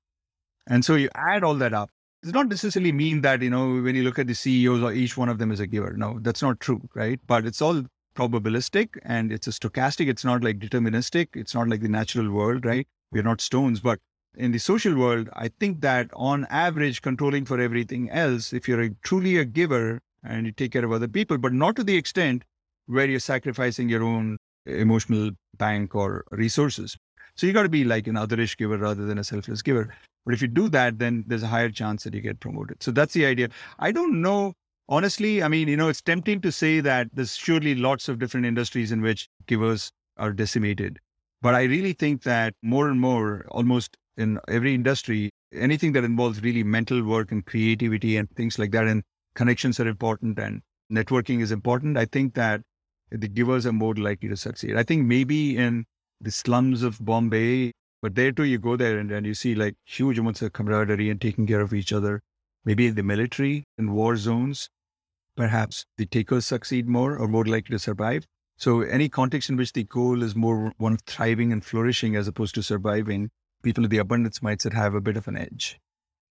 And 0.68 0.84
so 0.84 0.96
you 0.96 1.10
add 1.16 1.44
all 1.44 1.56
that 1.56 1.74
up. 1.74 1.90
It 2.22 2.28
does 2.28 2.34
not 2.34 2.50
necessarily 2.50 2.92
mean 2.92 3.22
that, 3.22 3.42
you 3.42 3.50
know, 3.50 3.82
when 3.82 3.96
you 3.96 4.04
look 4.04 4.20
at 4.20 4.28
the 4.28 4.34
CEOs 4.34 4.82
or 4.82 4.92
each 4.92 5.16
one 5.16 5.30
of 5.30 5.38
them 5.38 5.52
is 5.52 5.60
a 5.60 5.68
giver. 5.68 5.94
No, 5.94 6.20
that's 6.22 6.42
not 6.42 6.60
true, 6.60 6.82
right? 6.96 7.20
But 7.28 7.46
it's 7.46 7.62
all 7.62 7.84
probabilistic 8.16 8.98
and 9.04 9.32
it's 9.32 9.48
a 9.48 9.52
stochastic. 9.52 10.10
It's 10.10 10.26
not 10.26 10.44
like 10.44 10.60
deterministic. 10.60 11.30
It's 11.36 11.54
not 11.54 11.70
like 11.70 11.82
the 11.82 11.88
natural 11.88 12.32
world, 12.32 12.66
right? 12.66 12.88
We're 13.12 13.24
not 13.24 13.42
stones. 13.42 13.80
But 13.80 14.00
in 14.36 14.52
the 14.52 14.60
social 14.60 14.96
world, 14.96 15.30
I 15.34 15.50
think 15.60 15.82
that 15.82 16.10
on 16.14 16.46
average, 16.50 17.02
controlling 17.02 17.46
for 17.46 17.60
everything 17.60 18.10
else, 18.10 18.54
if 18.54 18.68
you're 18.68 18.82
a, 18.82 18.90
truly 19.04 19.38
a 19.38 19.46
giver, 19.46 20.02
and 20.24 20.46
you 20.46 20.52
take 20.52 20.72
care 20.72 20.86
of 20.86 20.92
other 20.92 21.08
people, 21.08 21.38
but 21.38 21.54
not 21.54 21.76
to 21.76 21.84
the 21.84 21.96
extent 21.96 22.44
where 22.88 23.06
you're 23.06 23.20
sacrificing 23.20 23.90
your 23.90 24.04
own 24.04 24.38
emotional 24.66 25.32
bank 25.58 25.96
or 25.96 26.26
resources. 26.32 26.98
So 27.36 27.48
you 27.48 27.54
got 27.54 27.64
to 27.64 27.70
be 27.70 27.84
like 27.84 28.08
an 28.08 28.16
otherish 28.16 28.58
giver 28.58 28.78
rather 28.78 29.06
than 29.06 29.18
a 29.18 29.24
selfless 29.24 29.62
giver. 29.62 29.94
But 30.26 30.34
if 30.34 30.42
you 30.42 30.48
do 30.48 30.70
that, 30.70 31.00
then 31.00 31.24
there's 31.28 31.44
a 31.44 31.48
higher 31.48 31.70
chance 31.70 32.04
that 32.04 32.14
you 32.14 32.22
get 32.22 32.40
promoted. 32.40 32.84
So 32.84 32.92
that's 32.92 33.14
the 33.14 33.26
idea. 33.26 33.50
I 33.80 33.92
don't 33.92 34.22
know. 34.22 34.54
Honestly, 34.90 35.44
I 35.44 35.48
mean, 35.48 35.68
you 35.68 35.78
know, 35.78 35.88
it's 35.88 36.02
tempting 36.02 36.42
to 36.42 36.52
say 36.52 36.80
that 36.82 37.08
there's 37.14 37.36
surely 37.36 37.76
lots 37.76 38.10
of 38.10 38.20
different 38.20 38.46
industries 38.46 38.92
in 38.92 39.02
which 39.02 39.30
givers 39.46 39.92
are 40.18 40.34
decimated. 40.34 41.00
But 41.42 41.56
I 41.56 41.64
really 41.64 41.94
think 41.94 42.24
that 42.24 42.54
more 42.62 42.90
and 42.90 43.00
more, 43.00 43.46
almost 43.50 43.96
in 44.18 44.40
every 44.48 44.74
industry, 44.74 45.30
anything 45.54 45.94
that 45.94 46.04
involves 46.04 46.44
really 46.44 46.64
mental 46.64 47.04
work 47.04 47.32
and 47.32 47.46
creativity 47.46 48.18
and 48.18 48.30
things 48.32 48.60
like 48.60 48.72
that, 48.72 48.88
and 48.88 49.04
connections 49.36 49.80
are 49.80 49.88
important 49.88 50.38
and 50.39 50.62
networking 50.92 51.42
is 51.42 51.52
important, 51.52 51.98
I 51.98 52.06
think 52.06 52.34
that 52.36 52.62
the 53.12 53.28
givers 53.28 53.65
are 53.65 53.74
more 53.74 53.96
likely 53.96 54.30
to 54.30 54.38
succeed. 54.38 54.76
I 54.76 54.84
think 54.84 55.06
maybe 55.06 55.58
in 55.58 55.86
the 56.22 56.32
slums 56.32 56.84
of 56.84 57.04
Bombay, 57.04 57.72
but 58.02 58.15
there 58.15 58.32
too, 58.32 58.44
you 58.44 58.60
go 58.60 58.76
there 58.76 58.98
and, 59.00 59.12
and 59.12 59.26
you 59.26 59.34
see 59.34 59.56
like 59.56 59.76
huge 59.86 60.20
amounts 60.20 60.42
of 60.42 60.54
camaraderie 60.54 61.10
and 61.10 61.20
taking 61.20 61.48
care 61.48 61.62
of 61.62 61.74
each 61.74 61.92
other. 61.92 62.22
Maybe 62.65 62.88
in 62.88 62.96
the 62.96 63.04
military, 63.04 63.63
in 63.78 63.94
war 63.94 64.18
zones, 64.18 64.70
perhaps 65.36 65.86
the 65.98 66.06
takers 66.06 66.46
succeed 66.46 66.88
more 66.88 67.18
or 67.18 67.28
more 67.28 67.46
likely 67.46 67.74
to 67.74 67.80
survive. 67.80 68.28
So, 68.58 68.82
any 68.82 69.08
context 69.08 69.50
in 69.50 69.56
which 69.56 69.72
the 69.72 69.86
goal 69.86 70.22
is 70.22 70.36
more 70.36 70.74
one 70.78 70.94
of 70.94 71.02
thriving 71.04 71.54
and 71.54 71.63
flourishing 71.63 72.18
as 72.18 72.28
opposed 72.28 72.56
to 72.56 72.62
surviving, 72.62 73.32
people 73.63 73.84
with 73.84 73.92
the 73.92 74.00
abundance 74.00 74.39
mindset 74.39 74.74
have 74.74 74.94
a 74.94 75.02
bit 75.02 75.15
of 75.15 75.30
an 75.30 75.38
edge. 75.38 75.80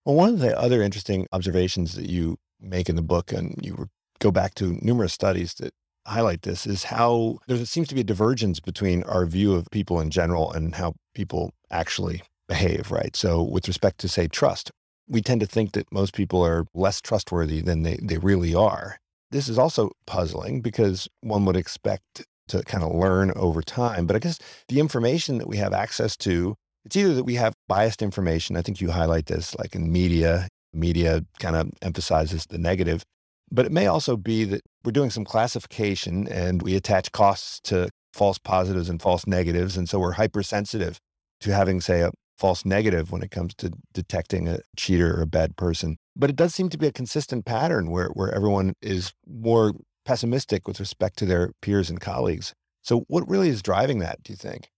Well, 0.04 0.16
one 0.16 0.30
of 0.30 0.40
the 0.40 0.58
other 0.60 0.82
interesting 0.82 1.28
observations 1.32 1.94
that 1.94 2.10
you 2.10 2.38
make 2.60 2.90
in 2.90 2.96
the 2.96 3.02
book, 3.02 3.32
and 3.32 3.56
you 3.62 3.88
go 4.20 4.32
back 4.32 4.56
to 4.56 4.78
numerous 4.82 5.14
studies 5.14 5.56
that 5.56 5.74
highlight 6.08 6.44
this, 6.44 6.68
is 6.68 6.86
how 6.86 7.40
there 7.48 7.64
seems 7.66 7.88
to 7.88 7.96
be 7.96 8.02
a 8.02 8.06
divergence 8.06 8.60
between 8.60 9.04
our 9.04 9.26
view 9.26 9.54
of 9.54 9.68
people 9.72 10.00
in 10.00 10.10
general 10.10 10.52
and 10.52 10.76
how 10.76 10.94
people 11.14 11.52
actually 11.72 12.22
behave, 12.48 12.92
right? 12.92 13.16
So, 13.16 13.42
with 13.42 13.68
respect 13.68 14.00
to, 14.00 14.08
say, 14.08 14.28
trust, 14.28 14.72
we 15.08 15.22
tend 15.22 15.42
to 15.42 15.48
think 15.48 15.74
that 15.74 15.92
most 15.92 16.14
people 16.14 16.44
are 16.44 16.66
less 16.74 17.02
trustworthy 17.02 17.62
than 17.62 17.84
they, 17.84 17.98
they 18.02 18.18
really 18.18 18.54
are. 18.56 18.98
This 19.32 19.50
is 19.50 19.58
also 19.58 19.92
puzzling 20.08 20.62
because 20.62 21.08
one 21.22 21.46
would 21.46 21.58
expect 21.58 22.26
to 22.48 22.64
kind 22.64 22.84
of 22.84 22.94
learn 22.94 23.32
over 23.36 23.62
time. 23.62 24.06
But 24.06 24.16
I 24.16 24.20
guess 24.20 24.40
the 24.68 24.80
information 24.80 25.40
that 25.40 25.48
we 25.48 25.58
have 25.58 25.74
access 25.74 26.16
to, 26.18 26.56
it's 26.86 26.96
either 26.96 27.14
that 27.16 27.24
we 27.24 27.36
have 27.36 27.56
biased 27.68 28.02
information. 28.02 28.56
I 28.56 28.62
think 28.62 28.80
you 28.82 28.92
highlight 28.92 29.26
this 29.26 29.56
like 29.56 29.76
in 29.76 29.92
media, 29.92 30.48
media 30.76 31.26
kind 31.40 31.56
of 31.56 31.72
emphasizes 31.82 32.46
the 32.46 32.58
negative. 32.58 33.04
But 33.52 33.66
it 33.66 33.72
may 33.72 33.88
also 33.88 34.18
be 34.18 34.44
that 34.46 34.62
we're 34.84 34.92
doing 34.92 35.10
some 35.12 35.26
classification 35.26 36.28
and 36.28 36.62
we 36.62 36.76
attach 36.76 37.12
costs 37.12 37.60
to 37.62 37.90
false 38.14 38.38
positives 38.38 38.90
and 38.90 39.02
false 39.02 39.28
negatives. 39.28 39.78
And 39.78 39.88
so 39.88 40.00
we're 40.00 40.14
hypersensitive 40.14 41.00
to 41.42 41.54
having, 41.54 41.82
say, 41.82 42.02
a 42.02 42.12
false 42.38 42.66
negative 42.66 43.12
when 43.12 43.22
it 43.22 43.32
comes 43.32 43.54
to 43.56 43.72
detecting 43.94 44.48
a 44.48 44.60
cheater 44.76 45.18
or 45.18 45.22
a 45.22 45.28
bad 45.28 45.56
person. 45.56 45.98
But 46.16 46.30
it 46.30 46.36
does 46.36 46.54
seem 46.54 46.70
to 46.70 46.78
be 46.78 46.88
a 46.88 46.92
consistent 46.92 47.46
pattern 47.46 47.90
where, 47.90 48.10
where 48.10 48.34
everyone 48.34 48.74
is 48.82 49.14
more 49.28 49.74
pessimistic 50.06 50.68
with 50.68 50.80
respect 50.80 51.18
to 51.18 51.26
their 51.26 51.52
peers 51.62 51.90
and 51.90 52.00
colleagues. 52.00 52.54
So, 52.82 53.06
what 53.08 53.28
really 53.28 53.50
is 53.50 53.62
driving 53.62 54.00
that, 54.00 54.24
do 54.24 54.32
you 54.32 54.38
think? 54.38 54.70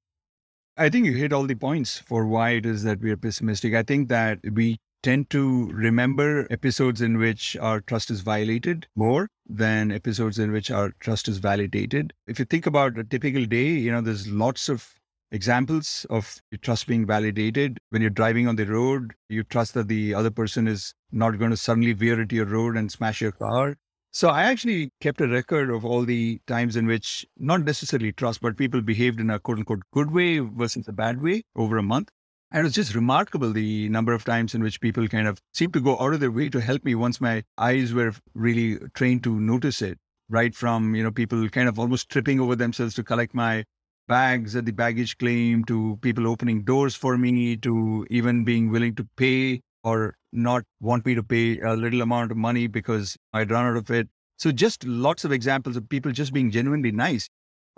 I 0.78 0.90
think 0.90 1.06
you 1.06 1.14
hit 1.14 1.34
all 1.34 1.44
the 1.44 1.56
points 1.56 1.98
for 1.98 2.26
why 2.26 2.52
it 2.52 2.66
is 2.66 2.84
that 2.84 3.02
we 3.02 3.12
are 3.12 3.18
pessimistic. 3.18 3.74
I 3.74 3.84
think 3.84 4.10
that 4.10 4.40
we 4.54 4.78
tend 5.08 5.30
to 5.30 5.68
remember 5.68 6.46
episodes 6.52 7.00
in 7.00 7.18
which 7.18 7.56
our 7.62 7.80
trust 7.80 8.12
is 8.12 8.20
violated 8.20 8.86
more 8.94 9.30
than 9.48 9.90
episodes 9.90 10.38
in 10.38 10.52
which 10.52 10.70
our 10.70 10.92
trust 11.00 11.30
is 11.30 11.38
validated. 11.38 12.12
If 12.28 12.40
you 12.40 12.44
think 12.44 12.66
about 12.66 12.98
a 12.98 13.06
typical 13.06 13.46
day, 13.46 13.70
you 13.70 13.90
know, 13.90 14.02
there's 14.02 14.28
lots 14.28 14.68
of 14.68 14.86
examples 15.32 16.06
of 16.10 16.42
your 16.52 16.60
trust 16.60 16.88
being 16.88 17.06
validated. 17.06 17.78
When 17.90 18.02
you're 18.02 18.10
driving 18.10 18.50
on 18.50 18.58
the 18.58 18.66
road, 18.66 19.14
you 19.30 19.44
trust 19.46 19.76
that 19.76 19.88
the 19.88 20.14
other 20.14 20.30
person 20.30 20.68
is 20.68 20.94
not 21.10 21.40
going 21.40 21.52
to 21.52 21.58
suddenly 21.58 21.94
veer 21.94 22.20
into 22.20 22.36
your 22.36 22.46
road 22.46 22.76
and 22.76 22.92
smash 22.92 23.22
your 23.22 23.32
car. 23.32 23.78
So 24.12 24.28
I 24.28 24.44
actually 24.44 24.92
kept 25.00 25.22
a 25.22 25.28
record 25.30 25.70
of 25.70 25.86
all 25.86 26.04
the 26.04 26.42
times 26.48 26.76
in 26.76 26.86
which 26.86 27.26
not 27.38 27.64
necessarily 27.64 28.12
trust, 28.12 28.42
but 28.42 28.58
people 28.58 28.82
behaved 28.82 29.22
in 29.22 29.30
a 29.30 29.40
quote 29.40 29.60
unquote 29.60 29.84
good 29.94 30.12
way 30.12 30.40
versus 30.40 30.86
a 30.90 30.92
bad 30.92 31.22
way 31.22 31.44
over 31.56 31.78
a 31.78 31.84
month. 31.84 32.10
And 32.52 32.62
it 32.62 32.64
was 32.64 32.74
just 32.74 32.96
remarkable 32.96 33.52
the 33.52 33.90
number 33.90 34.14
of 34.14 34.24
times 34.24 34.56
in 34.56 34.64
which 34.64 34.80
people 34.80 35.08
kind 35.08 35.28
of 35.28 35.42
seemed 35.54 35.74
to 35.74 35.82
go 35.82 36.00
out 36.00 36.14
of 36.14 36.22
their 36.22 36.32
way 36.32 36.48
to 36.50 36.62
help 36.62 36.86
me 36.86 36.96
once 36.96 37.20
my 37.20 37.44
eyes 37.58 37.94
were 37.94 38.14
really 38.34 38.80
trained 38.94 39.24
to 39.24 39.40
notice 39.40 39.82
it. 39.82 39.98
Right 40.30 40.54
from, 40.54 40.96
you 40.96 41.04
know, 41.04 41.12
people 41.12 41.48
kind 41.50 41.70
of 41.70 41.80
almost 41.80 42.10
tripping 42.10 42.40
over 42.40 42.56
themselves 42.56 42.94
to 42.96 43.04
collect 43.04 43.34
my 43.34 43.64
bags 44.08 44.56
at 44.56 44.66
the 44.66 44.72
baggage 44.72 45.18
claim 45.18 45.64
to 45.66 45.98
people 46.02 46.28
opening 46.28 46.64
doors 46.64 46.96
for 46.96 47.18
me 47.18 47.58
to 47.58 48.06
even 48.10 48.44
being 48.44 48.70
willing 48.70 48.96
to 48.96 49.08
pay 49.18 49.62
or 49.84 50.16
not 50.32 50.64
want 50.80 51.06
me 51.06 51.16
to 51.16 51.24
pay 51.24 51.60
a 51.60 51.76
little 51.76 52.02
amount 52.02 52.32
of 52.32 52.38
money 52.38 52.68
because 52.68 53.18
I'd 53.34 53.52
run 53.52 53.66
out 53.66 53.78
of 53.78 53.90
it. 53.92 54.10
So 54.38 54.52
just 54.52 54.86
lots 54.86 55.26
of 55.26 55.32
examples 55.32 55.76
of 55.78 55.90
people 55.90 56.12
just 56.12 56.34
being 56.34 56.52
genuinely 56.52 56.92
nice. 56.92 57.30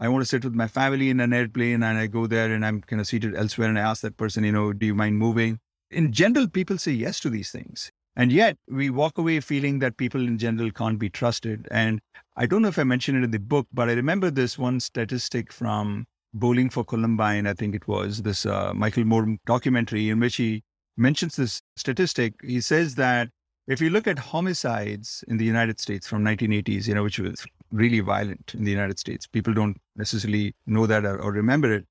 I 0.01 0.07
want 0.07 0.21
to 0.21 0.25
sit 0.25 0.45
with 0.45 0.55
my 0.55 0.67
family 0.67 1.09
in 1.09 1.19
an 1.19 1.33
airplane 1.33 1.83
and 1.83 1.97
I 1.97 2.07
go 2.07 2.25
there 2.25 2.53
and 2.53 2.65
I'm 2.65 2.79
kind 2.79 3.01
of 3.01 3.07
seated 3.07 3.35
elsewhere 3.35 3.67
and 3.67 3.77
I 3.77 3.81
ask 3.81 4.01
that 4.03 4.15
person, 4.15 4.45
you 4.45 4.51
know, 4.53 4.71
do 4.71 4.85
you 4.85 4.95
mind 4.95 5.17
moving? 5.17 5.59
In 5.91 6.13
general, 6.13 6.47
people 6.47 6.77
say 6.77 6.93
yes 6.93 7.19
to 7.19 7.29
these 7.29 7.51
things. 7.51 7.91
And 8.15 8.31
yet 8.31 8.57
we 8.69 8.89
walk 8.89 9.17
away 9.17 9.41
feeling 9.41 9.79
that 9.79 9.97
people 9.97 10.21
in 10.21 10.38
general 10.38 10.71
can't 10.71 10.99
be 10.99 11.09
trusted. 11.09 11.67
And 11.69 11.99
I 12.38 12.45
don't 12.45 12.62
know 12.62 12.69
if 12.69 12.79
I 12.79 12.85
mentioned 12.85 13.17
it 13.17 13.25
in 13.25 13.31
the 13.31 13.39
book, 13.39 13.67
but 13.73 13.89
I 13.89 13.93
remember 13.93 14.31
this 14.31 14.57
one 14.57 14.79
statistic 14.79 15.51
from 15.51 16.05
Bowling 16.33 16.69
for 16.69 16.85
Columbine, 16.85 17.45
I 17.45 17.53
think 17.53 17.75
it 17.75 17.88
was, 17.88 18.21
this 18.21 18.45
uh, 18.45 18.73
Michael 18.73 19.03
Moore 19.03 19.35
documentary 19.45 20.09
in 20.09 20.21
which 20.21 20.38
he 20.38 20.63
mentions 20.95 21.35
this 21.35 21.62
statistic. 21.75 22.35
He 22.41 22.62
says 22.62 22.95
that 22.95 23.29
if 23.67 23.81
you 23.81 23.89
look 23.89 24.07
at 24.07 24.19
homicides 24.19 25.25
in 25.27 25.38
the 25.38 25.45
United 25.45 25.79
States 25.79 26.07
from 26.07 26.23
1980s, 26.23 26.88
you 26.88 26.95
know, 26.95 27.03
which 27.03 27.19
was 27.19 27.45
really 27.71 27.99
violent 27.99 28.53
in 28.53 28.63
the 28.63 28.71
United 28.71 28.99
States, 28.99 29.27
people 29.27 29.53
don't 29.53 29.77
necessarily 29.95 30.55
know 30.65 30.86
that 30.88 31.05
or, 31.05 31.21
or 31.21 31.32
remember 31.32 31.73
it. 31.73 31.86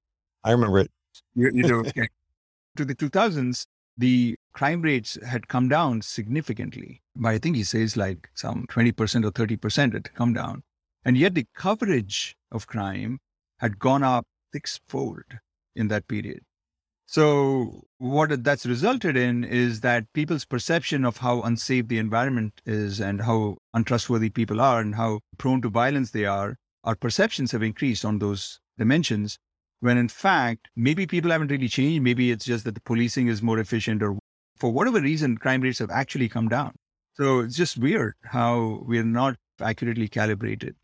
I 0.45 0.53
remember 0.53 0.81
it. 0.81 0.91
You, 1.35 1.51
you 1.53 1.63
know, 1.69 1.83
to 2.77 2.85
the 2.85 2.95
2000s, 2.95 3.67
the 3.97 4.37
crime 4.53 4.81
rates 4.83 5.19
had 5.27 5.49
come 5.49 5.69
down 5.69 6.03
significantly. 6.03 7.03
But 7.17 7.31
I 7.31 7.39
think 7.39 7.57
he 7.57 7.65
says 7.65 7.97
like 7.97 8.29
some 8.35 8.67
20% 8.69 9.25
or 9.25 9.33
30% 9.33 9.93
had 9.93 10.15
come 10.15 10.33
down. 10.33 10.63
And 11.05 11.17
yet 11.17 11.35
the 11.35 11.47
coverage 11.55 12.37
of 12.53 12.67
crime 12.67 13.19
had 13.59 13.79
gone 13.79 14.03
up 14.03 14.27
sixfold 14.53 15.25
in 15.75 15.89
that 15.89 16.07
period. 16.09 16.41
So, 17.11 17.85
what 17.97 18.45
that's 18.45 18.67
resulted 18.67 19.17
in 19.17 19.43
is 19.43 19.81
that 19.81 20.13
people's 20.13 20.45
perception 20.45 21.07
of 21.07 21.17
how 21.17 21.41
unsafe 21.41 21.89
the 21.89 21.97
environment 21.97 22.61
is 22.67 23.01
and 23.01 23.23
how 23.23 23.57
untrustworthy 23.73 24.29
people 24.29 24.61
are 24.61 24.79
and 24.79 24.95
how 24.95 25.21
prone 25.39 25.63
to 25.63 25.71
violence 25.71 26.11
they 26.11 26.27
are, 26.27 26.57
our 26.85 26.95
perceptions 26.95 27.51
have 27.53 27.63
increased 27.63 28.05
on 28.05 28.19
those 28.19 28.61
dimensions. 28.77 29.39
When 29.81 29.97
in 29.97 30.09
fact, 30.09 30.69
maybe 30.77 31.07
people 31.07 31.31
haven't 31.31 31.51
really 31.51 31.69
changed. 31.69 32.03
Maybe 32.03 32.31
it's 32.31 32.45
just 32.45 32.65
that 32.65 32.75
the 32.75 32.83
policing 32.83 33.29
is 33.29 33.41
more 33.41 33.59
efficient, 33.59 34.03
or 34.03 34.19
for 34.59 34.71
whatever 34.71 35.01
reason, 35.01 35.39
crime 35.39 35.63
rates 35.63 35.79
have 35.79 35.91
actually 35.91 36.29
come 36.29 36.49
down. 36.49 36.75
So 37.15 37.41
it's 37.41 37.57
just 37.57 37.79
weird 37.79 38.17
how 38.23 38.83
we're 38.87 39.03
not 39.03 39.37
accurately 39.63 40.09
calibrated. 40.09 40.77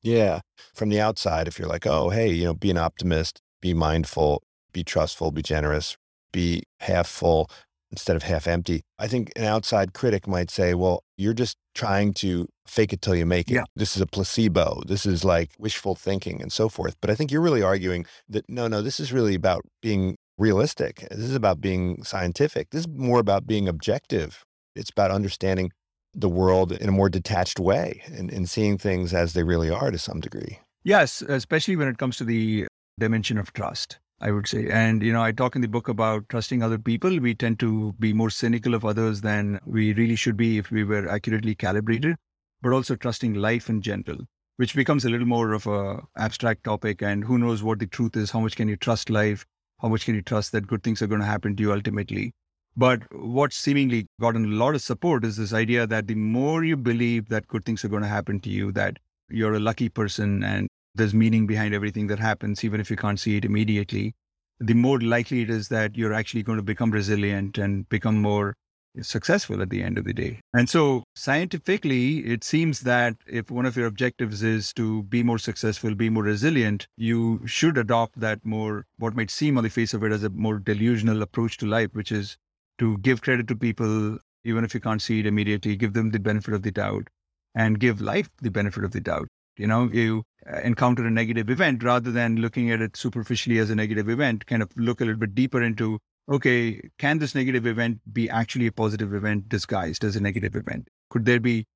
Yeah. 0.00 0.40
From 0.72 0.88
the 0.88 1.00
outside, 1.02 1.46
if 1.46 1.58
you're 1.58 1.68
like, 1.68 1.86
oh, 1.86 2.08
hey, 2.08 2.32
you 2.32 2.44
know, 2.44 2.54
be 2.54 2.70
an 2.70 2.78
optimist, 2.78 3.42
be 3.60 3.74
mindful, 3.74 4.42
be 4.72 4.84
trustful, 4.84 5.30
be 5.30 5.42
generous, 5.42 5.96
be 6.32 6.62
half 6.80 7.08
full 7.08 7.50
instead 7.90 8.16
of 8.16 8.22
half 8.22 8.46
empty. 8.46 8.82
I 8.98 9.08
think 9.08 9.32
an 9.34 9.44
outside 9.44 9.94
critic 9.94 10.26
might 10.26 10.50
say, 10.50 10.74
well, 10.74 11.02
you're 11.16 11.34
just 11.34 11.56
trying 11.74 12.12
to 12.14 12.46
fake 12.66 12.92
it 12.92 13.00
till 13.00 13.14
you 13.14 13.24
make 13.24 13.50
it. 13.50 13.54
Yeah. 13.54 13.64
This 13.74 13.96
is 13.96 14.02
a 14.02 14.06
placebo. 14.06 14.82
This 14.86 15.06
is 15.06 15.24
like 15.24 15.52
wishful 15.58 15.94
thinking 15.94 16.42
and 16.42 16.52
so 16.52 16.68
forth. 16.68 16.96
But 17.00 17.10
I 17.10 17.14
think 17.14 17.32
you're 17.32 17.40
really 17.40 17.62
arguing 17.62 18.04
that 18.28 18.44
no, 18.48 18.68
no, 18.68 18.82
this 18.82 19.00
is 19.00 19.12
really 19.12 19.34
about 19.34 19.62
being 19.80 20.16
realistic. 20.36 21.06
This 21.10 21.30
is 21.30 21.34
about 21.34 21.60
being 21.60 22.04
scientific. 22.04 22.70
This 22.70 22.80
is 22.80 22.88
more 22.88 23.20
about 23.20 23.46
being 23.46 23.68
objective. 23.68 24.44
It's 24.76 24.90
about 24.90 25.10
understanding 25.10 25.72
the 26.14 26.28
world 26.28 26.72
in 26.72 26.88
a 26.88 26.92
more 26.92 27.08
detached 27.08 27.58
way 27.58 28.02
and, 28.06 28.30
and 28.30 28.48
seeing 28.48 28.78
things 28.78 29.14
as 29.14 29.32
they 29.32 29.42
really 29.42 29.70
are 29.70 29.90
to 29.90 29.98
some 29.98 30.20
degree. 30.20 30.58
Yes, 30.84 31.22
especially 31.22 31.76
when 31.76 31.88
it 31.88 31.98
comes 31.98 32.16
to 32.18 32.24
the 32.24 32.66
dimension 32.98 33.38
of 33.38 33.52
trust. 33.52 33.98
I 34.20 34.32
would 34.32 34.48
say. 34.48 34.68
And, 34.68 35.02
you 35.02 35.12
know, 35.12 35.22
I 35.22 35.32
talk 35.32 35.54
in 35.54 35.62
the 35.62 35.68
book 35.68 35.88
about 35.88 36.28
trusting 36.28 36.62
other 36.62 36.78
people. 36.78 37.20
We 37.20 37.34
tend 37.34 37.60
to 37.60 37.94
be 38.00 38.12
more 38.12 38.30
cynical 38.30 38.74
of 38.74 38.84
others 38.84 39.20
than 39.20 39.60
we 39.64 39.92
really 39.92 40.16
should 40.16 40.36
be 40.36 40.58
if 40.58 40.70
we 40.70 40.82
were 40.82 41.08
accurately 41.08 41.54
calibrated, 41.54 42.16
but 42.60 42.72
also 42.72 42.96
trusting 42.96 43.34
life 43.34 43.68
in 43.68 43.80
general, 43.80 44.18
which 44.56 44.74
becomes 44.74 45.04
a 45.04 45.10
little 45.10 45.26
more 45.26 45.52
of 45.52 45.66
a 45.66 46.02
abstract 46.16 46.64
topic. 46.64 47.00
And 47.00 47.24
who 47.24 47.38
knows 47.38 47.62
what 47.62 47.78
the 47.78 47.86
truth 47.86 48.16
is? 48.16 48.32
How 48.32 48.40
much 48.40 48.56
can 48.56 48.68
you 48.68 48.76
trust 48.76 49.08
life? 49.08 49.46
How 49.80 49.88
much 49.88 50.04
can 50.04 50.16
you 50.16 50.22
trust 50.22 50.50
that 50.52 50.66
good 50.66 50.82
things 50.82 51.00
are 51.00 51.06
going 51.06 51.20
to 51.20 51.26
happen 51.26 51.54
to 51.54 51.62
you 51.62 51.72
ultimately? 51.72 52.32
But 52.76 53.02
what 53.12 53.52
seemingly 53.52 54.06
gotten 54.20 54.44
a 54.44 54.56
lot 54.56 54.74
of 54.74 54.82
support 54.82 55.24
is 55.24 55.36
this 55.36 55.52
idea 55.52 55.86
that 55.86 56.06
the 56.06 56.14
more 56.14 56.64
you 56.64 56.76
believe 56.76 57.28
that 57.28 57.46
good 57.48 57.64
things 57.64 57.84
are 57.84 57.88
going 57.88 58.02
to 58.02 58.08
happen 58.08 58.40
to 58.40 58.50
you, 58.50 58.72
that 58.72 58.98
you're 59.28 59.54
a 59.54 59.60
lucky 59.60 59.88
person 59.88 60.42
and 60.42 60.68
there's 60.98 61.14
meaning 61.14 61.46
behind 61.46 61.74
everything 61.74 62.08
that 62.08 62.18
happens, 62.18 62.64
even 62.64 62.80
if 62.80 62.90
you 62.90 62.96
can't 62.96 63.18
see 63.18 63.36
it 63.36 63.44
immediately, 63.44 64.14
the 64.60 64.74
more 64.74 65.00
likely 65.00 65.42
it 65.42 65.50
is 65.50 65.68
that 65.68 65.96
you're 65.96 66.12
actually 66.12 66.42
going 66.42 66.58
to 66.58 66.62
become 66.62 66.90
resilient 66.90 67.56
and 67.56 67.88
become 67.88 68.20
more 68.20 68.54
successful 69.00 69.62
at 69.62 69.70
the 69.70 69.82
end 69.82 69.98
of 69.98 70.04
the 70.04 70.12
day. 70.12 70.40
And 70.54 70.68
so, 70.68 71.04
scientifically, 71.14 72.18
it 72.26 72.42
seems 72.42 72.80
that 72.80 73.16
if 73.26 73.50
one 73.50 73.66
of 73.66 73.76
your 73.76 73.86
objectives 73.86 74.42
is 74.42 74.72
to 74.74 75.04
be 75.04 75.22
more 75.22 75.38
successful, 75.38 75.94
be 75.94 76.10
more 76.10 76.24
resilient, 76.24 76.88
you 76.96 77.40
should 77.46 77.78
adopt 77.78 78.18
that 78.20 78.44
more, 78.44 78.86
what 78.98 79.14
might 79.14 79.30
seem 79.30 79.56
on 79.56 79.64
the 79.64 79.70
face 79.70 79.94
of 79.94 80.02
it 80.02 80.12
as 80.12 80.24
a 80.24 80.30
more 80.30 80.58
delusional 80.58 81.22
approach 81.22 81.58
to 81.58 81.66
life, 81.66 81.90
which 81.92 82.10
is 82.10 82.36
to 82.78 82.98
give 82.98 83.22
credit 83.22 83.46
to 83.48 83.56
people, 83.56 84.18
even 84.44 84.64
if 84.64 84.74
you 84.74 84.80
can't 84.80 85.02
see 85.02 85.20
it 85.20 85.26
immediately, 85.26 85.76
give 85.76 85.92
them 85.92 86.10
the 86.10 86.18
benefit 86.18 86.54
of 86.54 86.62
the 86.62 86.72
doubt 86.72 87.08
and 87.54 87.80
give 87.80 88.00
life 88.00 88.30
the 88.40 88.50
benefit 88.50 88.84
of 88.84 88.92
the 88.92 89.00
doubt. 89.00 89.28
You 89.58 89.66
know, 89.66 89.88
you 89.92 90.24
uh, 90.50 90.60
encounter 90.60 91.06
a 91.06 91.10
negative 91.10 91.50
event 91.50 91.82
rather 91.82 92.10
than 92.10 92.36
looking 92.36 92.70
at 92.70 92.80
it 92.80 92.96
superficially 92.96 93.58
as 93.58 93.70
a 93.70 93.74
negative 93.74 94.08
event, 94.08 94.46
kind 94.46 94.62
of 94.62 94.70
look 94.76 95.00
a 95.00 95.04
little 95.04 95.18
bit 95.18 95.34
deeper 95.34 95.62
into 95.62 95.98
okay, 96.30 96.80
can 96.98 97.18
this 97.18 97.34
negative 97.34 97.66
event 97.66 98.00
be 98.12 98.28
actually 98.28 98.66
a 98.66 98.72
positive 98.72 99.14
event 99.14 99.48
disguised 99.48 100.04
as 100.04 100.14
a 100.14 100.20
negative 100.20 100.54
event? 100.54 100.88
Could 101.10 101.24
there 101.24 101.40
be 101.40 101.66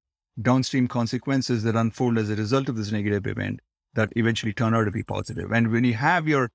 downstream 0.41 0.89
consequences 0.89 1.63
that 1.63 1.75
unfold 1.75 2.19
as 2.19 2.31
a 2.31 2.37
result 2.37 2.69
of 2.69 2.77
this 2.77 2.93
negative 2.93 3.27
event 3.27 3.61
that 3.95 4.13
eventually 4.17 4.53
turn 4.53 4.75
out 4.75 4.85
to 4.85 4.91
be 4.91 5.03
positive? 5.03 5.51
And 5.53 5.71
when 5.73 5.85
you 5.85 5.95
have 5.95 6.29
your 6.29 6.51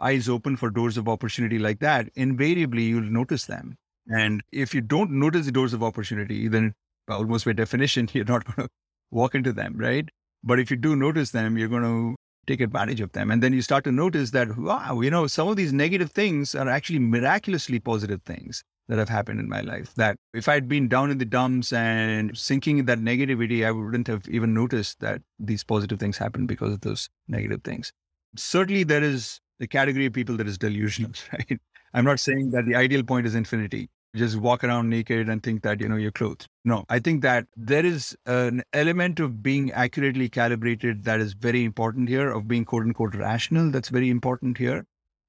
eyes 0.00 0.28
open 0.28 0.56
for 0.56 0.70
doors 0.70 0.96
of 0.96 1.08
opportunity 1.08 1.58
like 1.58 1.78
that, 1.80 2.08
invariably 2.14 2.84
you'll 2.84 3.02
notice 3.02 3.46
them. 3.46 3.76
And 4.08 4.42
if 4.52 4.74
you 4.74 4.80
don't 4.80 5.12
notice 5.12 5.46
the 5.46 5.52
doors 5.52 5.74
of 5.74 5.82
opportunity, 5.82 6.48
then 6.48 6.74
almost 7.08 7.44
by 7.44 7.52
definition, 7.52 8.08
you're 8.12 8.24
not 8.24 8.44
going 8.44 8.66
to 8.66 8.74
walk 9.10 9.34
into 9.34 9.52
them, 9.52 9.76
right? 9.76 10.08
But 10.42 10.60
if 10.60 10.70
you 10.70 10.76
do 10.76 10.96
notice 10.96 11.30
them, 11.30 11.58
you're 11.58 11.68
going 11.68 11.82
to 11.82 12.16
take 12.46 12.60
advantage 12.60 13.00
of 13.00 13.12
them. 13.12 13.30
And 13.30 13.42
then 13.42 13.52
you 13.52 13.62
start 13.62 13.84
to 13.84 13.92
notice 13.92 14.30
that, 14.30 14.56
wow, 14.56 15.00
you 15.00 15.10
know, 15.10 15.26
some 15.26 15.48
of 15.48 15.56
these 15.56 15.72
negative 15.72 16.10
things 16.10 16.54
are 16.54 16.68
actually 16.68 16.98
miraculously 16.98 17.78
positive 17.78 18.22
things 18.22 18.62
that 18.88 18.98
have 18.98 19.08
happened 19.08 19.38
in 19.38 19.48
my 19.48 19.60
life. 19.60 19.94
That 19.94 20.16
if 20.32 20.48
I'd 20.48 20.68
been 20.68 20.88
down 20.88 21.10
in 21.10 21.18
the 21.18 21.24
dumps 21.24 21.72
and 21.72 22.36
sinking 22.36 22.78
in 22.78 22.86
that 22.86 22.98
negativity, 22.98 23.66
I 23.66 23.70
wouldn't 23.70 24.06
have 24.08 24.26
even 24.28 24.54
noticed 24.54 25.00
that 25.00 25.20
these 25.38 25.62
positive 25.62 26.00
things 26.00 26.16
happened 26.16 26.48
because 26.48 26.72
of 26.72 26.80
those 26.80 27.08
negative 27.28 27.62
things. 27.62 27.92
Certainly, 28.36 28.84
there 28.84 29.02
is 29.02 29.40
the 29.58 29.66
category 29.66 30.06
of 30.06 30.12
people 30.12 30.36
that 30.38 30.48
is 30.48 30.56
delusional, 30.56 31.12
right? 31.32 31.60
I'm 31.92 32.04
not 32.04 32.20
saying 32.20 32.50
that 32.52 32.64
the 32.66 32.76
ideal 32.76 33.02
point 33.02 33.26
is 33.26 33.34
infinity 33.34 33.88
just 34.14 34.36
walk 34.36 34.64
around 34.64 34.88
naked 34.88 35.28
and 35.28 35.42
think 35.42 35.62
that 35.62 35.80
you 35.80 35.88
know 35.88 35.96
you're 35.96 36.10
clothed. 36.10 36.46
No 36.64 36.84
i 36.88 36.98
think 36.98 37.22
that 37.22 37.46
there 37.56 37.84
is 37.84 38.16
an 38.26 38.62
element 38.72 39.20
of 39.20 39.42
being 39.42 39.70
accurately 39.72 40.28
calibrated 40.28 41.04
that 41.04 41.20
is 41.20 41.34
very 41.34 41.64
important 41.64 42.08
here 42.08 42.30
of 42.30 42.48
being 42.48 42.64
quote 42.64 42.84
unquote 42.84 43.14
rational 43.14 43.70
that's 43.70 43.88
very 43.88 44.10
important 44.10 44.58
here. 44.58 44.84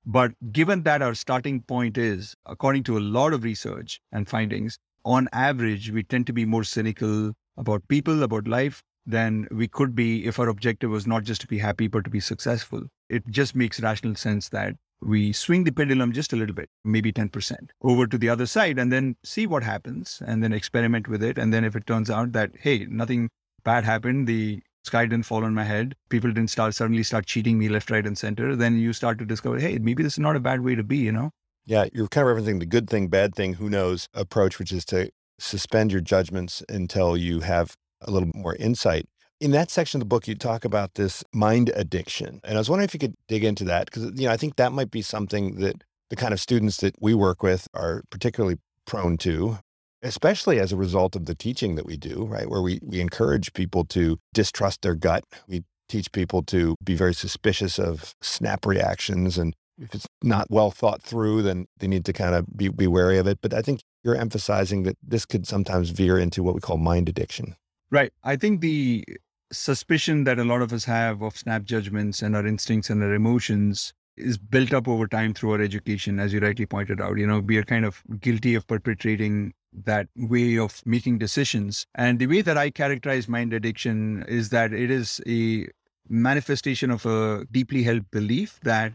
But 0.05 0.31
given 0.51 0.83
that 0.83 1.01
our 1.01 1.13
starting 1.13 1.61
point 1.61 1.97
is 1.97 2.35
according 2.45 2.83
to 2.83 2.97
a 2.97 3.05
lot 3.17 3.33
of 3.33 3.43
research 3.43 4.01
and 4.11 4.27
findings 4.27 4.79
on 5.05 5.27
average 5.33 5.91
we 5.91 6.03
tend 6.03 6.27
to 6.27 6.33
be 6.33 6.45
more 6.45 6.63
cynical 6.63 7.33
about 7.57 7.87
people 7.87 8.23
about 8.23 8.47
life 8.47 8.81
than 9.05 9.47
we 9.51 9.67
could 9.67 9.95
be 9.95 10.25
if 10.25 10.39
our 10.39 10.49
objective 10.49 10.89
was 10.89 11.07
not 11.07 11.23
just 11.23 11.41
to 11.41 11.47
be 11.47 11.57
happy 11.57 11.87
but 11.87 12.03
to 12.05 12.09
be 12.09 12.19
successful. 12.19 12.83
It 13.09 13.27
just 13.29 13.55
makes 13.55 13.81
rational 13.81 14.15
sense 14.15 14.49
that 14.49 14.75
we 15.01 15.31
swing 15.31 15.63
the 15.63 15.71
pendulum 15.71 16.11
just 16.11 16.33
a 16.33 16.35
little 16.35 16.55
bit, 16.55 16.69
maybe 16.83 17.11
10% 17.11 17.55
over 17.81 18.05
to 18.07 18.17
the 18.17 18.29
other 18.29 18.45
side 18.45 18.77
and 18.77 18.91
then 18.91 19.15
see 19.23 19.47
what 19.47 19.63
happens 19.63 20.21
and 20.25 20.43
then 20.43 20.53
experiment 20.53 21.07
with 21.07 21.23
it. 21.23 21.37
And 21.37 21.53
then 21.53 21.63
if 21.63 21.75
it 21.75 21.85
turns 21.87 22.09
out 22.09 22.33
that, 22.33 22.51
hey, 22.59 22.85
nothing 22.89 23.29
bad 23.63 23.83
happened, 23.83 24.27
the 24.27 24.61
sky 24.83 25.05
didn't 25.05 25.25
fall 25.25 25.43
on 25.43 25.53
my 25.53 25.63
head, 25.63 25.95
people 26.09 26.31
didn't 26.31 26.49
start 26.49 26.75
suddenly 26.75 27.03
start 27.03 27.25
cheating 27.25 27.57
me 27.57 27.69
left, 27.69 27.91
right, 27.91 28.05
and 28.05 28.17
center, 28.17 28.55
then 28.55 28.77
you 28.77 28.93
start 28.93 29.19
to 29.19 29.25
discover, 29.25 29.59
hey, 29.59 29.77
maybe 29.77 30.03
this 30.03 30.13
is 30.13 30.19
not 30.19 30.35
a 30.35 30.39
bad 30.39 30.61
way 30.61 30.75
to 30.75 30.83
be, 30.83 30.97
you 30.97 31.11
know? 31.11 31.31
Yeah, 31.65 31.85
you're 31.93 32.07
kind 32.07 32.27
of 32.27 32.35
referencing 32.35 32.59
the 32.59 32.65
good 32.65 32.89
thing, 32.89 33.07
bad 33.07 33.35
thing, 33.35 33.53
who 33.53 33.69
knows 33.69 34.07
approach, 34.13 34.57
which 34.59 34.71
is 34.71 34.85
to 34.85 35.11
suspend 35.39 35.91
your 35.91 36.01
judgments 36.01 36.63
until 36.67 37.15
you 37.15 37.41
have 37.41 37.75
a 38.01 38.11
little 38.11 38.29
more 38.33 38.55
insight. 38.55 39.07
In 39.39 39.51
that 39.51 39.71
section 39.71 39.99
of 39.99 40.01
the 40.01 40.09
book, 40.09 40.27
you 40.27 40.35
talk 40.35 40.65
about 40.65 40.95
this 40.95 41.23
mind 41.33 41.71
addiction. 41.73 42.41
And 42.43 42.55
I 42.55 42.57
was 42.57 42.69
wondering 42.69 42.85
if 42.85 42.93
you 42.93 42.99
could 42.99 43.15
dig 43.29 43.45
into 43.45 43.63
that 43.65 43.85
because, 43.85 44.03
you 44.19 44.27
know, 44.27 44.33
I 44.33 44.37
think 44.37 44.57
that 44.57 44.73
might 44.73 44.91
be 44.91 45.01
something 45.01 45.55
that 45.55 45.81
the 46.09 46.17
kind 46.17 46.33
of 46.33 46.41
students 46.41 46.77
that 46.77 46.95
we 46.99 47.13
work 47.13 47.41
with 47.41 47.67
are 47.73 48.03
particularly 48.09 48.57
prone 48.85 49.17
to, 49.19 49.59
especially 50.01 50.59
as 50.59 50.73
a 50.73 50.77
result 50.77 51.15
of 51.15 51.25
the 51.25 51.35
teaching 51.35 51.75
that 51.75 51.85
we 51.85 51.95
do, 51.95 52.25
right? 52.25 52.49
Where 52.49 52.61
we, 52.61 52.79
we 52.83 52.99
encourage 52.99 53.53
people 53.53 53.85
to 53.85 54.19
distrust 54.33 54.81
their 54.81 54.95
gut. 54.95 55.23
We 55.47 55.63
teach 55.87 56.11
people 56.11 56.43
to 56.43 56.75
be 56.83 56.95
very 56.95 57.13
suspicious 57.13 57.79
of 57.79 58.15
snap 58.21 58.65
reactions. 58.65 59.37
And 59.37 59.55
if 59.77 59.95
it's 59.95 60.07
not 60.21 60.47
well 60.49 60.71
thought 60.71 61.01
through, 61.01 61.43
then 61.43 61.65
they 61.77 61.87
need 61.87 62.03
to 62.05 62.13
kind 62.13 62.35
of 62.35 62.45
be, 62.57 62.67
be 62.67 62.87
wary 62.87 63.17
of 63.17 63.27
it. 63.27 63.39
But 63.41 63.53
I 63.53 63.61
think 63.61 63.81
you're 64.03 64.15
emphasizing 64.15 64.83
that 64.83 64.97
this 65.01 65.25
could 65.25 65.47
sometimes 65.47 65.91
veer 65.91 66.17
into 66.19 66.43
what 66.43 66.55
we 66.55 66.61
call 66.61 66.77
mind 66.77 67.07
addiction. 67.07 67.55
Right. 67.91 68.11
I 68.23 68.35
think 68.35 68.61
the 68.61 69.03
suspicion 69.51 70.23
that 70.25 70.39
a 70.39 70.43
lot 70.43 70.61
of 70.61 70.73
us 70.73 70.85
have 70.85 71.21
of 71.21 71.37
snap 71.37 71.63
judgments 71.63 72.21
and 72.21 72.35
our 72.35 72.45
instincts 72.45 72.89
and 72.89 73.01
our 73.03 73.13
emotions 73.13 73.93
is 74.17 74.37
built 74.37 74.73
up 74.73 74.87
over 74.87 75.07
time 75.07 75.33
through 75.33 75.53
our 75.53 75.61
education, 75.61 76.19
as 76.19 76.33
you 76.33 76.39
rightly 76.39 76.65
pointed 76.65 77.01
out. 77.01 77.17
You 77.17 77.25
know, 77.25 77.39
we 77.39 77.57
are 77.57 77.63
kind 77.63 77.85
of 77.85 78.03
guilty 78.19 78.53
of 78.55 78.67
perpetrating 78.67 79.53
that 79.85 80.07
way 80.15 80.57
of 80.57 80.81
making 80.85 81.19
decisions. 81.19 81.85
And 81.95 82.19
the 82.19 82.27
way 82.27 82.41
that 82.41 82.57
I 82.57 82.69
characterize 82.69 83.27
mind 83.27 83.53
addiction 83.53 84.23
is 84.27 84.49
that 84.49 84.73
it 84.73 84.91
is 84.91 85.21
a 85.27 85.67
manifestation 86.09 86.91
of 86.91 87.05
a 87.05 87.45
deeply 87.51 87.83
held 87.83 88.09
belief 88.11 88.59
that 88.63 88.93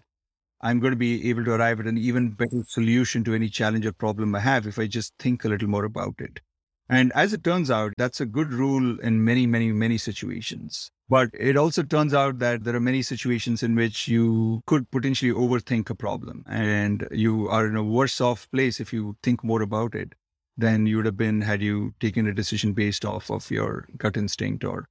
I'm 0.61 0.81
going 0.81 0.93
to 0.93 0.97
be 0.97 1.29
able 1.31 1.45
to 1.45 1.53
arrive 1.53 1.81
at 1.81 1.87
an 1.87 1.99
even 1.99 2.31
better 2.31 2.65
solution 2.67 3.23
to 3.25 3.35
any 3.35 3.49
challenge 3.49 3.87
or 3.87 3.93
problem 3.93 4.35
I 4.35 4.41
have 4.41 4.67
if 4.67 4.79
I 4.79 4.87
just 4.87 5.15
think 5.19 5.45
a 5.45 5.49
little 5.49 5.69
more 5.69 5.85
about 5.85 6.15
it. 6.19 6.41
And 6.95 7.11
as 7.17 7.33
it 7.33 7.43
turns 7.43 7.73
out, 7.73 7.93
that's 7.99 8.21
a 8.21 8.27
good 8.27 8.53
rule 8.53 9.01
in 9.01 9.25
many, 9.25 9.49
many, 9.49 9.73
many 9.73 9.99
situations. 9.99 10.93
But 11.09 11.31
it 11.35 11.57
also 11.57 11.83
turns 11.83 12.15
out 12.15 12.39
that 12.39 12.63
there 12.63 12.77
are 12.77 12.81
many 12.81 13.03
situations 13.03 13.65
in 13.65 13.75
which 13.75 14.07
you 14.07 14.63
could 14.67 14.89
potentially 14.93 15.33
overthink 15.33 15.91
a 15.91 15.97
problem 15.97 16.45
and 16.49 17.09
you 17.11 17.49
are 17.49 17.67
in 17.67 17.75
a 17.75 17.83
worse 17.83 18.21
off 18.21 18.49
place 18.53 18.79
if 18.79 18.93
you 18.93 19.17
think 19.25 19.43
more 19.43 19.61
about 19.61 19.97
it 19.97 20.15
than 20.57 20.87
you 20.87 20.97
would 20.97 21.07
have 21.07 21.17
been 21.17 21.41
had 21.41 21.61
you 21.61 21.95
taken 21.99 22.29
a 22.29 22.33
decision 22.33 22.73
based 22.73 23.05
off 23.05 23.29
of 23.29 23.51
your 23.51 23.89
gut 23.99 24.17
instinct 24.17 24.65
or 24.65 24.87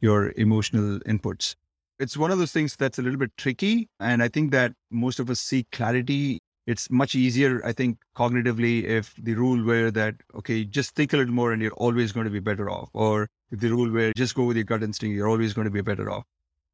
your 0.00 0.32
emotional 0.36 0.98
inputs. 1.00 1.54
It's 2.00 2.16
one 2.16 2.32
of 2.32 2.38
those 2.38 2.52
things 2.52 2.74
that's 2.74 2.98
a 2.98 3.02
little 3.02 3.18
bit 3.18 3.30
tricky. 3.36 3.88
And 4.00 4.24
I 4.24 4.28
think 4.28 4.50
that 4.50 4.72
most 4.90 5.20
of 5.20 5.30
us 5.30 5.38
seek 5.38 5.70
clarity 5.70 6.40
it's 6.66 6.90
much 6.90 7.14
easier, 7.14 7.64
I 7.64 7.72
think, 7.72 7.98
cognitively 8.16 8.84
if 8.84 9.14
the 9.16 9.34
rule 9.34 9.62
were 9.62 9.90
that, 9.90 10.14
okay, 10.34 10.64
just 10.64 10.94
think 10.94 11.12
a 11.12 11.18
little 11.18 11.34
more 11.34 11.52
and 11.52 11.60
you're 11.60 11.72
always 11.72 12.12
going 12.12 12.24
to 12.24 12.30
be 12.30 12.40
better 12.40 12.70
off. 12.70 12.88
Or 12.94 13.28
if 13.50 13.60
the 13.60 13.70
rule 13.70 13.90
were 13.90 14.12
just 14.16 14.34
go 14.34 14.44
with 14.44 14.56
your 14.56 14.64
gut 14.64 14.82
instinct, 14.82 15.14
you're 15.14 15.28
always 15.28 15.52
going 15.52 15.66
to 15.66 15.70
be 15.70 15.82
better 15.82 16.10
off. 16.10 16.24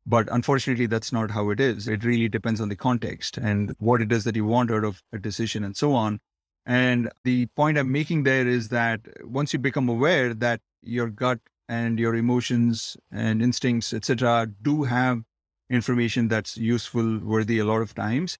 But 0.07 0.29
unfortunately, 0.31 0.87
that's 0.87 1.13
not 1.13 1.31
how 1.31 1.51
it 1.51 1.61
is. 1.61 1.89
It 1.89 2.05
really 2.05 2.29
depends 2.29 2.61
on 2.61 2.69
the 2.69 2.77
context 2.77 3.37
and 3.37 3.75
what 3.79 4.01
it 4.01 4.13
is 4.13 4.25
that 4.25 4.37
you 4.37 4.45
want 4.45 4.71
out 4.71 4.85
of 4.85 5.03
a 5.13 5.19
decision 5.19 5.65
and 5.65 5.77
so 5.77 5.93
on. 5.93 6.21
And 6.67 7.11
the 7.25 7.47
point 7.57 7.79
I'm 7.79 7.91
making 7.91 8.23
there 8.23 8.47
is 8.47 8.69
that 8.69 9.01
once 9.25 9.53
you 9.53 9.59
become 9.59 9.89
aware 9.89 10.35
that 10.35 10.61
your 10.83 11.09
gut 11.09 11.41
and 11.69 11.99
your 11.99 12.15
emotions 12.15 12.97
and 13.11 13.43
instincts, 13.43 13.93
etc., 13.93 14.49
do 14.63 14.85
have 14.85 15.23
information 15.69 16.29
that's 16.29 16.57
useful, 16.57 17.19
worthy 17.19 17.59
a 17.59 17.65
lot 17.65 17.81
of 17.81 17.95
times, 17.95 18.39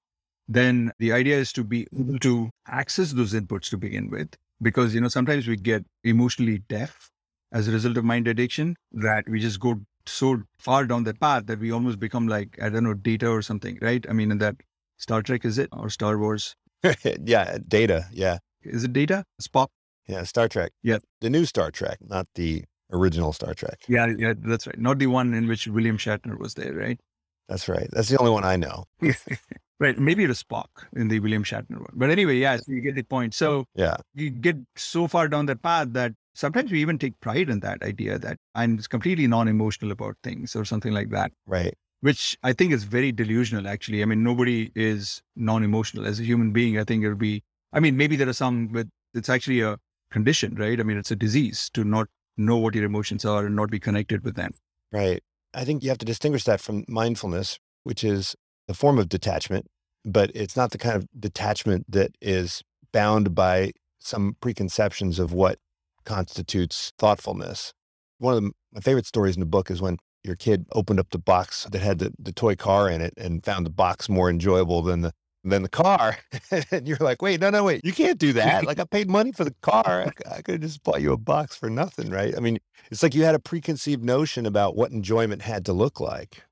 then 0.53 0.91
the 0.99 1.11
idea 1.13 1.37
is 1.37 1.53
to 1.53 1.63
be 1.63 1.87
able 1.97 2.19
to 2.19 2.49
access 2.67 3.11
those 3.13 3.33
inputs 3.33 3.69
to 3.69 3.77
begin 3.77 4.09
with. 4.09 4.35
Because, 4.61 4.93
you 4.93 5.01
know, 5.01 5.07
sometimes 5.07 5.47
we 5.47 5.55
get 5.55 5.85
emotionally 6.03 6.59
deaf 6.69 7.09
as 7.51 7.67
a 7.67 7.71
result 7.71 7.97
of 7.97 8.03
mind 8.03 8.27
addiction 8.27 8.75
that 8.91 9.27
we 9.27 9.39
just 9.39 9.59
go 9.59 9.81
so 10.05 10.41
far 10.59 10.85
down 10.85 11.03
that 11.05 11.19
path 11.19 11.45
that 11.47 11.59
we 11.59 11.71
almost 11.71 11.99
become 11.99 12.27
like, 12.27 12.57
I 12.61 12.69
don't 12.69 12.83
know, 12.83 12.93
Data 12.93 13.29
or 13.29 13.41
something, 13.41 13.79
right? 13.81 14.05
I 14.09 14.13
mean, 14.13 14.31
in 14.31 14.37
that 14.39 14.55
Star 14.97 15.21
Trek, 15.21 15.45
is 15.45 15.57
it? 15.57 15.69
Or 15.71 15.89
Star 15.89 16.17
Wars? 16.17 16.55
yeah, 17.03 17.57
Data. 17.67 18.05
Yeah. 18.11 18.37
Is 18.61 18.83
it 18.83 18.93
Data? 18.93 19.23
Spock? 19.41 19.67
Yeah, 20.07 20.23
Star 20.23 20.47
Trek. 20.47 20.71
Yeah. 20.83 20.99
The 21.21 21.29
new 21.29 21.45
Star 21.45 21.71
Trek, 21.71 21.97
not 22.01 22.27
the 22.35 22.63
original 22.91 23.33
Star 23.33 23.53
Trek. 23.53 23.79
Yeah, 23.87 24.07
yeah, 24.17 24.33
that's 24.37 24.67
right. 24.67 24.77
Not 24.77 24.99
the 24.99 25.07
one 25.07 25.33
in 25.33 25.47
which 25.47 25.67
William 25.67 25.97
Shatner 25.97 26.37
was 26.37 26.53
there, 26.53 26.73
right? 26.73 26.99
That's 27.47 27.67
right. 27.67 27.89
That's 27.91 28.09
the 28.09 28.17
only 28.17 28.31
one 28.31 28.43
I 28.43 28.57
know. 28.57 28.85
right. 29.81 29.99
Maybe 29.99 30.23
it 30.23 30.29
was 30.29 30.41
Spock 30.41 30.67
in 30.95 31.09
the 31.09 31.19
William 31.19 31.43
Shatner 31.43 31.79
one. 31.79 31.93
But 31.93 32.09
anyway, 32.09 32.37
yeah, 32.37 32.55
so 32.55 32.71
you 32.71 32.79
get 32.79 32.95
the 32.95 33.03
point. 33.03 33.33
So 33.33 33.65
yeah, 33.75 33.97
you 34.13 34.29
get 34.29 34.55
so 34.77 35.09
far 35.09 35.27
down 35.27 35.47
that 35.47 35.61
path 35.61 35.89
that 35.91 36.13
sometimes 36.33 36.71
we 36.71 36.79
even 36.79 36.97
take 36.97 37.19
pride 37.19 37.49
in 37.49 37.59
that 37.59 37.83
idea 37.83 38.17
that 38.19 38.37
I'm 38.55 38.77
completely 38.77 39.27
non-emotional 39.27 39.91
about 39.91 40.15
things 40.23 40.55
or 40.55 40.63
something 40.63 40.93
like 40.93 41.09
that. 41.09 41.33
Right. 41.45 41.73
Which 41.99 42.37
I 42.41 42.53
think 42.53 42.71
is 42.71 42.83
very 42.83 43.11
delusional, 43.11 43.67
actually. 43.67 44.01
I 44.01 44.05
mean, 44.05 44.23
nobody 44.23 44.71
is 44.73 45.21
non-emotional 45.35 46.07
as 46.07 46.19
a 46.19 46.23
human 46.23 46.51
being. 46.51 46.79
I 46.79 46.83
think 46.83 47.03
it'll 47.03 47.15
be, 47.15 47.43
I 47.73 47.79
mean, 47.79 47.97
maybe 47.97 48.15
there 48.15 48.29
are 48.29 48.33
some, 48.33 48.67
but 48.67 48.87
it's 49.13 49.29
actually 49.29 49.61
a 49.61 49.77
condition, 50.09 50.55
right? 50.55 50.79
I 50.79 50.83
mean, 50.83 50.97
it's 50.97 51.11
a 51.11 51.15
disease 51.15 51.69
to 51.73 51.83
not 51.83 52.07
know 52.37 52.57
what 52.57 52.73
your 52.73 52.85
emotions 52.85 53.23
are 53.23 53.45
and 53.45 53.55
not 53.55 53.69
be 53.69 53.79
connected 53.79 54.23
with 54.23 54.35
them. 54.35 54.53
Right. 54.91 55.21
I 55.53 55.63
think 55.63 55.83
you 55.83 55.89
have 55.89 55.99
to 55.99 56.05
distinguish 56.05 56.45
that 56.45 56.61
from 56.61 56.85
mindfulness, 56.87 57.59
which 57.83 58.03
is 58.03 58.35
a 58.71 58.73
form 58.73 58.97
of 58.97 59.09
detachment, 59.09 59.67
but 60.03 60.31
it's 60.33 60.55
not 60.55 60.71
the 60.71 60.77
kind 60.77 60.95
of 60.95 61.07
detachment 61.19 61.85
that 61.91 62.11
is 62.21 62.63
bound 62.91 63.35
by 63.35 63.71
some 63.99 64.35
preconceptions 64.41 65.19
of 65.19 65.33
what 65.33 65.59
constitutes 66.05 66.91
thoughtfulness. 66.97 67.73
One 68.17 68.33
of 68.35 68.43
the, 68.43 68.51
my 68.73 68.81
favorite 68.81 69.05
stories 69.05 69.35
in 69.35 69.41
the 69.41 69.45
book 69.45 69.69
is 69.69 69.81
when 69.81 69.97
your 70.23 70.35
kid 70.35 70.65
opened 70.71 70.99
up 70.99 71.09
the 71.11 71.19
box 71.19 71.67
that 71.71 71.81
had 71.81 71.99
the, 71.99 72.13
the 72.17 72.31
toy 72.31 72.55
car 72.55 72.89
in 72.89 73.01
it 73.01 73.13
and 73.17 73.43
found 73.43 73.65
the 73.65 73.71
box 73.71 74.09
more 74.09 74.29
enjoyable 74.29 74.81
than 74.81 75.01
the 75.01 75.11
than 75.43 75.63
the 75.63 75.69
car. 75.69 76.17
and 76.71 76.87
you're 76.87 76.97
like, 76.99 77.21
wait, 77.21 77.41
no, 77.41 77.49
no, 77.49 77.63
wait, 77.63 77.83
you 77.83 77.91
can't 77.91 78.19
do 78.19 78.31
that. 78.33 78.65
Like 78.65 78.79
I 78.79 78.83
paid 78.83 79.09
money 79.09 79.31
for 79.31 79.43
the 79.43 79.55
car. 79.61 80.05
I, 80.05 80.35
I 80.35 80.41
could 80.43 80.53
have 80.53 80.61
just 80.61 80.83
bought 80.83 81.01
you 81.01 81.11
a 81.13 81.17
box 81.17 81.55
for 81.55 81.69
nothing, 81.69 82.11
right? 82.11 82.35
I 82.37 82.39
mean, 82.39 82.59
it's 82.91 83.01
like 83.01 83.15
you 83.15 83.23
had 83.23 83.33
a 83.33 83.39
preconceived 83.39 84.03
notion 84.03 84.45
about 84.45 84.75
what 84.75 84.91
enjoyment 84.91 85.41
had 85.41 85.65
to 85.65 85.73
look 85.73 85.99
like. 85.99 86.43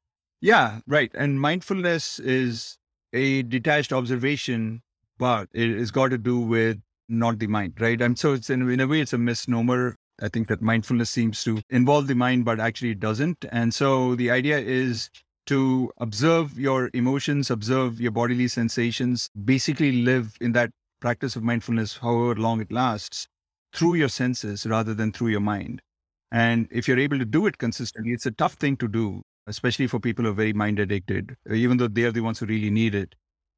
Yeah, 0.41 0.79
right. 0.87 1.11
And 1.15 1.39
mindfulness 1.39 2.19
is 2.19 2.77
a 3.13 3.43
detached 3.43 3.91
observation, 3.91 4.81
but 5.17 5.49
it 5.53 5.77
has 5.77 5.91
got 5.91 6.09
to 6.09 6.17
do 6.17 6.39
with 6.39 6.79
not 7.09 7.39
the 7.39 7.47
mind, 7.47 7.73
right? 7.79 7.99
And 8.01 8.17
so 8.17 8.33
it's 8.33 8.49
in, 8.49 8.69
in 8.69 8.79
a 8.79 8.87
way, 8.87 9.01
it's 9.01 9.13
a 9.13 9.17
misnomer. 9.17 9.95
I 10.21 10.27
think 10.29 10.47
that 10.49 10.61
mindfulness 10.61 11.09
seems 11.09 11.43
to 11.45 11.61
involve 11.69 12.07
the 12.07 12.15
mind, 12.15 12.45
but 12.45 12.59
actually 12.59 12.91
it 12.91 12.99
doesn't. 12.99 13.45
And 13.51 13.73
so 13.73 14.15
the 14.15 14.29
idea 14.31 14.59
is 14.59 15.09
to 15.47 15.91
observe 15.97 16.57
your 16.59 16.89
emotions, 16.93 17.49
observe 17.49 17.99
your 17.99 18.11
bodily 18.11 18.47
sensations, 18.47 19.29
basically 19.45 19.91
live 20.03 20.35
in 20.41 20.51
that 20.53 20.71
practice 20.99 21.35
of 21.35 21.43
mindfulness, 21.43 21.97
however 21.97 22.35
long 22.35 22.61
it 22.61 22.71
lasts, 22.71 23.27
through 23.73 23.95
your 23.95 24.09
senses 24.09 24.65
rather 24.65 24.93
than 24.93 25.11
through 25.11 25.29
your 25.29 25.39
mind. 25.39 25.81
And 26.31 26.67
if 26.69 26.87
you're 26.87 26.99
able 26.99 27.17
to 27.17 27.25
do 27.25 27.47
it 27.47 27.57
consistently, 27.57 28.11
it's 28.11 28.25
a 28.25 28.31
tough 28.31 28.53
thing 28.55 28.77
to 28.77 28.87
do, 28.87 29.21
especially 29.49 29.87
for 29.87 29.99
people 29.99 30.23
who 30.23 30.31
are 30.31 30.33
very 30.33 30.53
mind 30.53 30.79
addicted, 30.79 31.35
uh, 31.49 31.53
even 31.53 31.77
though 31.77 31.87
they're 31.87 32.11
the 32.11 32.21
ones 32.21 32.39
who 32.39 32.45
really 32.45 32.69
need 32.69 32.95
it. 32.95 33.15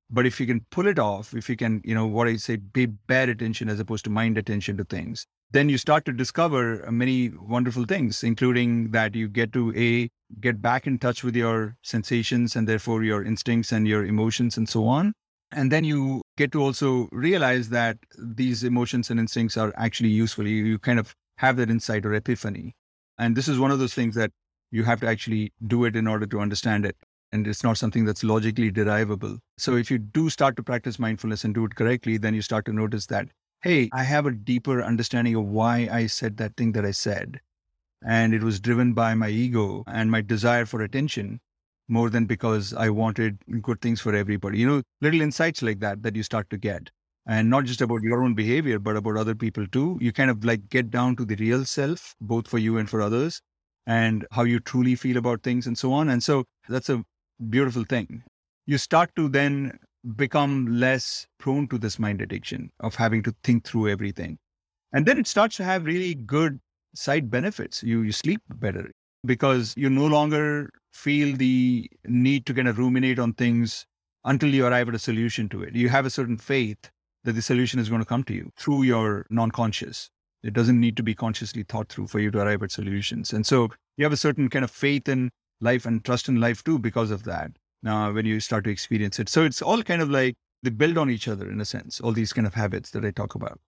But 0.10 0.26
if 0.26 0.40
you 0.40 0.48
can 0.48 0.66
pull 0.72 0.88
it 0.88 1.00
off, 1.00 1.34
if 1.34 1.50
you 1.50 1.56
can, 1.56 1.82
you 1.86 1.96
know, 1.96 2.06
what 2.08 2.28
I 2.28 2.36
say, 2.36 2.58
pay 2.58 2.86
bad 2.88 3.30
attention 3.30 3.70
as 3.70 3.80
opposed 3.80 4.04
to 4.06 4.10
mind 4.10 4.38
attention 4.38 4.76
to 4.78 4.84
things, 4.84 5.26
then 5.52 5.70
you 5.70 5.78
start 5.78 6.06
to 6.06 6.14
discover 6.14 6.86
uh, 6.86 6.92
many 6.92 7.30
wonderful 7.30 7.86
things, 7.86 8.24
including 8.24 8.92
that 8.92 9.16
you 9.16 9.28
get 9.28 9.54
to 9.54 9.74
a 9.76 10.10
get 10.40 10.62
back 10.62 10.88
in 10.88 10.98
touch 10.98 11.24
with 11.24 11.36
your 11.36 11.76
sensations 11.82 12.56
and 12.56 12.68
therefore 12.68 13.04
your 13.04 13.24
instincts 13.24 13.72
and 13.72 13.88
your 13.88 14.06
emotions 14.06 14.58
and 14.58 14.68
so 14.68 14.88
on. 14.88 15.14
And 15.52 15.72
then 15.72 15.84
you 15.84 16.22
get 16.38 16.54
to 16.54 16.62
also 16.62 17.10
realize 17.12 17.70
that 17.70 17.98
these 18.18 18.64
emotions 18.64 19.10
and 19.10 19.20
instincts 19.20 19.58
are 19.58 19.74
actually 19.76 20.10
useful. 20.10 20.48
You, 20.48 20.64
you 20.64 20.80
kind 20.80 21.00
of 21.00 21.14
have 21.38 21.58
that 21.58 21.70
insight 21.70 22.06
or 22.06 22.14
epiphany. 22.14 22.74
And 23.18 23.36
this 23.36 23.50
is 23.50 23.60
one 23.60 23.72
of 23.72 23.80
those 23.80 23.94
things 23.94 24.16
that 24.16 24.32
you 24.72 24.84
have 24.84 25.02
to 25.02 25.08
actually 25.08 25.54
do 25.68 25.86
it 25.86 25.96
in 25.96 26.08
order 26.08 26.26
to 26.26 26.40
understand 26.40 26.86
it. 26.86 26.96
And 27.34 27.48
it's 27.48 27.64
not 27.64 27.78
something 27.78 28.04
that's 28.04 28.24
logically 28.24 28.72
derivable. 28.72 29.38
So 29.58 29.76
if 29.76 29.90
you 29.90 29.98
do 29.98 30.30
start 30.30 30.56
to 30.58 30.64
practice 30.64 31.00
mindfulness 31.00 31.44
and 31.44 31.54
do 31.54 31.66
it 31.66 31.76
correctly, 31.76 32.18
then 32.18 32.34
you 32.34 32.42
start 32.42 32.66
to 32.66 32.74
notice 32.74 33.06
that, 33.08 33.30
hey, 33.62 33.90
I 33.94 34.04
have 34.04 34.26
a 34.26 34.32
deeper 34.32 34.82
understanding 34.82 35.36
of 35.36 35.46
why 35.46 35.88
I 35.92 36.08
said 36.08 36.38
that 36.38 36.58
thing 36.58 36.72
that 36.74 36.86
I 36.86 36.92
said. 36.92 37.40
And 38.06 38.34
it 38.34 38.44
was 38.44 38.60
driven 38.60 38.94
by 38.94 39.14
my 39.14 39.30
ego 39.30 39.84
and 39.88 40.10
my 40.10 40.22
desire 40.22 40.66
for 40.66 40.82
attention 40.82 41.40
more 41.88 42.10
than 42.10 42.26
because 42.26 42.74
I 42.74 42.90
wanted 42.90 43.38
good 43.62 43.82
things 43.82 44.02
for 44.02 44.16
everybody. 44.16 44.58
You 44.58 44.68
know, 44.68 44.82
little 45.02 45.22
insights 45.22 45.62
like 45.62 45.80
that 45.82 46.04
that 46.04 46.16
you 46.16 46.24
start 46.24 46.50
to 46.50 46.58
get. 46.58 46.90
And 47.28 47.50
not 47.50 47.66
just 47.66 47.82
about 47.82 48.02
your 48.02 48.24
own 48.24 48.34
behavior, 48.34 48.80
but 48.80 48.98
about 48.98 49.18
other 49.18 49.36
people 49.36 49.68
too. 49.68 49.98
You 50.02 50.12
kind 50.12 50.32
of 50.32 50.44
like 50.44 50.70
get 50.70 50.90
down 50.90 51.16
to 51.18 51.26
the 51.26 51.36
real 51.36 51.66
self, 51.66 52.16
both 52.20 52.48
for 52.48 52.58
you 52.58 52.78
and 52.78 52.90
for 52.90 53.02
others, 53.02 53.42
and 53.88 54.26
how 54.32 54.44
you 54.44 54.60
truly 54.60 54.96
feel 54.96 55.18
about 55.18 55.44
things 55.44 55.68
and 55.68 55.78
so 55.78 55.94
on. 55.94 56.10
And 56.10 56.24
so 56.24 56.46
that's 56.70 56.90
a 56.90 57.04
beautiful 57.50 57.84
thing. 57.84 58.24
You 58.66 58.78
start 58.78 59.12
to 59.16 59.28
then 59.28 59.80
become 60.16 60.68
less 60.68 61.28
prone 61.40 61.68
to 61.68 61.78
this 61.78 62.00
mind 62.00 62.22
addiction 62.22 62.72
of 62.80 62.96
having 62.96 63.24
to 63.24 63.36
think 63.44 63.66
through 63.66 63.90
everything. 63.90 64.38
And 64.94 65.06
then 65.06 65.18
it 65.18 65.28
starts 65.28 65.56
to 65.58 65.64
have 65.64 65.86
really 65.86 66.16
good 66.16 66.60
side 66.94 67.30
benefits. 67.30 67.84
You, 67.84 68.02
you 68.02 68.12
sleep 68.12 68.42
better 68.56 68.92
because 69.26 69.74
you 69.78 69.90
no 69.90 70.08
longer 70.08 70.70
feel 70.94 71.36
the 71.36 71.90
need 72.06 72.46
to 72.46 72.54
kind 72.54 72.68
of 72.68 72.78
ruminate 72.78 73.20
on 73.20 73.34
things 73.34 73.86
until 74.26 74.50
you 74.50 74.66
arrive 74.66 74.90
at 74.90 74.96
a 74.96 75.00
solution 75.00 75.50
to 75.50 75.64
it. 75.64 75.76
You 75.76 75.90
have 75.90 76.06
a 76.06 76.10
certain 76.10 76.38
faith 76.38 76.92
that 77.24 77.34
the 77.34 77.42
solution 77.42 77.80
is 77.80 77.90
going 77.90 78.02
to 78.02 78.06
come 78.06 78.24
to 78.26 78.34
you 78.34 78.52
through 78.58 78.84
your 78.84 79.26
non 79.30 79.52
conscious. 79.52 80.10
It 80.44 80.54
doesn't 80.54 80.80
need 80.80 80.98
to 80.98 81.04
be 81.04 81.14
consciously 81.14 81.64
thought 81.64 81.90
through 81.90 82.08
for 82.08 82.20
you 82.20 82.32
to 82.32 82.40
arrive 82.40 82.64
at 82.64 82.72
solutions. 82.72 83.34
And 83.34 83.46
so 83.46 83.70
you 83.98 84.06
have 84.06 84.14
a 84.14 84.18
certain 84.18 84.50
kind 84.50 84.66
of 84.66 84.72
faith 84.72 85.08
in 85.08 85.30
life 85.60 85.86
and 85.86 86.04
trust 86.04 86.28
in 86.28 86.40
life 86.40 86.64
too 86.64 86.80
because 86.80 87.12
of 87.12 87.24
that. 87.24 87.52
Now, 87.84 88.12
when 88.12 88.26
you 88.26 88.40
start 88.40 88.64
to 88.66 88.70
experience 88.70 89.20
it. 89.20 89.30
So 89.30 89.44
it's 89.44 89.62
all 89.62 89.82
kind 89.84 90.02
of 90.02 90.10
like 90.10 90.36
they 90.64 90.70
build 90.70 90.98
on 90.98 91.10
each 91.10 91.28
other 91.28 91.50
in 91.50 91.60
a 91.60 91.66
sense, 91.66 92.00
all 92.00 92.12
these 92.12 92.34
kind 92.34 92.46
of 92.46 92.54
habits 92.54 92.92
that 92.92 93.06
I 93.06 93.12
talk 93.12 93.36
about. 93.36 93.60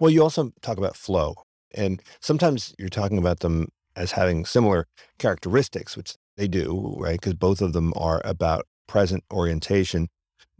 Well, 0.00 0.10
you 0.10 0.22
also 0.22 0.52
talk 0.62 0.78
about 0.78 0.96
flow. 0.96 1.34
And 1.74 2.02
sometimes 2.20 2.74
you're 2.78 2.88
talking 2.88 3.18
about 3.18 3.40
them 3.40 3.68
as 3.96 4.12
having 4.12 4.44
similar 4.44 4.86
characteristics, 5.18 5.96
which 5.96 6.14
they 6.36 6.48
do, 6.48 6.96
right? 6.98 7.20
Because 7.20 7.34
both 7.34 7.60
of 7.60 7.72
them 7.72 7.92
are 7.96 8.20
about 8.24 8.66
present 8.86 9.24
orientation, 9.32 10.08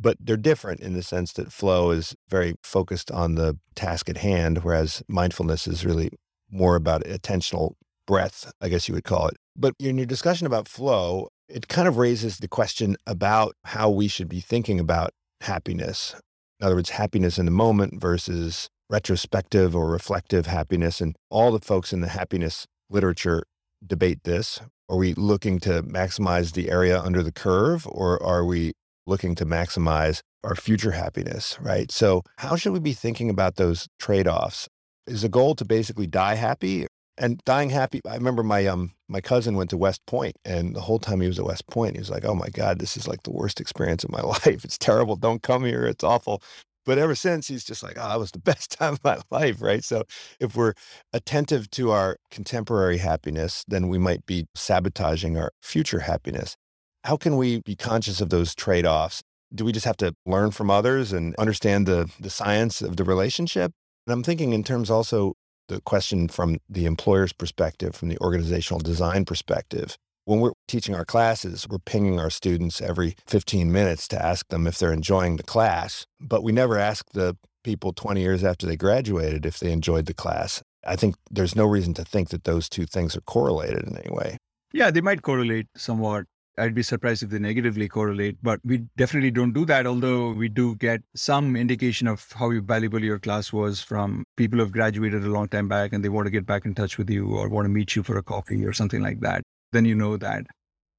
but 0.02 0.16
they're 0.20 0.36
different 0.36 0.80
in 0.80 0.94
the 0.94 1.02
sense 1.02 1.32
that 1.34 1.52
flow 1.52 1.92
is 1.92 2.16
very 2.28 2.54
focused 2.62 3.10
on 3.10 3.36
the 3.36 3.56
task 3.74 4.08
at 4.08 4.18
hand, 4.18 4.64
whereas 4.64 5.02
mindfulness 5.08 5.66
is 5.66 5.86
really 5.86 6.10
more 6.50 6.74
about 6.74 7.04
attentional 7.04 7.74
breadth, 8.06 8.52
I 8.60 8.68
guess 8.68 8.88
you 8.88 8.94
would 8.94 9.04
call 9.04 9.28
it. 9.28 9.36
But 9.56 9.74
in 9.78 9.96
your 9.96 10.06
discussion 10.06 10.46
about 10.46 10.66
flow, 10.66 11.28
it 11.48 11.68
kind 11.68 11.86
of 11.86 11.96
raises 11.96 12.38
the 12.38 12.48
question 12.48 12.96
about 13.06 13.54
how 13.64 13.90
we 13.90 14.08
should 14.08 14.28
be 14.28 14.40
thinking 14.40 14.80
about 14.80 15.10
happiness. 15.40 16.14
In 16.58 16.66
other 16.66 16.74
words, 16.74 16.90
happiness 16.90 17.38
in 17.38 17.44
the 17.44 17.52
moment 17.52 18.00
versus 18.00 18.68
retrospective 18.90 19.74
or 19.76 19.88
reflective 19.88 20.46
happiness. 20.46 21.00
And 21.00 21.16
all 21.30 21.52
the 21.52 21.60
folks 21.60 21.92
in 21.92 22.00
the 22.00 22.08
happiness 22.08 22.66
literature 22.90 23.44
debate 23.86 24.24
this. 24.24 24.60
Are 24.88 24.96
we 24.96 25.14
looking 25.14 25.58
to 25.60 25.82
maximize 25.82 26.52
the 26.52 26.70
area 26.70 27.00
under 27.00 27.22
the 27.22 27.32
curve 27.32 27.86
or 27.86 28.22
are 28.22 28.44
we 28.44 28.72
looking 29.06 29.34
to 29.36 29.46
maximize 29.46 30.20
our 30.44 30.54
future 30.54 30.92
happiness, 30.92 31.56
right? 31.60 31.90
So, 31.90 32.22
how 32.38 32.56
should 32.56 32.72
we 32.72 32.80
be 32.80 32.92
thinking 32.92 33.30
about 33.30 33.56
those 33.56 33.88
trade 33.98 34.28
offs? 34.28 34.68
Is 35.06 35.22
the 35.22 35.28
goal 35.28 35.54
to 35.56 35.64
basically 35.64 36.06
die 36.06 36.34
happy 36.34 36.86
and 37.18 37.40
dying 37.44 37.70
happy? 37.70 38.00
I 38.08 38.14
remember 38.14 38.42
my 38.42 38.66
um 38.66 38.92
my 39.08 39.20
cousin 39.20 39.56
went 39.56 39.70
to 39.70 39.76
West 39.76 40.00
Point, 40.06 40.36
and 40.44 40.74
the 40.74 40.80
whole 40.80 40.98
time 40.98 41.20
he 41.20 41.28
was 41.28 41.38
at 41.38 41.44
West 41.44 41.66
Point, 41.68 41.94
he 41.96 42.00
was 42.00 42.10
like, 42.10 42.24
"Oh 42.24 42.34
my 42.34 42.48
God, 42.48 42.78
this 42.78 42.96
is 42.96 43.08
like 43.08 43.22
the 43.22 43.32
worst 43.32 43.60
experience 43.60 44.04
of 44.04 44.10
my 44.10 44.20
life. 44.22 44.64
It's 44.64 44.78
terrible. 44.78 45.16
Don't 45.16 45.42
come 45.42 45.64
here. 45.64 45.84
It's 45.86 46.04
awful." 46.04 46.42
But 46.84 46.98
ever 46.98 47.14
since, 47.14 47.46
he's 47.46 47.64
just 47.64 47.82
like, 47.82 47.96
"Oh, 47.98 48.14
it 48.14 48.18
was 48.18 48.32
the 48.32 48.38
best 48.50 48.72
time 48.72 48.94
of 48.94 49.04
my 49.04 49.18
life." 49.30 49.60
Right. 49.62 49.84
So 49.84 50.04
if 50.40 50.56
we're 50.56 50.74
attentive 51.12 51.70
to 51.72 51.90
our 51.92 52.16
contemporary 52.30 52.98
happiness, 52.98 53.64
then 53.68 53.88
we 53.88 53.98
might 53.98 54.26
be 54.26 54.46
sabotaging 54.54 55.36
our 55.36 55.52
future 55.62 56.00
happiness. 56.00 56.56
How 57.04 57.16
can 57.16 57.36
we 57.36 57.60
be 57.60 57.74
conscious 57.74 58.20
of 58.20 58.30
those 58.30 58.54
trade 58.54 58.86
offs? 58.86 59.22
Do 59.54 59.64
we 59.64 59.72
just 59.72 59.86
have 59.86 59.96
to 59.98 60.14
learn 60.24 60.52
from 60.52 60.70
others 60.70 61.12
and 61.12 61.34
understand 61.36 61.86
the, 61.86 62.10
the 62.20 62.30
science 62.30 62.80
of 62.80 62.96
the 62.96 63.04
relationship? 63.04 63.72
And 64.06 64.12
I'm 64.12 64.22
thinking 64.22 64.52
in 64.52 64.62
terms 64.62 64.88
also 64.88 65.34
the 65.68 65.80
question 65.80 66.28
from 66.28 66.58
the 66.68 66.86
employer's 66.86 67.32
perspective, 67.32 67.94
from 67.94 68.08
the 68.08 68.18
organizational 68.18 68.80
design 68.80 69.24
perspective. 69.24 69.96
When 70.24 70.38
we're 70.38 70.52
teaching 70.68 70.94
our 70.94 71.04
classes, 71.04 71.66
we're 71.68 71.78
pinging 71.78 72.20
our 72.20 72.30
students 72.30 72.80
every 72.80 73.16
15 73.26 73.72
minutes 73.72 74.06
to 74.08 74.24
ask 74.24 74.46
them 74.48 74.68
if 74.68 74.78
they're 74.78 74.92
enjoying 74.92 75.36
the 75.36 75.42
class, 75.42 76.06
but 76.20 76.44
we 76.44 76.52
never 76.52 76.78
ask 76.78 77.04
the 77.12 77.36
people 77.64 77.92
20 77.92 78.20
years 78.20 78.44
after 78.44 78.66
they 78.66 78.76
graduated 78.76 79.44
if 79.44 79.58
they 79.58 79.72
enjoyed 79.72 80.06
the 80.06 80.14
class. 80.14 80.62
I 80.86 80.94
think 80.96 81.16
there's 81.30 81.56
no 81.56 81.64
reason 81.64 81.94
to 81.94 82.04
think 82.04 82.28
that 82.28 82.44
those 82.44 82.68
two 82.68 82.86
things 82.86 83.16
are 83.16 83.20
correlated 83.22 83.82
in 83.84 83.96
any 83.96 84.14
way. 84.14 84.36
Yeah, 84.72 84.90
they 84.90 85.00
might 85.00 85.22
correlate 85.22 85.66
somewhat. 85.76 86.26
I'd 86.58 86.74
be 86.74 86.82
surprised 86.82 87.22
if 87.22 87.30
they 87.30 87.38
negatively 87.38 87.88
correlate, 87.88 88.36
but 88.42 88.60
we 88.62 88.78
definitely 88.96 89.30
don't 89.30 89.52
do 89.52 89.64
that. 89.66 89.86
Although 89.86 90.32
we 90.32 90.48
do 90.48 90.74
get 90.76 91.02
some 91.14 91.56
indication 91.56 92.06
of 92.06 92.30
how 92.32 92.50
valuable 92.60 93.02
your 93.02 93.18
class 93.18 93.52
was 93.52 93.80
from 93.80 94.24
people 94.36 94.58
who 94.58 94.64
have 94.64 94.72
graduated 94.72 95.24
a 95.24 95.30
long 95.30 95.48
time 95.48 95.66
back 95.66 95.92
and 95.92 96.04
they 96.04 96.10
want 96.10 96.26
to 96.26 96.30
get 96.30 96.44
back 96.44 96.66
in 96.66 96.74
touch 96.74 96.98
with 96.98 97.08
you 97.08 97.26
or 97.26 97.48
want 97.48 97.64
to 97.64 97.70
meet 97.70 97.96
you 97.96 98.02
for 98.02 98.18
a 98.18 98.22
coffee 98.22 98.64
or 98.66 98.72
something 98.72 99.00
like 99.00 99.20
that. 99.20 99.42
Then 99.72 99.86
you 99.86 99.94
know 99.94 100.18
that 100.18 100.44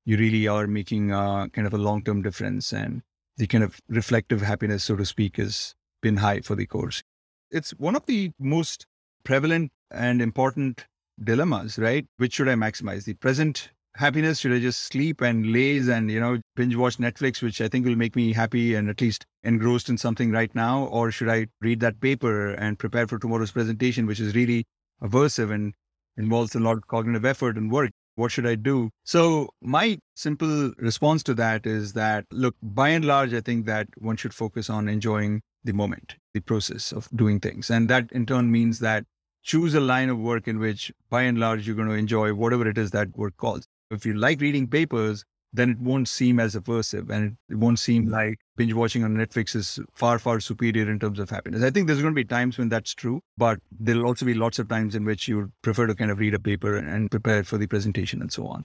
you 0.06 0.18
really 0.18 0.48
are 0.48 0.66
making 0.66 1.12
a, 1.12 1.48
kind 1.54 1.68
of 1.68 1.74
a 1.74 1.78
long 1.78 2.04
term 2.04 2.24
difference 2.24 2.74
and 2.74 3.04
the 3.38 3.48
kind 3.48 3.64
of 3.64 3.80
reflective 3.90 4.42
happiness, 4.42 4.84
so 4.84 4.96
to 4.96 5.06
speak, 5.06 5.38
has 5.38 5.76
been 6.02 6.18
high 6.18 6.42
for 6.42 6.56
the 6.56 6.66
course. 6.66 7.04
It's 7.52 7.72
one 7.72 7.96
of 7.96 8.06
the 8.08 8.32
most 8.40 8.88
prevalent 9.24 9.72
and 9.92 10.22
important 10.22 10.86
dilemmas, 11.24 11.78
right? 11.78 12.06
Which 12.18 12.34
should 12.34 12.50
I 12.50 12.56
maximize? 12.56 13.06
The 13.06 13.14
present 13.14 13.70
happiness? 13.96 14.40
Should 14.40 14.54
I 14.54 14.60
just 14.60 14.84
sleep 14.84 15.22
and 15.22 15.52
laze 15.52 15.88
and, 15.88 16.10
you 16.10 16.20
know, 16.20 16.40
binge 16.56 16.76
watch 16.76 16.98
Netflix, 16.98 17.42
which 17.42 17.62
I 17.62 17.68
think 17.68 17.86
will 17.86 17.96
make 17.96 18.16
me 18.16 18.34
happy 18.34 18.76
and 18.76 18.90
at 18.90 19.02
least 19.02 19.26
engrossed 19.44 19.90
in 19.90 19.98
something 19.98 20.32
right 20.32 20.54
now? 20.56 20.86
Or 20.86 21.12
should 21.12 21.30
I 21.30 21.48
read 21.62 21.80
that 21.82 22.00
paper 22.02 22.52
and 22.52 22.80
prepare 22.80 23.08
for 23.08 23.20
tomorrow's 23.20 23.52
presentation, 23.52 24.06
which 24.06 24.20
is 24.20 24.36
really 24.36 24.66
aversive 25.02 25.52
and 25.52 25.74
involves 26.18 26.56
a 26.56 26.60
lot 26.60 26.78
of 26.78 26.88
cognitive 26.88 27.26
effort 27.26 27.58
and 27.58 27.72
work? 27.72 27.92
What 28.16 28.32
should 28.32 28.46
I 28.46 28.56
do? 28.56 28.92
So, 29.06 29.50
my 29.60 29.98
simple 30.16 30.72
response 30.78 31.24
to 31.24 31.34
that 31.34 31.66
is 31.66 31.94
that, 31.94 32.26
look, 32.32 32.56
by 32.62 32.90
and 32.90 33.06
large, 33.06 33.34
I 33.34 33.42
think 33.42 33.66
that 33.66 33.88
one 33.98 34.18
should 34.18 34.36
focus 34.36 34.70
on 34.70 34.88
enjoying 34.88 35.42
the 35.64 35.74
moment, 35.74 36.16
the 36.34 36.42
process 36.42 36.92
of 36.92 37.10
doing 37.16 37.40
things. 37.40 37.72
And 37.72 37.90
that 37.90 38.12
in 38.12 38.28
turn 38.28 38.52
means 38.52 38.80
that 38.80 39.06
choose 39.42 39.74
a 39.74 39.80
line 39.80 40.10
of 40.10 40.20
work 40.20 40.48
in 40.48 40.60
which, 40.60 40.92
by 41.10 41.24
and 41.24 41.40
large, 41.40 41.66
you're 41.66 41.76
going 41.76 41.88
to 41.88 41.96
enjoy 41.96 42.34
whatever 42.34 42.68
it 42.68 42.78
is 42.78 42.92
that 42.92 43.18
work 43.18 43.36
calls. 43.38 43.68
If 43.94 44.06
you 44.06 44.14
like 44.14 44.42
reading 44.42 44.68
papers, 44.68 45.24
then 45.54 45.70
it 45.70 45.80
won't 45.80 46.08
seem 46.08 46.40
as 46.40 46.56
aversive 46.56 47.10
and 47.12 47.38
it 47.48 47.56
won't 47.56 47.78
seem 47.78 48.06
hmm. 48.06 48.12
like 48.12 48.40
binge 48.58 48.74
watching 48.74 49.04
on 49.04 49.16
Netflix 49.16 49.56
is 49.56 49.80
far, 49.94 50.18
far 50.18 50.40
superior 50.40 50.90
in 50.90 51.00
terms 51.00 51.20
of 51.20 51.30
happiness. 51.30 51.64
I 51.64 51.70
think 51.70 51.88
there's 51.88 52.02
going 52.02 52.14
to 52.14 52.16
be 52.16 52.26
times 52.26 52.58
when 52.58 52.70
that's 52.70 52.94
true, 52.94 53.22
but 53.38 53.60
there'll 53.80 54.06
also 54.06 54.26
be 54.26 54.34
lots 54.34 54.60
of 54.60 54.68
times 54.68 54.96
in 54.96 55.06
which 55.06 55.28
you 55.28 55.52
prefer 55.62 55.88
to 55.88 55.96
kind 55.96 56.12
of 56.12 56.20
read 56.20 56.34
a 56.34 56.40
paper 56.40 56.76
and 56.76 57.12
prepare 57.12 57.44
for 57.44 57.58
the 57.58 57.68
presentation 57.68 58.22
and 58.22 58.34
so 58.34 58.48
on. 58.48 58.64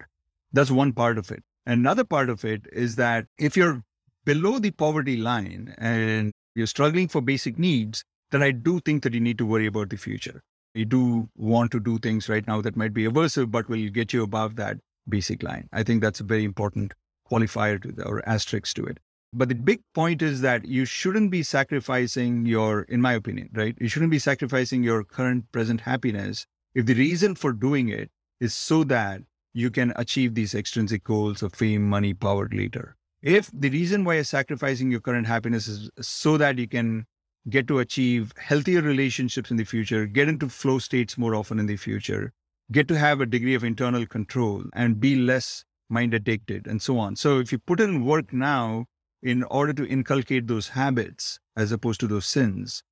That's 0.53 0.71
one 0.71 0.93
part 0.93 1.19
of 1.19 1.31
it. 1.31 1.43
Another 1.67 2.05
part 2.05 2.31
of 2.31 2.45
it 2.45 2.67
is 2.73 2.97
that 2.97 3.27
if 3.39 3.55
you're 3.57 3.83
below 4.25 4.59
the 4.59 4.71
poverty 4.71 5.19
line 5.19 5.75
and 5.77 6.33
you're 6.55 6.67
struggling 6.67 7.09
for 7.09 7.21
basic 7.21 7.59
needs, 7.59 8.03
then 8.31 8.43
I 8.43 8.51
do 8.51 8.81
think 8.81 9.03
that 9.03 9.13
you 9.13 9.21
need 9.21 9.39
to 9.39 9.47
worry 9.47 9.67
about 9.67 9.91
the 9.91 9.97
future. 9.97 10.43
You 10.75 10.87
do 10.87 11.29
want 11.37 11.71
to 11.73 11.81
do 11.81 11.99
things 11.99 12.29
right 12.29 12.47
now 12.47 12.61
that 12.63 12.77
might 12.77 12.95
be 12.95 13.05
aversive, 13.05 13.51
but 13.51 13.69
will 13.69 13.89
get 13.91 14.13
you 14.13 14.23
above 14.23 14.57
that 14.57 14.79
basic 15.09 15.43
line. 15.43 15.69
I 15.73 15.83
think 15.83 16.03
that's 16.03 16.21
a 16.21 16.25
very 16.25 16.45
important 16.45 16.95
qualifier 17.31 17.81
to 17.83 17.93
the, 17.93 18.07
or 18.07 18.27
asterisk 18.29 18.75
to 18.77 18.85
it. 18.85 18.99
But 19.33 19.51
the 19.51 19.55
big 19.55 19.81
point 19.95 20.23
is 20.23 20.41
that 20.41 20.65
you 20.65 20.87
shouldn't 20.87 21.31
be 21.31 21.43
sacrificing 21.43 22.47
your, 22.47 22.83
in 22.83 23.03
my 23.03 23.13
opinion, 23.13 23.51
right? 23.53 23.77
You 23.79 23.89
shouldn't 23.89 24.11
be 24.11 24.19
sacrificing 24.19 24.83
your 24.83 25.05
current 25.05 25.51
present 25.53 25.83
happiness 25.83 26.47
if 26.75 26.87
the 26.87 26.95
reason 26.95 27.35
for 27.35 27.53
doing 27.53 27.89
it 27.89 28.11
is 28.41 28.55
so 28.55 28.85
that 28.85 29.23
you 29.53 29.71
can 29.71 29.93
achieve 29.97 30.35
these 30.35 30.55
extrinsic 30.55 31.05
goals 31.05 31.43
of 31.43 31.53
fame, 31.53 31.89
money, 31.89 32.15
power 32.15 32.49
later. 32.53 32.97
If 33.21 33.51
the 33.53 33.71
reason 33.71 34.05
why 34.05 34.15
you're 34.15 34.25
sacrificing 34.25 34.91
your 34.91 35.01
current 35.01 35.27
happiness 35.27 35.67
is 35.67 35.91
so 36.01 36.37
that 36.37 36.59
you 36.59 36.69
can 36.69 37.05
get 37.51 37.67
to 37.69 37.81
achieve 37.81 38.33
healthier 38.39 38.81
relationships 38.81 39.51
in 39.51 39.57
the 39.57 39.65
future, 39.65 40.07
get 40.07 40.29
into 40.29 40.49
flow 40.49 40.79
states 40.79 41.19
more 41.19 41.35
often 41.35 41.59
in 41.59 41.67
the 41.67 41.77
future, 41.77 42.33
get 42.73 42.89
to 42.89 42.99
have 42.99 43.21
a 43.21 43.27
degree 43.27 43.55
of 43.55 43.65
internal 43.65 44.07
control 44.07 44.65
and 44.75 45.01
be 45.01 45.17
less 45.17 45.65
mind 45.89 46.15
addicted 46.15 46.67
and 46.67 46.83
so 46.83 46.99
on. 46.99 47.17
So 47.17 47.39
if 47.39 47.51
you 47.53 47.59
put 47.59 47.81
in 47.81 48.05
work 48.05 48.33
now 48.33 48.87
in 49.23 49.43
order 49.45 49.73
to 49.73 49.87
inculcate 49.87 50.47
those 50.47 50.69
habits 50.69 51.39
as 51.57 51.73
opposed 51.73 52.01
to 52.01 52.07
those 52.07 52.27
sins, 52.27 52.83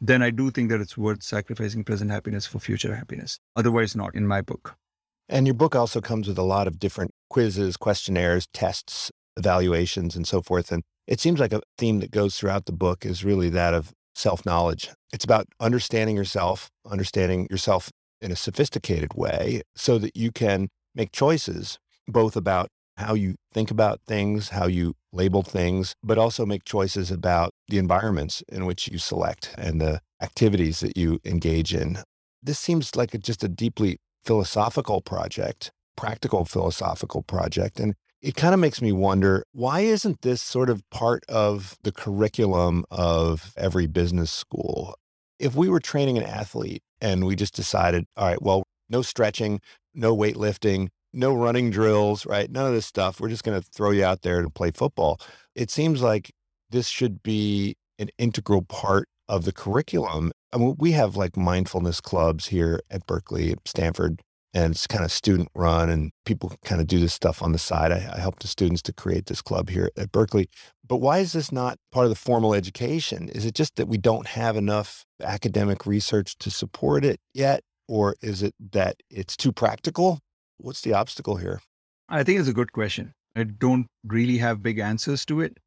then 0.00 0.22
I 0.22 0.30
do 0.30 0.50
think 0.50 0.70
that 0.70 0.80
it's 0.80 0.96
worth 0.96 1.22
sacrificing 1.22 1.84
present 1.84 2.10
happiness 2.10 2.46
for 2.46 2.58
future 2.58 2.94
happiness. 2.94 3.38
Otherwise, 3.54 3.96
not 3.96 4.14
in 4.14 4.26
my 4.26 4.42
book. 4.42 4.74
And 5.28 5.46
your 5.46 5.54
book 5.54 5.74
also 5.74 6.00
comes 6.00 6.28
with 6.28 6.38
a 6.38 6.42
lot 6.42 6.66
of 6.66 6.78
different 6.78 7.12
quizzes, 7.30 7.76
questionnaires, 7.76 8.46
tests, 8.52 9.10
evaluations, 9.36 10.14
and 10.14 10.26
so 10.26 10.40
forth. 10.40 10.70
And 10.70 10.82
it 11.06 11.20
seems 11.20 11.40
like 11.40 11.52
a 11.52 11.62
theme 11.78 12.00
that 12.00 12.10
goes 12.10 12.38
throughout 12.38 12.66
the 12.66 12.72
book 12.72 13.04
is 13.04 13.24
really 13.24 13.48
that 13.50 13.74
of 13.74 13.92
self 14.14 14.46
knowledge. 14.46 14.90
It's 15.12 15.24
about 15.24 15.46
understanding 15.60 16.16
yourself, 16.16 16.70
understanding 16.90 17.46
yourself 17.50 17.90
in 18.20 18.32
a 18.32 18.36
sophisticated 18.36 19.14
way 19.14 19.62
so 19.74 19.98
that 19.98 20.16
you 20.16 20.32
can 20.32 20.68
make 20.94 21.12
choices 21.12 21.78
both 22.08 22.36
about 22.36 22.68
how 22.96 23.14
you 23.14 23.34
think 23.52 23.70
about 23.70 24.00
things, 24.06 24.50
how 24.50 24.66
you 24.66 24.94
label 25.12 25.42
things, 25.42 25.94
but 26.02 26.18
also 26.18 26.46
make 26.46 26.64
choices 26.64 27.10
about 27.10 27.52
the 27.68 27.78
environments 27.78 28.42
in 28.48 28.64
which 28.64 28.88
you 28.88 28.98
select 28.98 29.54
and 29.58 29.80
the 29.80 30.00
activities 30.22 30.80
that 30.80 30.96
you 30.96 31.20
engage 31.24 31.74
in. 31.74 31.98
This 32.42 32.58
seems 32.58 32.96
like 32.96 33.12
a, 33.12 33.18
just 33.18 33.44
a 33.44 33.48
deeply 33.48 33.98
philosophical 34.24 35.00
project, 35.02 35.70
practical 35.96 36.44
philosophical 36.44 37.22
project. 37.22 37.78
And 37.78 37.94
it 38.22 38.34
kind 38.34 38.54
of 38.54 38.60
makes 38.60 38.80
me 38.80 38.92
wonder 38.92 39.44
why 39.52 39.80
isn't 39.80 40.22
this 40.22 40.40
sort 40.40 40.70
of 40.70 40.82
part 40.90 41.22
of 41.28 41.76
the 41.82 41.92
curriculum 41.92 42.84
of 42.90 43.52
every 43.56 43.86
business 43.86 44.30
school? 44.30 44.96
If 45.38 45.54
we 45.54 45.68
were 45.68 45.80
training 45.80 46.16
an 46.18 46.24
athlete 46.24 46.82
and 47.00 47.26
we 47.26 47.36
just 47.36 47.54
decided, 47.54 48.06
all 48.16 48.26
right, 48.26 48.40
well, 48.40 48.64
no 48.88 49.02
stretching, 49.02 49.60
no 49.94 50.16
weightlifting, 50.16 50.88
no 51.12 51.34
running 51.34 51.70
drills, 51.70 52.26
right? 52.26 52.50
None 52.50 52.66
of 52.66 52.72
this 52.72 52.86
stuff. 52.86 53.20
We're 53.20 53.28
just 53.28 53.44
going 53.44 53.60
to 53.60 53.66
throw 53.74 53.90
you 53.90 54.04
out 54.04 54.22
there 54.22 54.42
to 54.42 54.50
play 54.50 54.70
football. 54.70 55.20
It 55.54 55.70
seems 55.70 56.02
like 56.02 56.30
this 56.70 56.88
should 56.88 57.22
be 57.22 57.76
an 57.98 58.10
integral 58.18 58.62
part 58.62 59.08
of 59.28 59.44
the 59.44 59.52
curriculum. 59.52 60.32
I 60.52 60.58
mean, 60.58 60.76
we 60.78 60.92
have 60.92 61.16
like 61.16 61.36
mindfulness 61.36 62.00
clubs 62.00 62.46
here 62.46 62.80
at 62.90 63.06
Berkeley, 63.06 63.56
Stanford, 63.64 64.20
and 64.56 64.72
it's 64.72 64.86
kind 64.86 65.04
of 65.04 65.12
student 65.12 65.50
run 65.54 65.90
and 65.90 66.12
people 66.24 66.50
kind 66.64 66.80
of 66.80 66.86
do 66.86 66.98
this 66.98 67.12
stuff 67.12 67.42
on 67.42 67.52
the 67.52 67.58
side. 67.58 67.92
I, 67.92 68.14
I 68.14 68.18
help 68.18 68.38
the 68.38 68.48
students 68.48 68.80
to 68.82 68.92
create 68.92 69.26
this 69.26 69.42
club 69.42 69.68
here 69.68 69.90
at 69.98 70.10
Berkeley. 70.10 70.48
But 70.82 70.96
why 70.96 71.18
is 71.18 71.34
this 71.34 71.52
not 71.52 71.76
part 71.92 72.06
of 72.06 72.10
the 72.10 72.16
formal 72.16 72.54
education? 72.54 73.28
Is 73.28 73.44
it 73.44 73.54
just 73.54 73.76
that 73.76 73.86
we 73.86 73.98
don't 73.98 74.26
have 74.28 74.56
enough 74.56 75.04
academic 75.22 75.84
research 75.84 76.38
to 76.38 76.50
support 76.50 77.04
it 77.04 77.20
yet? 77.34 77.64
Or 77.86 78.16
is 78.22 78.42
it 78.42 78.54
that 78.72 78.96
it's 79.10 79.36
too 79.36 79.52
practical? 79.52 80.20
What's 80.56 80.80
the 80.80 80.94
obstacle 80.94 81.36
here? 81.36 81.60
I 82.08 82.24
think 82.24 82.40
it's 82.40 82.48
a 82.48 82.54
good 82.54 82.72
question. 82.72 83.12
I 83.36 83.44
don't 83.44 83.86
really 84.04 84.38
have 84.38 84.62
big 84.62 84.78
answers 84.78 85.26
to 85.26 85.42
it. 85.42 85.58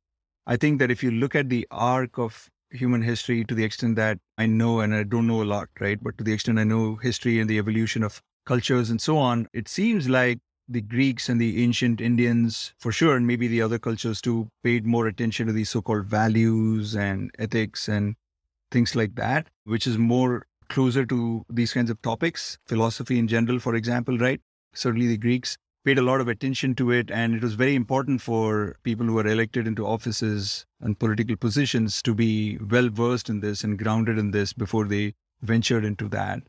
I 0.47 0.57
think 0.57 0.79
that 0.79 0.89
if 0.89 1.03
you 1.03 1.11
look 1.11 1.35
at 1.35 1.49
the 1.49 1.67
arc 1.69 2.17
of 2.17 2.49
human 2.71 3.03
history 3.03 3.43
to 3.45 3.53
the 3.53 3.63
extent 3.63 3.97
that 3.97 4.17
I 4.39 4.47
know, 4.47 4.79
and 4.79 4.95
I 4.95 5.03
don't 5.03 5.27
know 5.27 5.43
a 5.43 5.45
lot, 5.45 5.69
right? 5.79 6.01
But 6.01 6.17
to 6.17 6.23
the 6.23 6.33
extent 6.33 6.57
I 6.57 6.63
know 6.63 6.95
history 6.95 7.39
and 7.39 7.47
the 7.47 7.59
evolution 7.59 8.01
of 8.01 8.19
cultures 8.49 8.89
and 8.89 8.99
so 8.99 9.15
on, 9.15 9.47
it 9.53 9.67
seems 9.67 10.09
like 10.09 10.39
the 10.67 10.81
Greeks 10.81 11.29
and 11.29 11.39
the 11.39 11.63
ancient 11.63 12.01
Indians, 12.01 12.73
for 12.79 12.91
sure, 12.91 13.15
and 13.15 13.27
maybe 13.27 13.47
the 13.47 13.61
other 13.61 13.77
cultures 13.77 14.21
too, 14.21 14.47
paid 14.63 14.87
more 14.87 15.05
attention 15.05 15.45
to 15.45 15.53
these 15.53 15.69
so 15.69 15.83
called 15.83 16.05
values 16.05 16.95
and 16.95 17.29
ethics 17.37 17.87
and 17.87 18.15
things 18.71 18.95
like 18.95 19.13
that, 19.13 19.49
which 19.65 19.85
is 19.85 19.99
more 19.99 20.47
closer 20.67 21.05
to 21.05 21.43
these 21.47 21.73
kinds 21.73 21.91
of 21.91 22.01
topics, 22.01 22.57
philosophy 22.65 23.19
in 23.19 23.27
general, 23.27 23.59
for 23.59 23.75
example, 23.75 24.17
right? 24.17 24.41
Certainly 24.73 25.07
the 25.07 25.17
Greeks 25.17 25.55
paid 25.85 25.99
a 25.99 26.07
lot 26.09 26.19
of 26.19 26.27
attention 26.27 26.73
to 26.75 26.91
it, 26.91 27.11
and 27.11 27.35
it 27.35 27.43
was 27.43 27.53
very 27.53 27.75
important 27.75 28.21
for 28.21 28.75
people 28.83 29.05
who 29.05 29.13
were 29.13 29.27
elected 29.27 29.67
into 29.67 29.85
offices 29.85 30.65
and 30.81 30.99
political 30.99 31.35
positions 31.35 32.01
to 32.01 32.15
be 32.15 32.57
well 32.57 32.89
versed 32.89 33.29
in 33.29 33.41
this 33.41 33.63
and 33.63 33.77
grounded 33.77 34.17
in 34.17 34.31
this 34.31 34.53
before 34.53 34.85
they 34.85 35.13
ventured 35.41 35.85
into 35.85 36.07
that. 36.09 36.41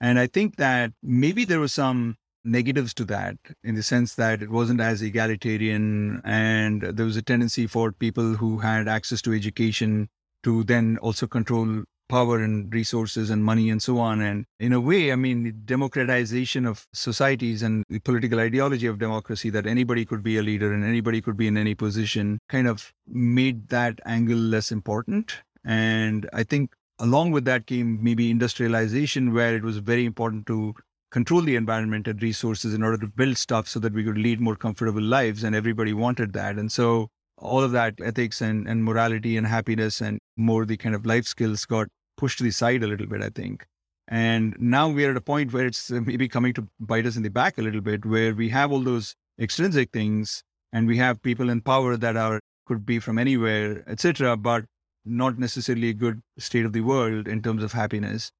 And 0.00 0.18
I 0.18 0.26
think 0.26 0.56
that 0.56 0.92
maybe 1.02 1.44
there 1.44 1.60
were 1.60 1.68
some 1.68 2.16
negatives 2.44 2.94
to 2.94 3.04
that 3.04 3.36
in 3.62 3.74
the 3.74 3.82
sense 3.82 4.14
that 4.14 4.42
it 4.42 4.50
wasn't 4.50 4.80
as 4.80 5.02
egalitarian 5.02 6.22
and 6.24 6.80
there 6.80 7.04
was 7.04 7.16
a 7.16 7.22
tendency 7.22 7.66
for 7.66 7.92
people 7.92 8.34
who 8.34 8.58
had 8.58 8.88
access 8.88 9.20
to 9.22 9.34
education 9.34 10.08
to 10.42 10.64
then 10.64 10.96
also 10.98 11.26
control 11.26 11.84
power 12.08 12.42
and 12.42 12.74
resources 12.74 13.30
and 13.30 13.44
money 13.44 13.70
and 13.70 13.80
so 13.82 13.98
on. 13.98 14.20
And 14.20 14.44
in 14.58 14.72
a 14.72 14.80
way, 14.80 15.12
I 15.12 15.16
mean, 15.16 15.44
the 15.44 15.52
democratization 15.52 16.66
of 16.66 16.86
societies 16.92 17.62
and 17.62 17.84
the 17.88 18.00
political 18.00 18.40
ideology 18.40 18.86
of 18.86 18.98
democracy 18.98 19.48
that 19.50 19.66
anybody 19.66 20.04
could 20.04 20.22
be 20.22 20.36
a 20.36 20.42
leader 20.42 20.72
and 20.72 20.84
anybody 20.84 21.20
could 21.20 21.36
be 21.36 21.46
in 21.46 21.56
any 21.56 21.74
position 21.74 22.40
kind 22.48 22.66
of 22.66 22.92
made 23.06 23.68
that 23.68 24.00
angle 24.04 24.38
less 24.38 24.72
important. 24.72 25.42
And 25.64 26.28
I 26.32 26.42
think 26.42 26.74
along 27.00 27.32
with 27.32 27.44
that 27.46 27.66
came 27.66 28.02
maybe 28.02 28.30
industrialization, 28.30 29.32
where 29.32 29.56
it 29.56 29.62
was 29.62 29.78
very 29.78 30.04
important 30.04 30.46
to 30.46 30.74
control 31.10 31.42
the 31.42 31.56
environment 31.56 32.06
and 32.06 32.22
resources 32.22 32.72
in 32.72 32.82
order 32.82 32.98
to 32.98 33.08
build 33.08 33.36
stuff 33.36 33.66
so 33.66 33.80
that 33.80 33.92
we 33.92 34.04
could 34.04 34.18
lead 34.18 34.40
more 34.40 34.54
comfortable 34.54 35.02
lives. 35.02 35.42
And 35.42 35.56
everybody 35.56 35.92
wanted 35.92 36.32
that. 36.34 36.56
And 36.56 36.70
so 36.70 37.08
all 37.38 37.62
of 37.62 37.72
that 37.72 37.94
ethics 38.02 38.40
and, 38.40 38.68
and 38.68 38.84
morality 38.84 39.36
and 39.36 39.46
happiness 39.46 40.00
and 40.00 40.20
more 40.36 40.64
the 40.64 40.76
kind 40.76 40.94
of 40.94 41.06
life 41.06 41.26
skills 41.26 41.64
got 41.64 41.88
pushed 42.16 42.38
to 42.38 42.44
the 42.44 42.50
side 42.50 42.82
a 42.82 42.86
little 42.86 43.06
bit, 43.06 43.22
I 43.22 43.30
think. 43.30 43.66
And 44.06 44.54
now 44.58 44.88
we're 44.88 45.10
at 45.10 45.16
a 45.16 45.22
point 45.22 45.52
where 45.52 45.66
it's 45.66 45.90
uh, 45.90 46.00
maybe 46.04 46.28
coming 46.28 46.52
to 46.54 46.68
bite 46.80 47.06
us 47.06 47.16
in 47.16 47.22
the 47.22 47.30
back 47.30 47.58
a 47.58 47.62
little 47.62 47.80
bit, 47.80 48.04
where 48.04 48.34
we 48.34 48.48
have 48.50 48.72
all 48.72 48.80
those 48.80 49.14
extrinsic 49.40 49.90
things 49.90 50.42
and 50.72 50.86
we 50.86 50.96
have 50.98 51.22
people 51.22 51.48
in 51.48 51.60
power 51.60 51.96
that 51.96 52.16
are 52.16 52.40
could 52.66 52.84
be 52.84 53.00
from 53.00 53.18
anywhere, 53.18 53.82
etc., 53.88 54.36
but 54.36 54.64
not 55.10 55.38
necessarily 55.38 55.90
a 55.90 55.94
good 55.94 56.20
state 56.38 56.64
of 56.64 56.72
the 56.72 56.80
world 56.80 57.28
in 57.28 57.42
terms 57.42 57.62
of 57.62 57.72
happiness. 57.72 58.30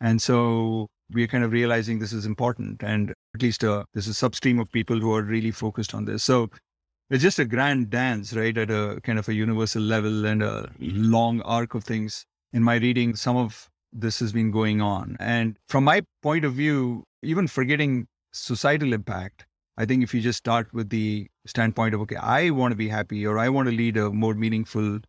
And 0.00 0.20
so 0.20 0.88
we're 1.12 1.26
kind 1.26 1.44
of 1.44 1.52
realizing 1.52 1.98
this 1.98 2.12
is 2.12 2.26
important. 2.26 2.82
And 2.82 3.10
at 3.34 3.42
least 3.42 3.64
uh, 3.64 3.84
there's 3.92 4.08
a 4.08 4.10
substream 4.10 4.60
of 4.60 4.70
people 4.70 4.98
who 4.98 5.14
are 5.14 5.22
really 5.22 5.50
focused 5.50 5.94
on 5.94 6.04
this. 6.04 6.22
So 6.24 6.50
it's 7.10 7.22
just 7.22 7.38
a 7.38 7.44
grand 7.44 7.90
dance, 7.90 8.32
right, 8.32 8.56
at 8.56 8.70
a 8.70 9.00
kind 9.04 9.18
of 9.18 9.28
a 9.28 9.34
universal 9.34 9.82
level 9.82 10.26
and 10.26 10.42
a 10.42 10.68
long 10.80 11.40
arc 11.42 11.74
of 11.74 11.84
things. 11.84 12.26
In 12.52 12.62
my 12.62 12.76
reading, 12.76 13.14
some 13.14 13.36
of 13.36 13.68
this 13.92 14.18
has 14.18 14.32
been 14.32 14.50
going 14.50 14.80
on. 14.80 15.16
And 15.20 15.56
from 15.68 15.84
my 15.84 16.02
point 16.22 16.44
of 16.44 16.54
view, 16.54 17.04
even 17.22 17.46
forgetting 17.46 18.06
societal 18.32 18.92
impact, 18.92 19.46
I 19.78 19.84
think 19.84 20.02
if 20.02 20.14
you 20.14 20.20
just 20.20 20.38
start 20.38 20.72
with 20.72 20.88
the 20.88 21.26
standpoint 21.46 21.94
of, 21.94 22.00
okay, 22.02 22.16
I 22.16 22.50
want 22.50 22.72
to 22.72 22.76
be 22.76 22.88
happy 22.88 23.26
or 23.26 23.38
I 23.38 23.48
want 23.48 23.68
to 23.68 23.74
lead 23.74 23.96
a 23.96 24.10
more 24.10 24.34
meaningful 24.34 25.00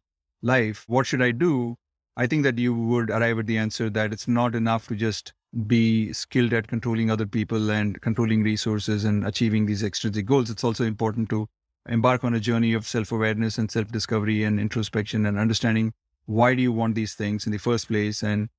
life, 0.41 0.83
what 0.88 1.05
should 1.05 1.21
I 1.21 1.31
do? 1.31 1.75
I 2.15 2.27
think 2.27 2.43
that 2.43 2.57
you 2.57 2.73
would 2.73 3.09
arrive 3.09 3.39
at 3.39 3.45
the 3.45 3.57
answer 3.57 3.89
that 3.91 4.11
it's 4.11 4.27
not 4.27 4.55
enough 4.55 4.88
to 4.88 4.95
just 4.95 5.33
be 5.65 6.11
skilled 6.13 6.53
at 6.53 6.67
controlling 6.67 7.09
other 7.09 7.25
people 7.25 7.71
and 7.71 7.99
controlling 8.01 8.43
resources 8.43 9.05
and 9.05 9.25
achieving 9.25 9.65
these 9.65 9.83
extrinsic 9.83 10.25
goals. 10.25 10.49
It's 10.49 10.63
also 10.63 10.83
important 10.83 11.29
to 11.29 11.47
embark 11.88 12.23
on 12.23 12.33
a 12.33 12.39
journey 12.39 12.73
of 12.73 12.85
self-awareness 12.85 13.57
and 13.57 13.71
self-discovery 13.71 14.43
and 14.43 14.59
introspection 14.59 15.25
and 15.25 15.38
understanding 15.38 15.93
why 16.25 16.53
do 16.53 16.61
you 16.61 16.71
want 16.71 16.95
these 16.95 17.13
things 17.13 17.45
in 17.45 17.51
the 17.51 17.57
first 17.57 17.88
place 17.88 18.23
and 18.23 18.49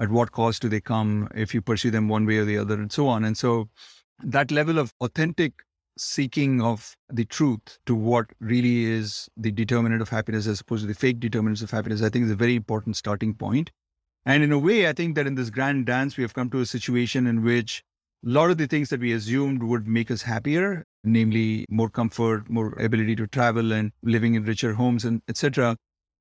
at 0.00 0.08
what 0.08 0.32
cost 0.32 0.62
do 0.62 0.68
they 0.68 0.80
come 0.80 1.28
if 1.34 1.52
you 1.52 1.60
pursue 1.60 1.90
them 1.90 2.08
one 2.08 2.24
way 2.24 2.38
or 2.38 2.44
the 2.44 2.56
other 2.56 2.74
and 2.74 2.90
so 2.90 3.06
on 3.06 3.24
and 3.24 3.36
so 3.36 3.68
that 4.22 4.50
level 4.50 4.78
of 4.78 4.92
authentic 5.00 5.52
seeking 6.00 6.60
of 6.60 6.96
the 7.08 7.24
truth 7.24 7.78
to 7.86 7.94
what 7.94 8.26
really 8.40 8.84
is 8.84 9.28
the 9.36 9.50
determinant 9.50 10.02
of 10.02 10.08
happiness 10.08 10.46
as 10.46 10.60
opposed 10.60 10.82
to 10.82 10.88
the 10.88 10.94
fake 10.94 11.20
determinants 11.20 11.62
of 11.62 11.70
happiness 11.70 12.02
i 12.02 12.08
think 12.08 12.24
is 12.24 12.30
a 12.30 12.36
very 12.36 12.56
important 12.56 12.96
starting 12.96 13.34
point. 13.34 13.70
and 14.24 14.42
in 14.42 14.52
a 14.52 14.58
way 14.58 14.88
i 14.88 14.92
think 14.92 15.14
that 15.14 15.26
in 15.26 15.34
this 15.34 15.50
grand 15.50 15.86
dance 15.86 16.16
we 16.16 16.22
have 16.22 16.34
come 16.34 16.50
to 16.50 16.60
a 16.60 16.66
situation 16.66 17.26
in 17.26 17.42
which 17.42 17.82
a 18.26 18.28
lot 18.28 18.50
of 18.50 18.58
the 18.58 18.66
things 18.66 18.88
that 18.90 19.00
we 19.00 19.12
assumed 19.12 19.62
would 19.62 19.86
make 19.86 20.10
us 20.10 20.22
happier, 20.22 20.84
namely 21.04 21.64
more 21.70 21.88
comfort, 21.88 22.50
more 22.50 22.72
ability 22.80 23.14
to 23.14 23.28
travel 23.28 23.72
and 23.72 23.92
living 24.02 24.34
in 24.34 24.44
richer 24.44 24.74
homes 24.74 25.04
and 25.04 25.22
etc. 25.28 25.76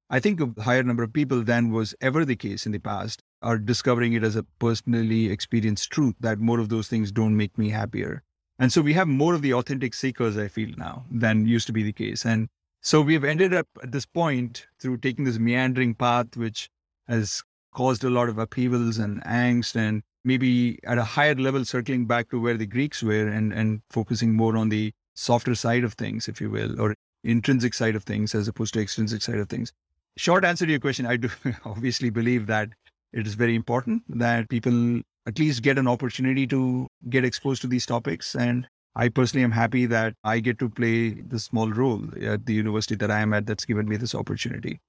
I 0.10 0.20
think 0.20 0.40
a 0.40 0.62
higher 0.62 0.84
number 0.84 1.02
of 1.04 1.12
people 1.12 1.44
than 1.44 1.72
was 1.72 1.96
ever 2.00 2.24
the 2.24 2.36
case 2.36 2.68
in 2.68 2.72
the 2.72 2.80
past 2.80 3.24
are 3.42 3.58
discovering 3.58 4.14
it 4.14 4.24
as 4.24 4.36
a 4.36 4.44
personally 4.60 5.30
experienced 5.30 5.92
truth 5.92 6.14
that 6.20 6.40
more 6.40 6.60
of 6.60 6.70
those 6.70 6.88
things 6.88 7.12
don't 7.12 7.36
make 7.36 7.58
me 7.58 7.70
happier. 7.70 8.24
And 8.60 8.72
so 8.72 8.82
we 8.82 8.94
have 8.94 9.08
more 9.08 9.34
of 9.34 9.42
the 9.42 9.54
authentic 9.54 9.94
seekers, 9.94 10.38
I 10.38 10.48
feel 10.48 10.70
now, 10.78 11.06
than 11.12 11.48
used 11.48 11.68
to 11.68 11.74
be 11.74 11.84
the 11.84 11.94
case. 11.94 12.26
And 12.26 12.50
so 12.82 13.02
we've 13.02 13.24
ended 13.24 13.54
up 13.54 13.68
at 13.84 13.92
this 13.92 14.06
point 14.06 14.66
through 14.80 14.98
taking 14.98 15.26
this 15.26 15.38
meandering 15.38 15.94
path, 15.94 16.36
which 16.36 16.70
has 17.08 17.44
caused 17.74 18.04
a 18.04 18.10
lot 18.10 18.30
of 18.30 18.40
upheavals 18.40 18.98
and 18.98 19.24
angst 19.24 19.76
and 19.76 20.02
maybe 20.24 20.80
at 20.84 20.98
a 20.98 21.04
higher 21.04 21.36
level, 21.36 21.64
circling 21.64 22.06
back 22.06 22.30
to 22.30 22.42
where 22.42 22.58
the 22.58 22.66
Greeks 22.66 23.04
were 23.04 23.28
and, 23.28 23.54
and 23.54 23.82
focusing 23.90 24.34
more 24.34 24.58
on 24.58 24.70
the 24.70 24.92
softer 25.14 25.56
side 25.56 25.84
of 25.84 25.94
things, 25.94 26.28
if 26.28 26.42
you 26.42 26.50
will, 26.50 26.80
or 26.82 26.96
intrinsic 27.24 27.74
side 27.74 27.96
of 27.96 28.04
things 28.04 28.34
as 28.34 28.48
opposed 28.48 28.74
to 28.74 28.82
extrinsic 28.82 29.22
side 29.22 29.38
of 29.38 29.50
things. 29.50 29.72
Short 30.18 30.44
answer 30.44 30.66
to 30.66 30.72
your 30.72 30.80
question, 30.80 31.06
I 31.06 31.18
do 31.18 31.30
obviously 31.66 32.10
believe 32.10 32.48
that 32.48 32.70
it 33.18 33.26
is 33.26 33.34
very 33.34 33.56
important 33.56 34.04
that 34.08 34.48
people 34.48 35.02
at 35.26 35.40
least 35.40 35.64
get 35.64 35.78
an 35.78 35.88
opportunity 35.88 36.46
to 36.48 36.88
get 37.10 37.26
exposed 37.26 37.62
to 37.64 37.68
these 37.68 37.86
topics. 37.86 38.36
And 38.36 38.68
I 38.96 39.10
personally 39.10 39.44
am 39.44 39.52
happy 39.52 39.88
that 39.88 40.14
I 40.24 40.40
get 40.40 40.60
to 40.60 40.70
play 40.70 41.10
the 41.10 41.40
small 41.40 41.70
role 41.72 42.04
at 42.22 42.46
the 42.46 42.54
university 42.54 42.96
that 42.96 43.10
I 43.10 43.20
am 43.20 43.34
at 43.34 43.48
that's 43.48 43.66
given 43.66 43.90
me 43.90 43.98
this 43.98 44.14
opportunity. 44.14 44.80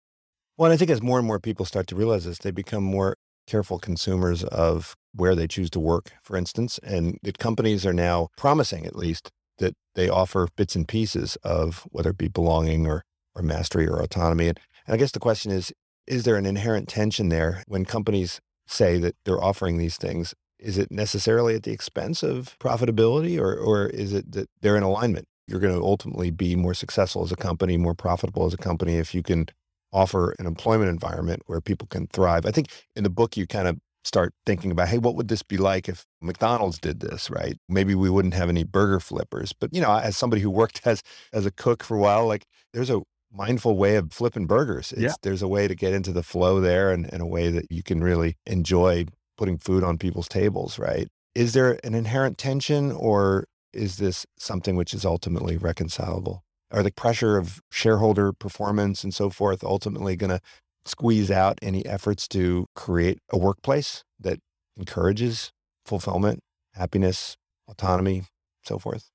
Well, 0.58 0.70
I 0.70 0.76
think 0.76 0.90
as 0.90 1.00
more 1.00 1.18
and 1.18 1.26
more 1.26 1.40
people 1.40 1.64
start 1.64 1.86
to 1.88 1.96
realize 1.96 2.26
this, 2.26 2.38
they 2.38 2.50
become 2.50 2.84
more 2.84 3.16
careful 3.46 3.78
consumers 3.78 4.44
of 4.44 4.94
where 5.14 5.34
they 5.34 5.48
choose 5.48 5.70
to 5.70 5.80
work, 5.80 6.12
for 6.22 6.36
instance, 6.36 6.78
and 6.82 7.18
that 7.22 7.38
companies 7.38 7.86
are 7.86 7.94
now 7.94 8.28
promising, 8.36 8.84
at 8.84 8.94
least, 8.94 9.30
that 9.56 9.74
they 9.94 10.08
offer 10.08 10.48
bits 10.54 10.76
and 10.76 10.86
pieces 10.86 11.36
of 11.42 11.86
whether 11.90 12.10
it 12.10 12.18
be 12.18 12.28
belonging 12.28 12.86
or, 12.86 13.02
or 13.34 13.42
mastery 13.42 13.88
or 13.88 14.00
autonomy. 14.00 14.48
And, 14.48 14.60
and 14.86 14.94
I 14.94 14.98
guess 14.98 15.12
the 15.12 15.18
question 15.18 15.50
is, 15.50 15.72
is 16.08 16.24
there 16.24 16.36
an 16.36 16.46
inherent 16.46 16.88
tension 16.88 17.28
there 17.28 17.62
when 17.68 17.84
companies 17.84 18.40
say 18.66 18.98
that 18.98 19.14
they're 19.24 19.42
offering 19.42 19.78
these 19.78 19.96
things? 19.96 20.34
Is 20.58 20.78
it 20.78 20.90
necessarily 20.90 21.54
at 21.54 21.62
the 21.62 21.70
expense 21.70 22.22
of 22.22 22.56
profitability 22.58 23.38
or, 23.38 23.54
or 23.54 23.86
is 23.86 24.12
it 24.12 24.32
that 24.32 24.48
they're 24.60 24.76
in 24.76 24.82
alignment? 24.82 25.26
You're 25.46 25.60
going 25.60 25.78
to 25.78 25.84
ultimately 25.84 26.30
be 26.30 26.56
more 26.56 26.74
successful 26.74 27.22
as 27.22 27.30
a 27.30 27.36
company, 27.36 27.76
more 27.76 27.94
profitable 27.94 28.44
as 28.46 28.54
a 28.54 28.58
company 28.58 28.96
if 28.96 29.14
you 29.14 29.22
can 29.22 29.46
offer 29.92 30.34
an 30.38 30.46
employment 30.46 30.90
environment 30.90 31.42
where 31.46 31.60
people 31.60 31.86
can 31.86 32.06
thrive. 32.08 32.44
I 32.44 32.50
think 32.50 32.68
in 32.96 33.04
the 33.04 33.10
book, 33.10 33.36
you 33.36 33.46
kind 33.46 33.68
of 33.68 33.78
start 34.04 34.32
thinking 34.46 34.70
about, 34.70 34.88
hey, 34.88 34.98
what 34.98 35.14
would 35.14 35.28
this 35.28 35.42
be 35.42 35.56
like 35.56 35.88
if 35.88 36.04
McDonald's 36.20 36.78
did 36.78 37.00
this, 37.00 37.30
right? 37.30 37.56
Maybe 37.68 37.94
we 37.94 38.10
wouldn't 38.10 38.34
have 38.34 38.48
any 38.48 38.64
burger 38.64 39.00
flippers. 39.00 39.52
But, 39.52 39.74
you 39.74 39.80
know, 39.80 39.94
as 39.94 40.16
somebody 40.16 40.42
who 40.42 40.50
worked 40.50 40.80
as, 40.86 41.02
as 41.32 41.46
a 41.46 41.50
cook 41.50 41.84
for 41.84 41.96
a 41.96 42.00
while, 42.00 42.26
like 42.26 42.44
there's 42.72 42.90
a 42.90 43.02
mindful 43.32 43.76
way 43.76 43.96
of 43.96 44.12
flipping 44.12 44.46
burgers. 44.46 44.92
It's, 44.92 45.02
yeah. 45.02 45.14
There's 45.22 45.42
a 45.42 45.48
way 45.48 45.68
to 45.68 45.74
get 45.74 45.92
into 45.92 46.12
the 46.12 46.22
flow 46.22 46.60
there 46.60 46.90
and, 46.90 47.12
and 47.12 47.22
a 47.22 47.26
way 47.26 47.50
that 47.50 47.66
you 47.70 47.82
can 47.82 48.02
really 48.02 48.36
enjoy 48.46 49.06
putting 49.36 49.58
food 49.58 49.84
on 49.84 49.98
people's 49.98 50.28
tables, 50.28 50.78
right? 50.78 51.08
Is 51.34 51.52
there 51.52 51.78
an 51.84 51.94
inherent 51.94 52.38
tension 52.38 52.90
or 52.90 53.44
is 53.72 53.96
this 53.98 54.26
something 54.38 54.76
which 54.76 54.94
is 54.94 55.04
ultimately 55.04 55.56
reconcilable? 55.56 56.42
Are 56.70 56.82
the 56.82 56.90
pressure 56.90 57.36
of 57.36 57.60
shareholder 57.70 58.32
performance 58.32 59.04
and 59.04 59.14
so 59.14 59.30
forth 59.30 59.62
ultimately 59.62 60.16
going 60.16 60.30
to 60.30 60.40
squeeze 60.84 61.30
out 61.30 61.58
any 61.62 61.84
efforts 61.86 62.26
to 62.28 62.66
create 62.74 63.18
a 63.30 63.38
workplace 63.38 64.04
that 64.18 64.38
encourages 64.76 65.52
fulfillment, 65.84 66.40
happiness, 66.74 67.36
autonomy, 67.68 68.24
so 68.62 68.78
forth? 68.78 69.10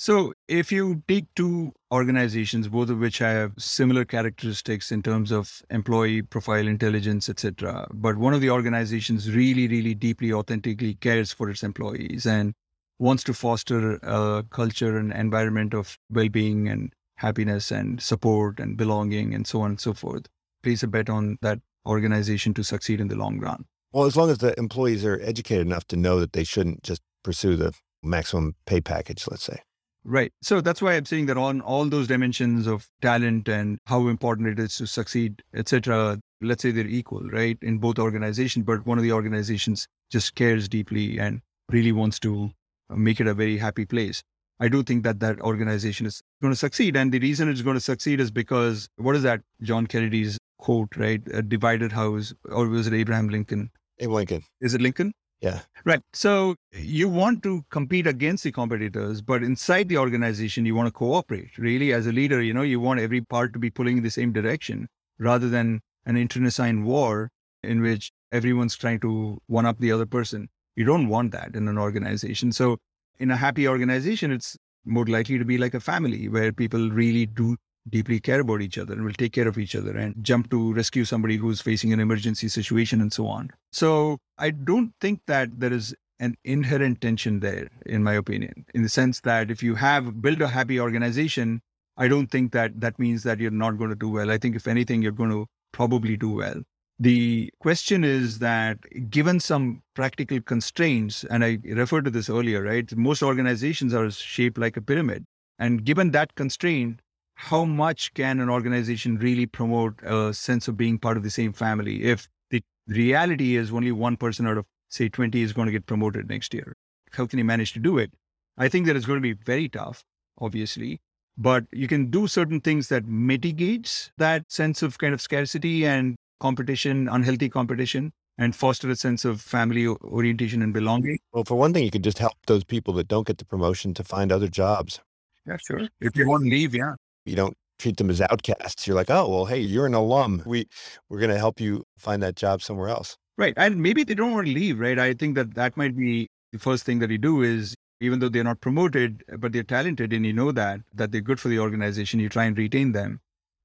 So, 0.00 0.32
if 0.46 0.70
you 0.70 1.02
take 1.08 1.26
two 1.34 1.72
organizations, 1.90 2.68
both 2.68 2.88
of 2.88 3.00
which 3.00 3.18
have 3.18 3.50
similar 3.58 4.04
characteristics 4.04 4.92
in 4.92 5.02
terms 5.02 5.32
of 5.32 5.60
employee 5.70 6.22
profile 6.22 6.68
intelligence, 6.68 7.28
etc., 7.28 7.88
but 7.92 8.16
one 8.16 8.32
of 8.32 8.40
the 8.40 8.48
organizations 8.48 9.28
really, 9.28 9.66
really 9.66 9.96
deeply, 9.96 10.32
authentically 10.32 10.94
cares 10.94 11.32
for 11.32 11.50
its 11.50 11.64
employees 11.64 12.26
and 12.26 12.54
wants 13.00 13.24
to 13.24 13.34
foster 13.34 13.98
a 14.04 14.44
culture 14.50 14.96
and 14.96 15.12
environment 15.12 15.74
of 15.74 15.98
well-being 16.10 16.68
and 16.68 16.92
happiness 17.16 17.72
and 17.72 18.00
support 18.00 18.60
and 18.60 18.76
belonging 18.76 19.34
and 19.34 19.48
so 19.48 19.62
on 19.62 19.70
and 19.70 19.80
so 19.80 19.92
forth. 19.94 20.26
Place 20.62 20.84
a 20.84 20.86
bet 20.86 21.10
on 21.10 21.38
that 21.42 21.58
organization 21.86 22.54
to 22.54 22.62
succeed 22.62 23.00
in 23.00 23.08
the 23.08 23.16
long 23.16 23.40
run. 23.40 23.64
Well, 23.92 24.04
as 24.04 24.16
long 24.16 24.30
as 24.30 24.38
the 24.38 24.56
employees 24.60 25.04
are 25.04 25.20
educated 25.24 25.66
enough 25.66 25.88
to 25.88 25.96
know 25.96 26.20
that 26.20 26.34
they 26.34 26.44
shouldn't 26.44 26.84
just 26.84 27.02
pursue 27.24 27.56
the 27.56 27.72
maximum 28.04 28.54
pay 28.64 28.80
package, 28.80 29.26
let's 29.28 29.42
say. 29.42 29.58
Right. 30.04 30.32
So 30.42 30.60
that's 30.60 30.80
why 30.80 30.94
I'm 30.94 31.04
saying 31.04 31.26
that 31.26 31.36
on 31.36 31.60
all 31.60 31.84
those 31.84 32.08
dimensions 32.08 32.66
of 32.66 32.88
talent 33.02 33.48
and 33.48 33.78
how 33.86 34.08
important 34.08 34.48
it 34.48 34.58
is 34.58 34.76
to 34.76 34.86
succeed, 34.86 35.42
etc. 35.54 36.18
Let's 36.40 36.62
say 36.62 36.70
they're 36.70 36.86
equal, 36.86 37.22
right, 37.30 37.58
in 37.60 37.78
both 37.78 37.98
organizations. 37.98 38.64
But 38.64 38.86
one 38.86 38.98
of 38.98 39.04
the 39.04 39.12
organizations 39.12 39.86
just 40.10 40.34
cares 40.34 40.68
deeply 40.68 41.18
and 41.18 41.42
really 41.70 41.92
wants 41.92 42.18
to 42.20 42.50
uh, 42.90 42.96
make 42.96 43.20
it 43.20 43.26
a 43.26 43.34
very 43.34 43.58
happy 43.58 43.84
place. 43.84 44.22
I 44.60 44.68
do 44.68 44.82
think 44.82 45.04
that 45.04 45.20
that 45.20 45.40
organization 45.40 46.06
is 46.06 46.20
going 46.42 46.52
to 46.52 46.58
succeed. 46.58 46.96
And 46.96 47.12
the 47.12 47.20
reason 47.20 47.48
it's 47.48 47.62
going 47.62 47.76
to 47.76 47.80
succeed 47.80 48.20
is 48.20 48.30
because 48.30 48.88
what 48.96 49.14
is 49.14 49.22
that 49.22 49.42
John 49.62 49.86
Kennedy's 49.86 50.38
quote, 50.58 50.96
right? 50.96 51.22
A 51.32 51.42
divided 51.42 51.92
house, 51.92 52.34
or 52.50 52.66
was 52.68 52.86
it 52.86 52.94
Abraham 52.94 53.28
Lincoln? 53.28 53.70
Abe 54.00 54.10
Lincoln. 54.10 54.42
Is 54.60 54.74
it 54.74 54.80
Lincoln? 54.80 55.12
Yeah. 55.40 55.60
Right. 55.84 56.02
So 56.12 56.56
you 56.72 57.08
want 57.08 57.42
to 57.44 57.64
compete 57.70 58.06
against 58.06 58.42
the 58.44 58.52
competitors, 58.52 59.22
but 59.22 59.42
inside 59.42 59.88
the 59.88 59.98
organization, 59.98 60.66
you 60.66 60.74
want 60.74 60.88
to 60.88 60.92
cooperate. 60.92 61.56
Really, 61.58 61.92
as 61.92 62.06
a 62.06 62.12
leader, 62.12 62.42
you 62.42 62.52
know, 62.52 62.62
you 62.62 62.80
want 62.80 63.00
every 63.00 63.20
part 63.20 63.52
to 63.52 63.58
be 63.58 63.70
pulling 63.70 63.98
in 63.98 64.02
the 64.02 64.10
same 64.10 64.32
direction 64.32 64.88
rather 65.18 65.48
than 65.48 65.80
an 66.06 66.16
internecine 66.16 66.84
war 66.84 67.30
in 67.62 67.80
which 67.80 68.10
everyone's 68.32 68.76
trying 68.76 69.00
to 69.00 69.38
one 69.46 69.66
up 69.66 69.78
the 69.78 69.92
other 69.92 70.06
person. 70.06 70.48
You 70.74 70.84
don't 70.84 71.08
want 71.08 71.30
that 71.32 71.54
in 71.54 71.68
an 71.68 71.78
organization. 71.78 72.52
So, 72.52 72.78
in 73.18 73.30
a 73.30 73.36
happy 73.36 73.66
organization, 73.68 74.30
it's 74.32 74.56
more 74.84 75.06
likely 75.06 75.38
to 75.38 75.44
be 75.44 75.58
like 75.58 75.74
a 75.74 75.80
family 75.80 76.28
where 76.28 76.52
people 76.52 76.90
really 76.90 77.26
do 77.26 77.56
deeply 77.90 78.20
care 78.20 78.40
about 78.40 78.62
each 78.62 78.78
other 78.78 78.94
and 78.94 79.04
will 79.04 79.12
take 79.12 79.32
care 79.32 79.48
of 79.48 79.58
each 79.58 79.74
other 79.74 79.96
and 79.96 80.14
jump 80.22 80.50
to 80.50 80.72
rescue 80.74 81.04
somebody 81.04 81.36
who's 81.36 81.60
facing 81.60 81.92
an 81.92 82.00
emergency 82.00 82.48
situation 82.48 83.00
and 83.00 83.12
so 83.12 83.26
on. 83.26 83.50
So, 83.72 84.18
I 84.38 84.50
don't 84.50 84.92
think 85.00 85.20
that 85.26 85.60
there 85.60 85.72
is 85.72 85.94
an 86.20 86.36
inherent 86.44 87.00
tension 87.00 87.40
there, 87.40 87.68
in 87.86 88.02
my 88.02 88.14
opinion, 88.14 88.64
in 88.74 88.82
the 88.82 88.88
sense 88.88 89.20
that 89.20 89.50
if 89.50 89.62
you 89.62 89.74
have 89.76 90.20
built 90.20 90.40
a 90.40 90.48
happy 90.48 90.80
organization, 90.80 91.60
I 91.96 92.08
don't 92.08 92.28
think 92.28 92.52
that 92.52 92.80
that 92.80 92.98
means 92.98 93.22
that 93.24 93.38
you're 93.38 93.50
not 93.50 93.78
going 93.78 93.90
to 93.90 93.96
do 93.96 94.08
well. 94.08 94.30
I 94.30 94.38
think 94.38 94.56
if 94.56 94.66
anything, 94.66 95.02
you're 95.02 95.12
going 95.12 95.30
to 95.30 95.46
probably 95.72 96.16
do 96.16 96.30
well. 96.30 96.62
The 97.00 97.50
question 97.60 98.02
is 98.02 98.40
that 98.40 98.78
given 99.08 99.38
some 99.38 99.82
practical 99.94 100.40
constraints, 100.40 101.24
and 101.24 101.44
I 101.44 101.58
referred 101.64 102.04
to 102.06 102.10
this 102.10 102.28
earlier, 102.28 102.62
right? 102.62 102.94
Most 102.96 103.22
organizations 103.22 103.94
are 103.94 104.10
shaped 104.10 104.58
like 104.58 104.76
a 104.76 104.82
pyramid. 104.82 105.24
And 105.60 105.84
given 105.84 106.10
that 106.12 106.34
constraint, 106.34 107.00
how 107.40 107.64
much 107.64 108.12
can 108.14 108.40
an 108.40 108.50
organization 108.50 109.16
really 109.16 109.46
promote 109.46 109.94
a 110.02 110.34
sense 110.34 110.66
of 110.66 110.76
being 110.76 110.98
part 110.98 111.16
of 111.16 111.22
the 111.22 111.30
same 111.30 111.52
family 111.52 112.02
if 112.02 112.28
the 112.50 112.60
reality 112.88 113.54
is 113.54 113.70
only 113.70 113.92
one 113.92 114.16
person 114.16 114.44
out 114.44 114.58
of 114.58 114.66
say 114.88 115.08
20 115.08 115.40
is 115.40 115.52
going 115.52 115.66
to 115.66 115.72
get 115.72 115.86
promoted 115.86 116.28
next 116.28 116.52
year. 116.52 116.74
How 117.12 117.26
can 117.26 117.38
you 117.38 117.44
manage 117.44 117.74
to 117.74 117.78
do 117.78 117.96
it? 117.96 118.10
I 118.56 118.68
think 118.68 118.86
that 118.86 118.96
it's 118.96 119.06
going 119.06 119.18
to 119.18 119.22
be 119.22 119.34
very 119.34 119.68
tough, 119.68 120.02
obviously, 120.40 121.00
but 121.36 121.64
you 121.70 121.86
can 121.86 122.10
do 122.10 122.26
certain 122.26 122.60
things 122.60 122.88
that 122.88 123.06
mitigates 123.06 124.10
that 124.18 124.50
sense 124.50 124.82
of 124.82 124.98
kind 124.98 125.14
of 125.14 125.20
scarcity 125.20 125.86
and 125.86 126.16
competition, 126.40 127.08
unhealthy 127.08 127.48
competition, 127.48 128.12
and 128.36 128.56
foster 128.56 128.90
a 128.90 128.96
sense 128.96 129.24
of 129.24 129.40
family 129.40 129.86
orientation 129.86 130.60
and 130.60 130.74
belonging. 130.74 131.20
Well, 131.32 131.44
for 131.44 131.54
one 131.54 131.72
thing, 131.72 131.84
you 131.84 131.92
could 131.92 132.04
just 132.04 132.18
help 132.18 132.34
those 132.48 132.64
people 132.64 132.94
that 132.94 133.06
don't 133.06 133.28
get 133.28 133.38
the 133.38 133.44
promotion 133.44 133.94
to 133.94 134.02
find 134.02 134.32
other 134.32 134.48
jobs. 134.48 134.98
Yeah, 135.46 135.56
sure. 135.64 135.88
If 136.00 136.16
you 136.16 136.28
want 136.28 136.42
to 136.42 136.50
leave, 136.50 136.74
yeah. 136.74 136.94
You 137.28 137.36
don't 137.36 137.56
treat 137.78 137.96
them 137.96 138.10
as 138.10 138.20
outcasts. 138.20 138.86
You're 138.86 138.96
like, 138.96 139.10
oh, 139.10 139.28
well, 139.28 139.44
hey, 139.46 139.60
you're 139.60 139.86
an 139.86 139.94
alum. 139.94 140.42
We 140.44 140.66
we're 141.08 141.20
going 141.20 141.30
to 141.30 141.38
help 141.38 141.60
you 141.60 141.84
find 141.98 142.22
that 142.22 142.36
job 142.36 142.62
somewhere 142.62 142.88
else. 142.88 143.16
Right. 143.36 143.54
And 143.56 143.80
maybe 143.80 144.02
they 144.02 144.14
don't 144.14 144.32
want 144.32 144.48
to 144.48 144.52
leave, 144.52 144.80
right? 144.80 144.98
I 144.98 145.14
think 145.14 145.36
that 145.36 145.54
that 145.54 145.76
might 145.76 145.96
be 145.96 146.28
the 146.52 146.58
first 146.58 146.84
thing 146.84 146.98
that 146.98 147.10
you 147.10 147.18
do 147.18 147.42
is 147.42 147.76
even 148.00 148.18
though 148.18 148.28
they're 148.28 148.44
not 148.44 148.60
promoted, 148.60 149.22
uh, 149.32 149.36
but 149.36 149.52
they're 149.52 149.62
talented 149.62 150.12
and 150.12 150.24
you 150.24 150.32
know 150.32 150.52
that, 150.52 150.80
that 150.94 151.12
they're 151.12 151.20
good 151.20 151.40
for 151.40 151.48
the 151.48 151.58
organization, 151.58 152.20
you 152.20 152.28
try 152.28 152.44
and 152.44 152.56
retain 152.56 152.92
them. 152.92 153.20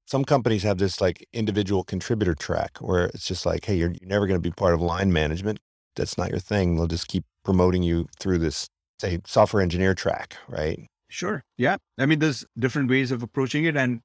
Some 0.06 0.24
companies 0.24 0.62
have 0.64 0.78
this 0.78 1.00
like 1.00 1.26
individual 1.32 1.82
contributor 1.82 2.34
track 2.34 2.78
where 2.78 3.06
it's 3.06 3.26
just 3.26 3.46
like, 3.46 3.64
hey, 3.64 3.74
you're, 3.74 3.92
you're 4.00 4.08
never 4.08 4.26
going 4.26 4.40
to 4.40 4.48
be 4.48 4.52
part 4.52 4.74
of 4.74 4.80
line 4.80 5.12
management. 5.12 5.60
That's 5.96 6.18
not 6.18 6.30
your 6.30 6.40
thing. 6.40 6.76
They'll 6.76 6.86
just 6.86 7.08
keep 7.08 7.24
promoting 7.44 7.82
you 7.82 8.06
through 8.18 8.38
this, 8.38 8.68
say, 9.00 9.20
software 9.24 9.62
engineer 9.62 9.94
track, 9.94 10.36
right? 10.48 10.86
Sure. 11.14 11.44
Yeah. 11.56 11.76
I 11.96 12.06
mean, 12.06 12.18
there's 12.18 12.44
different 12.58 12.90
ways 12.90 13.12
of 13.12 13.22
approaching 13.22 13.66
it. 13.66 13.76
And 13.76 14.00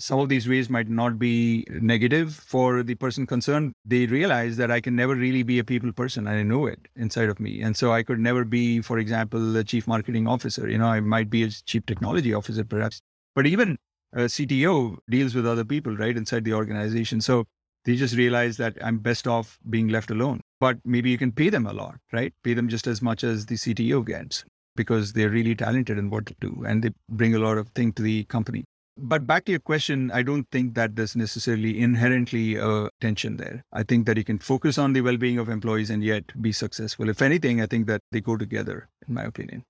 some 0.00 0.18
of 0.18 0.28
these 0.28 0.48
ways 0.48 0.68
might 0.68 0.88
not 0.88 1.16
be 1.16 1.64
negative 1.70 2.34
for 2.34 2.82
the 2.82 2.96
person 2.96 3.24
concerned. 3.24 3.72
They 3.84 4.06
realize 4.06 4.56
that 4.56 4.68
I 4.68 4.80
can 4.80 4.96
never 4.96 5.14
really 5.14 5.44
be 5.44 5.60
a 5.60 5.64
people 5.64 5.92
person. 5.92 6.26
I 6.26 6.42
know 6.42 6.66
it 6.66 6.88
inside 6.96 7.28
of 7.28 7.38
me. 7.38 7.62
And 7.62 7.76
so 7.76 7.92
I 7.92 8.02
could 8.02 8.18
never 8.18 8.44
be, 8.44 8.80
for 8.80 8.98
example, 8.98 9.56
a 9.56 9.62
chief 9.62 9.86
marketing 9.86 10.26
officer. 10.26 10.68
You 10.68 10.78
know, 10.78 10.88
I 10.88 10.98
might 10.98 11.30
be 11.30 11.44
a 11.44 11.50
chief 11.50 11.86
technology 11.86 12.34
officer 12.34 12.64
perhaps, 12.64 13.00
but 13.36 13.46
even 13.46 13.78
a 14.12 14.22
CTO 14.22 14.96
deals 15.08 15.36
with 15.36 15.46
other 15.46 15.64
people, 15.64 15.96
right, 15.96 16.16
inside 16.16 16.42
the 16.42 16.54
organization. 16.54 17.20
So 17.20 17.44
they 17.84 17.94
just 17.94 18.16
realize 18.16 18.56
that 18.56 18.76
I'm 18.82 18.98
best 18.98 19.28
off 19.28 19.56
being 19.70 19.86
left 19.86 20.10
alone. 20.10 20.40
But 20.58 20.78
maybe 20.84 21.10
you 21.10 21.18
can 21.18 21.30
pay 21.30 21.48
them 21.48 21.66
a 21.66 21.72
lot, 21.72 22.00
right? 22.12 22.34
Pay 22.42 22.54
them 22.54 22.68
just 22.68 22.88
as 22.88 23.00
much 23.00 23.22
as 23.22 23.46
the 23.46 23.54
CTO 23.54 24.04
gets 24.04 24.44
because 24.82 25.12
they're 25.12 25.36
really 25.38 25.54
talented 25.54 25.98
in 26.02 26.10
what 26.10 26.26
they 26.26 26.36
do 26.40 26.64
and 26.66 26.82
they 26.82 26.90
bring 27.20 27.34
a 27.34 27.38
lot 27.46 27.58
of 27.62 27.68
thing 27.70 27.92
to 27.94 28.02
the 28.02 28.24
company. 28.36 28.64
But 28.96 29.26
back 29.26 29.44
to 29.46 29.52
your 29.52 29.60
question, 29.60 30.10
I 30.10 30.22
don't 30.22 30.46
think 30.50 30.74
that 30.74 30.96
there's 30.96 31.16
necessarily 31.16 31.80
inherently 31.80 32.56
a 32.56 32.88
tension 33.00 33.36
there. 33.36 33.62
I 33.72 33.82
think 33.82 34.06
that 34.06 34.16
you 34.16 34.24
can 34.24 34.38
focus 34.38 34.78
on 34.78 34.92
the 34.92 35.00
well 35.00 35.16
being 35.16 35.38
of 35.38 35.48
employees 35.48 35.90
and 35.90 36.04
yet 36.04 36.24
be 36.42 36.52
successful. 36.52 37.08
If 37.08 37.22
anything, 37.22 37.62
I 37.62 37.66
think 37.66 37.86
that 37.86 38.02
they 38.12 38.20
go 38.20 38.36
together, 38.36 38.88
in 39.08 39.14
my 39.14 39.24
opinion. 39.24 39.64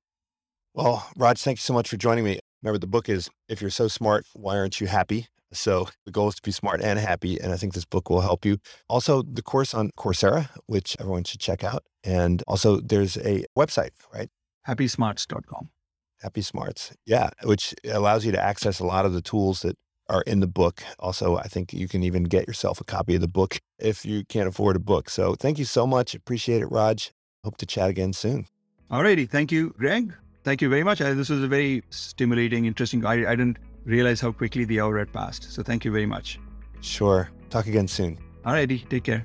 Well, 0.75 1.09
Raj, 1.17 1.41
thank 1.41 1.59
you 1.59 1.63
so 1.63 1.75
much 1.75 1.89
for 1.89 1.97
joining 1.97 2.25
me. 2.25 2.41
Remember, 2.63 2.79
the 2.79 2.87
book 2.87 3.09
is 3.09 3.31
If 3.49 3.61
You're 3.61 3.71
So 3.71 3.89
Smart, 3.89 4.27
Why 4.35 4.57
Aren't 4.57 4.81
You 4.81 4.87
Happy? 4.87 5.27
So 5.53 5.89
the 6.07 6.13
goal 6.13 6.29
is 6.29 6.37
to 6.37 6.43
be 6.43 6.53
smart 6.53 6.81
and 6.81 6.99
happy. 6.99 7.41
And 7.41 7.53
I 7.53 7.57
think 7.57 7.75
this 7.75 7.85
book 7.85 8.09
will 8.11 8.21
help 8.21 8.45
you. 8.45 8.59
Also, 8.89 9.23
the 9.23 9.43
course 9.43 9.75
on 9.75 9.91
Coursera, 9.97 10.49
which 10.67 10.97
everyone 11.01 11.25
should 11.25 11.41
check 11.41 11.65
out. 11.65 11.83
And 12.05 12.43
also, 12.47 12.81
there's 12.81 13.17
a 13.19 13.45
website, 13.57 13.91
right? 14.15 14.29
Happysmarts.com. 14.71 15.69
Happy 16.21 16.43
Smarts. 16.43 16.93
Yeah, 17.07 17.31
which 17.45 17.75
allows 17.91 18.25
you 18.25 18.33
to 18.33 18.41
access 18.41 18.79
a 18.79 18.85
lot 18.85 19.07
of 19.07 19.13
the 19.13 19.23
tools 19.23 19.63
that 19.63 19.77
are 20.09 20.23
in 20.23 20.41
the 20.41 20.47
book. 20.47 20.83
Also, 20.99 21.37
I 21.37 21.45
think 21.45 21.73
you 21.73 21.89
can 21.89 22.03
even 22.03 22.25
get 22.25 22.47
yourself 22.47 22.81
a 22.81 22.85
copy 22.85 23.15
of 23.15 23.21
the 23.21 23.29
book 23.29 23.59
if 23.79 24.05
you 24.05 24.25
can't 24.25 24.49
afford 24.49 24.77
a 24.77 24.81
book. 24.81 25.09
So 25.09 25.35
thank 25.35 25.59
you 25.59 25.65
so 25.65 25.87
much. 25.87 26.15
Appreciate 26.15 26.63
it, 26.63 26.67
Raj. 26.67 27.13
Hope 27.45 27.57
to 27.59 27.67
chat 27.67 27.89
again 27.89 28.13
soon. 28.13 28.47
Alrighty. 28.91 29.29
Thank 29.29 29.51
you, 29.51 29.75
Greg. 29.79 30.13
Thank 30.45 30.61
you 30.61 30.69
very 30.69 30.85
much. 30.85 31.01
Uh, 31.01 31.15
this 31.15 31.31
was 31.31 31.43
a 31.43 31.49
very 31.49 31.83
stimulating, 31.91 32.65
interesting. 32.65 33.05
I, 33.05 33.31
I 33.31 33.37
didn't 33.37 33.59
realize 33.85 34.21
how 34.21 34.33
quickly 34.33 34.65
the 34.65 34.81
hour 34.81 34.99
had 34.99 35.13
passed. 35.13 35.53
So 35.53 35.63
thank 35.63 35.85
you 35.85 35.93
very 35.93 36.07
much. 36.07 36.39
Sure. 36.81 37.31
Talk 37.51 37.67
again 37.67 37.89
soon. 37.89 38.19
Alrighty. 38.45 38.89
Take 38.89 39.05
care. 39.05 39.25